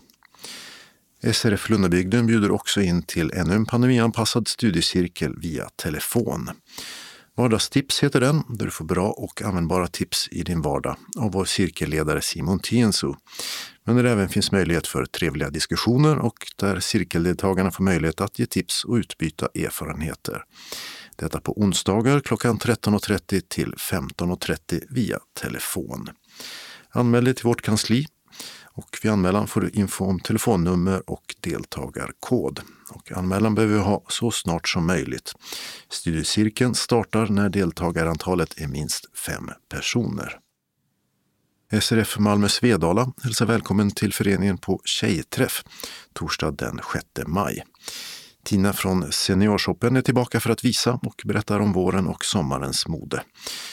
SRF 1.32 1.68
Lundabygden 1.68 2.27
bjuder 2.27 2.51
också 2.51 2.81
in 2.81 3.02
till 3.02 3.32
ännu 3.32 3.55
en 3.55 3.66
pandemianpassad 3.66 4.48
studiecirkel 4.48 5.35
via 5.39 5.68
telefon. 5.77 6.51
Vardagstips 7.36 8.02
heter 8.02 8.20
den, 8.20 8.42
där 8.48 8.64
du 8.64 8.70
får 8.70 8.84
bra 8.84 9.10
och 9.10 9.42
användbara 9.42 9.86
tips 9.86 10.28
i 10.30 10.42
din 10.42 10.62
vardag 10.62 10.96
av 11.18 11.32
vår 11.32 11.44
cirkelledare 11.44 12.20
Simon 12.20 12.60
Tienso. 12.60 13.16
Men 13.84 13.96
där 13.96 14.02
det 14.02 14.10
även 14.10 14.28
finns 14.28 14.52
möjlighet 14.52 14.86
för 14.86 15.04
trevliga 15.04 15.50
diskussioner 15.50 16.18
och 16.18 16.34
där 16.56 16.80
cirkeldeltagarna 16.80 17.70
får 17.70 17.84
möjlighet 17.84 18.20
att 18.20 18.38
ge 18.38 18.46
tips 18.46 18.84
och 18.84 18.94
utbyta 18.94 19.48
erfarenheter. 19.54 20.44
Detta 21.16 21.40
på 21.40 21.60
onsdagar 21.60 22.20
klockan 22.20 22.58
13.30 22.58 23.40
till 23.48 23.74
15.30 23.74 24.82
via 24.90 25.18
telefon. 25.42 26.08
Anmäl 26.90 27.24
dig 27.24 27.34
till 27.34 27.46
vårt 27.46 27.62
kansli 27.62 28.06
och 28.64 28.98
vid 29.02 29.12
anmälan 29.12 29.46
får 29.46 29.60
du 29.60 29.70
info 29.70 30.04
om 30.04 30.20
telefonnummer 30.20 31.10
och 31.10 31.34
deltagarkod. 31.40 32.60
Och 32.90 33.12
anmälan 33.12 33.54
behöver 33.54 33.74
vi 33.74 33.80
ha 33.80 34.04
så 34.08 34.30
snart 34.30 34.68
som 34.68 34.86
möjligt. 34.86 35.32
Studiecirkeln 35.88 36.74
startar 36.74 37.26
när 37.26 37.48
deltagarantalet 37.48 38.60
är 38.60 38.68
minst 38.68 39.18
fem 39.18 39.50
personer. 39.68 40.38
SRF 41.80 42.18
Malmö 42.18 42.48
Svedala 42.48 43.12
hälsar 43.22 43.46
välkommen 43.46 43.90
till 43.90 44.12
föreningen 44.12 44.58
på 44.58 44.80
Tjejträff 44.84 45.64
torsdag 46.12 46.50
den 46.50 46.80
6 46.92 47.04
maj. 47.26 47.62
Tina 48.44 48.72
från 48.72 49.12
Seniorshoppen 49.12 49.96
är 49.96 50.02
tillbaka 50.02 50.40
för 50.40 50.50
att 50.50 50.64
visa 50.64 50.92
och 50.92 51.22
berättar 51.24 51.60
om 51.60 51.72
våren 51.72 52.06
och 52.06 52.24
sommarens 52.24 52.88
mode. 52.88 53.22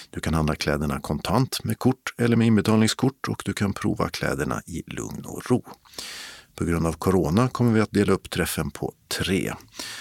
Du 0.09 0.19
kan 0.19 0.33
handla 0.33 0.55
kläderna 0.55 0.99
kontant 0.99 1.63
med 1.63 1.79
kort 1.79 2.13
eller 2.17 2.35
med 2.35 2.47
inbetalningskort 2.47 3.27
och 3.27 3.41
du 3.45 3.53
kan 3.53 3.73
prova 3.73 4.09
kläderna 4.09 4.61
i 4.65 4.83
lugn 4.87 5.25
och 5.25 5.51
ro. 5.51 5.65
På 6.55 6.65
grund 6.65 6.87
av 6.87 6.93
corona 6.93 7.49
kommer 7.49 7.71
vi 7.71 7.81
att 7.81 7.91
dela 7.91 8.13
upp 8.13 8.29
träffen 8.29 8.71
på 8.71 8.93
tre 9.07 9.53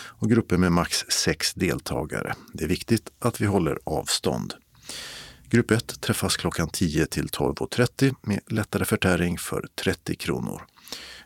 och 0.05 0.31
grupper 0.31 0.57
med 0.57 0.73
max 0.73 1.05
sex 1.09 1.55
deltagare. 1.55 2.35
Det 2.53 2.65
är 2.65 2.69
viktigt 2.69 3.11
att 3.19 3.41
vi 3.41 3.47
håller 3.47 3.79
avstånd. 3.85 4.55
Grupp 5.49 5.70
1 5.70 6.01
träffas 6.01 6.37
klockan 6.37 6.69
10 6.69 7.07
till 7.07 7.27
12.30 7.27 8.15
med 8.23 8.41
lättare 8.47 8.85
förtäring 8.85 9.39
för 9.39 9.66
30 9.74 10.15
kronor. 10.16 10.62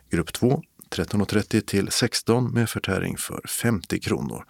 Grupp 0.09 0.33
2 0.33 0.63
13.30 0.89 1.61
till 1.61 1.91
16 1.91 2.51
med 2.53 2.69
förtäring 2.69 3.17
för 3.17 3.41
50 3.47 3.99
kronor. 3.99 4.45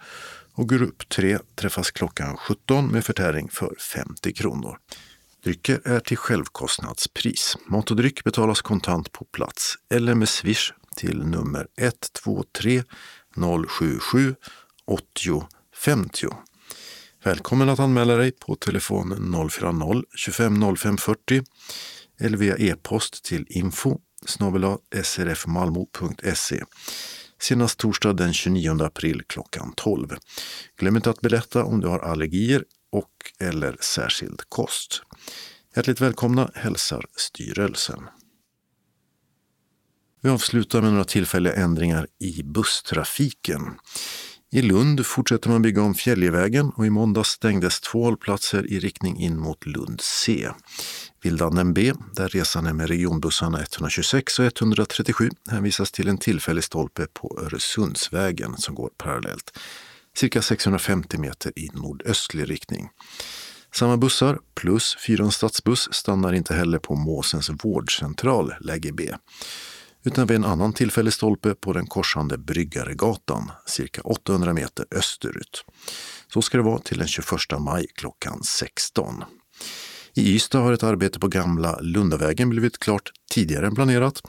Och 0.54 0.68
grupp 0.68 1.08
3 1.08 1.38
träffas 1.54 1.90
klockan 1.90 2.36
17 2.36 2.86
med 2.86 3.04
förtäring 3.04 3.48
för 3.48 3.74
50 3.78 4.32
kronor. 4.32 4.78
Drycker 5.48 5.80
är 5.84 6.00
till 6.00 6.16
självkostnadspris. 6.16 7.56
Mat 7.66 7.90
och 7.90 7.96
dryck 7.96 8.24
betalas 8.24 8.62
kontant 8.62 9.12
på 9.12 9.24
plats 9.24 9.74
eller 9.90 10.14
med 10.14 10.28
swish 10.28 10.72
till 10.96 11.18
nummer 11.18 11.66
123 11.78 12.82
077 13.68 14.34
80 14.86 15.46
50. 15.84 16.28
Välkommen 17.24 17.68
att 17.68 17.78
anmäla 17.78 18.16
dig 18.16 18.32
på 18.32 18.54
telefon 18.54 19.32
040 19.50 20.02
25 20.14 20.76
05 20.76 20.98
40 20.98 21.42
eller 22.20 22.38
via 22.38 22.56
e-post 22.56 23.24
till 23.24 23.46
info 23.48 23.98
srfmalmo.se 25.02 26.64
senast 27.40 27.78
torsdag 27.78 28.12
den 28.12 28.32
29 28.32 28.82
april 28.82 29.22
klockan 29.26 29.72
12. 29.76 30.16
Glöm 30.78 30.96
inte 30.96 31.10
att 31.10 31.20
berätta 31.20 31.64
om 31.64 31.80
du 31.80 31.88
har 31.88 31.98
allergier 31.98 32.64
och 32.92 33.10
eller 33.38 33.76
särskild 33.80 34.42
kost. 34.48 35.02
Hjärtligt 35.76 36.00
välkomna 36.00 36.50
hälsar 36.54 37.04
styrelsen. 37.16 38.08
Vi 40.22 40.28
avslutar 40.28 40.82
med 40.82 40.90
några 40.90 41.04
tillfälliga 41.04 41.54
ändringar 41.54 42.06
i 42.18 42.42
busstrafiken. 42.42 43.78
I 44.50 44.62
Lund 44.62 45.06
fortsätter 45.06 45.50
man 45.50 45.62
bygga 45.62 45.82
om 45.82 45.94
Fjäljevägen 45.94 46.70
och 46.70 46.86
i 46.86 46.90
måndag 46.90 47.24
stängdes 47.24 47.80
två 47.80 48.04
hållplatser 48.04 48.66
i 48.66 48.78
riktning 48.78 49.20
in 49.20 49.38
mot 49.38 49.66
Lund 49.66 50.00
C. 50.00 50.48
Vildanden 51.22 51.74
B, 51.74 51.92
där 52.14 52.28
resan 52.28 52.66
är 52.66 52.72
med 52.72 52.88
regionbussarna 52.88 53.60
126 53.60 54.38
och 54.38 54.44
137, 54.44 55.30
hänvisas 55.50 55.92
till 55.92 56.08
en 56.08 56.18
tillfällig 56.18 56.64
stolpe 56.64 57.06
på 57.12 57.40
Öresundsvägen 57.44 58.56
som 58.56 58.74
går 58.74 58.90
parallellt, 58.98 59.58
cirka 60.16 60.42
650 60.42 61.18
meter 61.18 61.58
i 61.58 61.68
nordöstlig 61.72 62.50
riktning. 62.50 62.88
Samma 63.74 63.96
bussar 63.96 64.38
plus 64.54 64.96
fyran 65.06 65.32
stadsbuss 65.32 65.88
stannar 65.92 66.32
inte 66.32 66.54
heller 66.54 66.78
på 66.78 66.94
Måsens 66.94 67.50
vårdcentral, 67.64 68.54
läge 68.60 68.92
B, 68.92 69.14
utan 70.04 70.26
vid 70.26 70.36
en 70.36 70.44
annan 70.44 70.72
tillfällig 70.72 71.12
stolpe 71.12 71.54
på 71.54 71.72
den 71.72 71.86
korsande 71.86 72.38
Bryggaregatan, 72.38 73.50
cirka 73.66 74.00
800 74.02 74.52
meter 74.52 74.86
österut. 74.90 75.64
Så 76.32 76.42
ska 76.42 76.56
det 76.56 76.64
vara 76.64 76.78
till 76.78 76.98
den 76.98 77.08
21 77.08 77.28
maj 77.58 77.86
klockan 77.94 78.42
16. 78.42 79.24
I 80.14 80.34
Ystad 80.34 80.60
har 80.60 80.72
ett 80.72 80.82
arbete 80.82 81.18
på 81.18 81.28
gamla 81.28 81.78
Lundavägen 81.80 82.50
blivit 82.50 82.78
klart 82.78 83.10
tidigare 83.30 83.66
än 83.66 83.74
planerat 83.74 84.22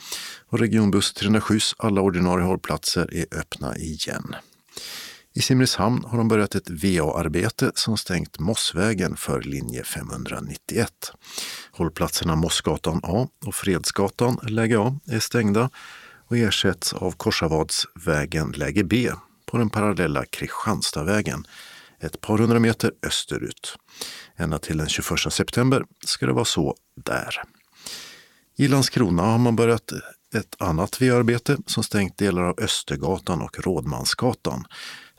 och 0.49 0.59
regionbuss 0.59 1.13
307 1.13 1.59
alla 1.77 2.01
ordinarie 2.01 2.45
hållplatser 2.45 3.13
är 3.13 3.25
öppna 3.39 3.77
igen. 3.77 4.35
I 5.39 5.41
Simrishamn 5.41 6.05
har 6.07 6.17
de 6.17 6.27
börjat 6.27 6.55
ett 6.55 6.69
VA-arbete 6.69 7.71
som 7.75 7.97
stängt 7.97 8.39
Mossvägen 8.39 9.15
för 9.15 9.41
linje 9.41 9.83
591. 9.83 11.11
Hållplatserna 11.71 12.35
Mossgatan 12.35 12.99
A 13.03 13.27
och 13.45 13.55
Fredsgatan 13.55 14.39
läge 14.43 14.79
A 14.79 14.99
är 15.07 15.19
stängda 15.19 15.69
och 16.27 16.37
ersätts 16.37 16.93
av 16.93 17.11
Korsavadsvägen 17.11 18.51
läge 18.51 18.83
B 18.83 19.11
på 19.45 19.57
den 19.57 19.69
parallella 19.69 20.25
Kristianstadvägen 20.25 21.47
ett 21.99 22.21
par 22.21 22.37
hundra 22.37 22.59
meter 22.59 22.91
österut. 23.03 23.77
Ända 24.35 24.59
till 24.59 24.77
den 24.77 24.89
21 24.89 25.33
september 25.33 25.85
ska 26.05 26.25
det 26.25 26.33
vara 26.33 26.45
så 26.45 26.75
där. 27.05 27.35
I 28.57 28.67
Landskrona 28.67 29.23
har 29.23 29.37
man 29.37 29.55
börjat 29.55 29.93
ett 30.35 30.55
annat 30.61 31.01
V-arbete 31.01 31.57
som 31.65 31.83
stängt 31.83 32.17
delar 32.17 32.43
av 32.43 32.59
Östergatan 32.59 33.41
och 33.41 33.59
Rådmansgatan. 33.59 34.65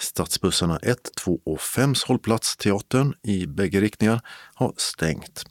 Stadsbussarna 0.00 0.78
1, 0.78 0.98
2 1.24 1.40
och 1.44 1.60
5 1.60 1.94
hållplats 2.06 2.56
Teatern 2.56 3.14
i 3.22 3.46
bägge 3.46 3.80
riktningar 3.80 4.20
har 4.54 4.74
stängt 4.76 5.44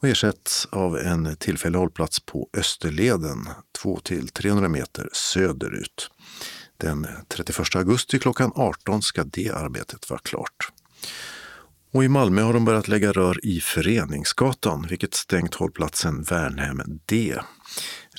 och 0.00 0.08
ersätts 0.08 0.66
av 0.66 0.98
en 0.98 1.36
tillfällig 1.36 1.78
hållplats 1.78 2.20
på 2.20 2.48
Österleden 2.56 3.48
2 3.82 4.00
till 4.00 4.28
300 4.28 4.68
meter 4.68 5.08
söderut. 5.12 6.10
Den 6.76 7.06
31 7.28 7.76
augusti 7.76 8.18
klockan 8.18 8.52
18 8.54 9.02
ska 9.02 9.24
det 9.24 9.50
arbetet 9.50 10.10
vara 10.10 10.20
klart. 10.20 10.72
Och 11.92 12.04
i 12.04 12.08
Malmö 12.08 12.42
har 12.42 12.52
de 12.52 12.64
börjat 12.64 12.88
lägga 12.88 13.12
rör 13.12 13.46
i 13.46 13.60
Föreningsgatan, 13.60 14.86
vilket 14.88 15.14
stängt 15.14 15.54
hållplatsen 15.54 16.22
Värnhem 16.22 16.82
D. 17.06 17.34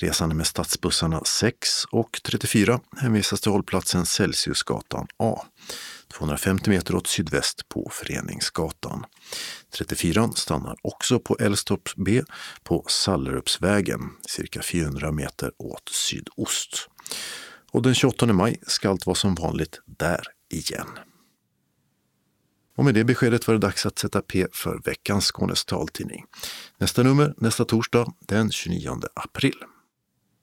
Resande 0.02 0.34
med 0.34 0.46
stadsbussarna 0.46 1.22
6 1.24 1.84
och 1.84 2.20
34 2.22 2.80
hänvisas 2.96 3.40
till 3.40 3.52
hållplatsen 3.52 4.06
Celsiusgatan 4.06 5.06
A. 5.16 5.44
250 6.12 6.70
meter 6.70 6.94
åt 6.94 7.06
sydväst 7.06 7.68
på 7.68 7.90
Föreningsgatan. 7.92 9.04
34 9.74 10.30
stannar 10.34 10.76
också 10.82 11.18
på 11.18 11.36
Älvstorp 11.40 11.88
B 11.96 12.22
på 12.62 12.84
Sallerupsvägen, 12.88 14.00
cirka 14.28 14.62
400 14.62 15.12
meter 15.12 15.52
åt 15.58 15.88
sydost. 15.88 16.88
Och 17.70 17.82
den 17.82 17.94
28 17.94 18.26
maj 18.26 18.60
ska 18.66 18.90
allt 18.90 19.06
vara 19.06 19.16
som 19.16 19.34
vanligt 19.34 19.80
där 19.86 20.22
igen. 20.50 20.88
Och 22.76 22.84
med 22.84 22.94
det 22.94 23.04
beskedet 23.04 23.46
var 23.46 23.54
det 23.54 23.60
dags 23.60 23.86
att 23.86 23.98
sätta 23.98 24.22
P 24.22 24.46
för 24.52 24.80
veckans 24.84 25.26
Skånes 25.26 25.64
taltidning. 25.64 26.24
Nästa 26.78 27.02
nummer 27.02 27.34
nästa 27.36 27.64
torsdag 27.64 28.12
den 28.20 28.50
29 28.50 29.00
april. 29.14 29.54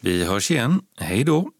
Vi 0.00 0.24
hörs 0.24 0.50
igen. 0.50 0.80
Hej 0.96 1.24
då! 1.24 1.50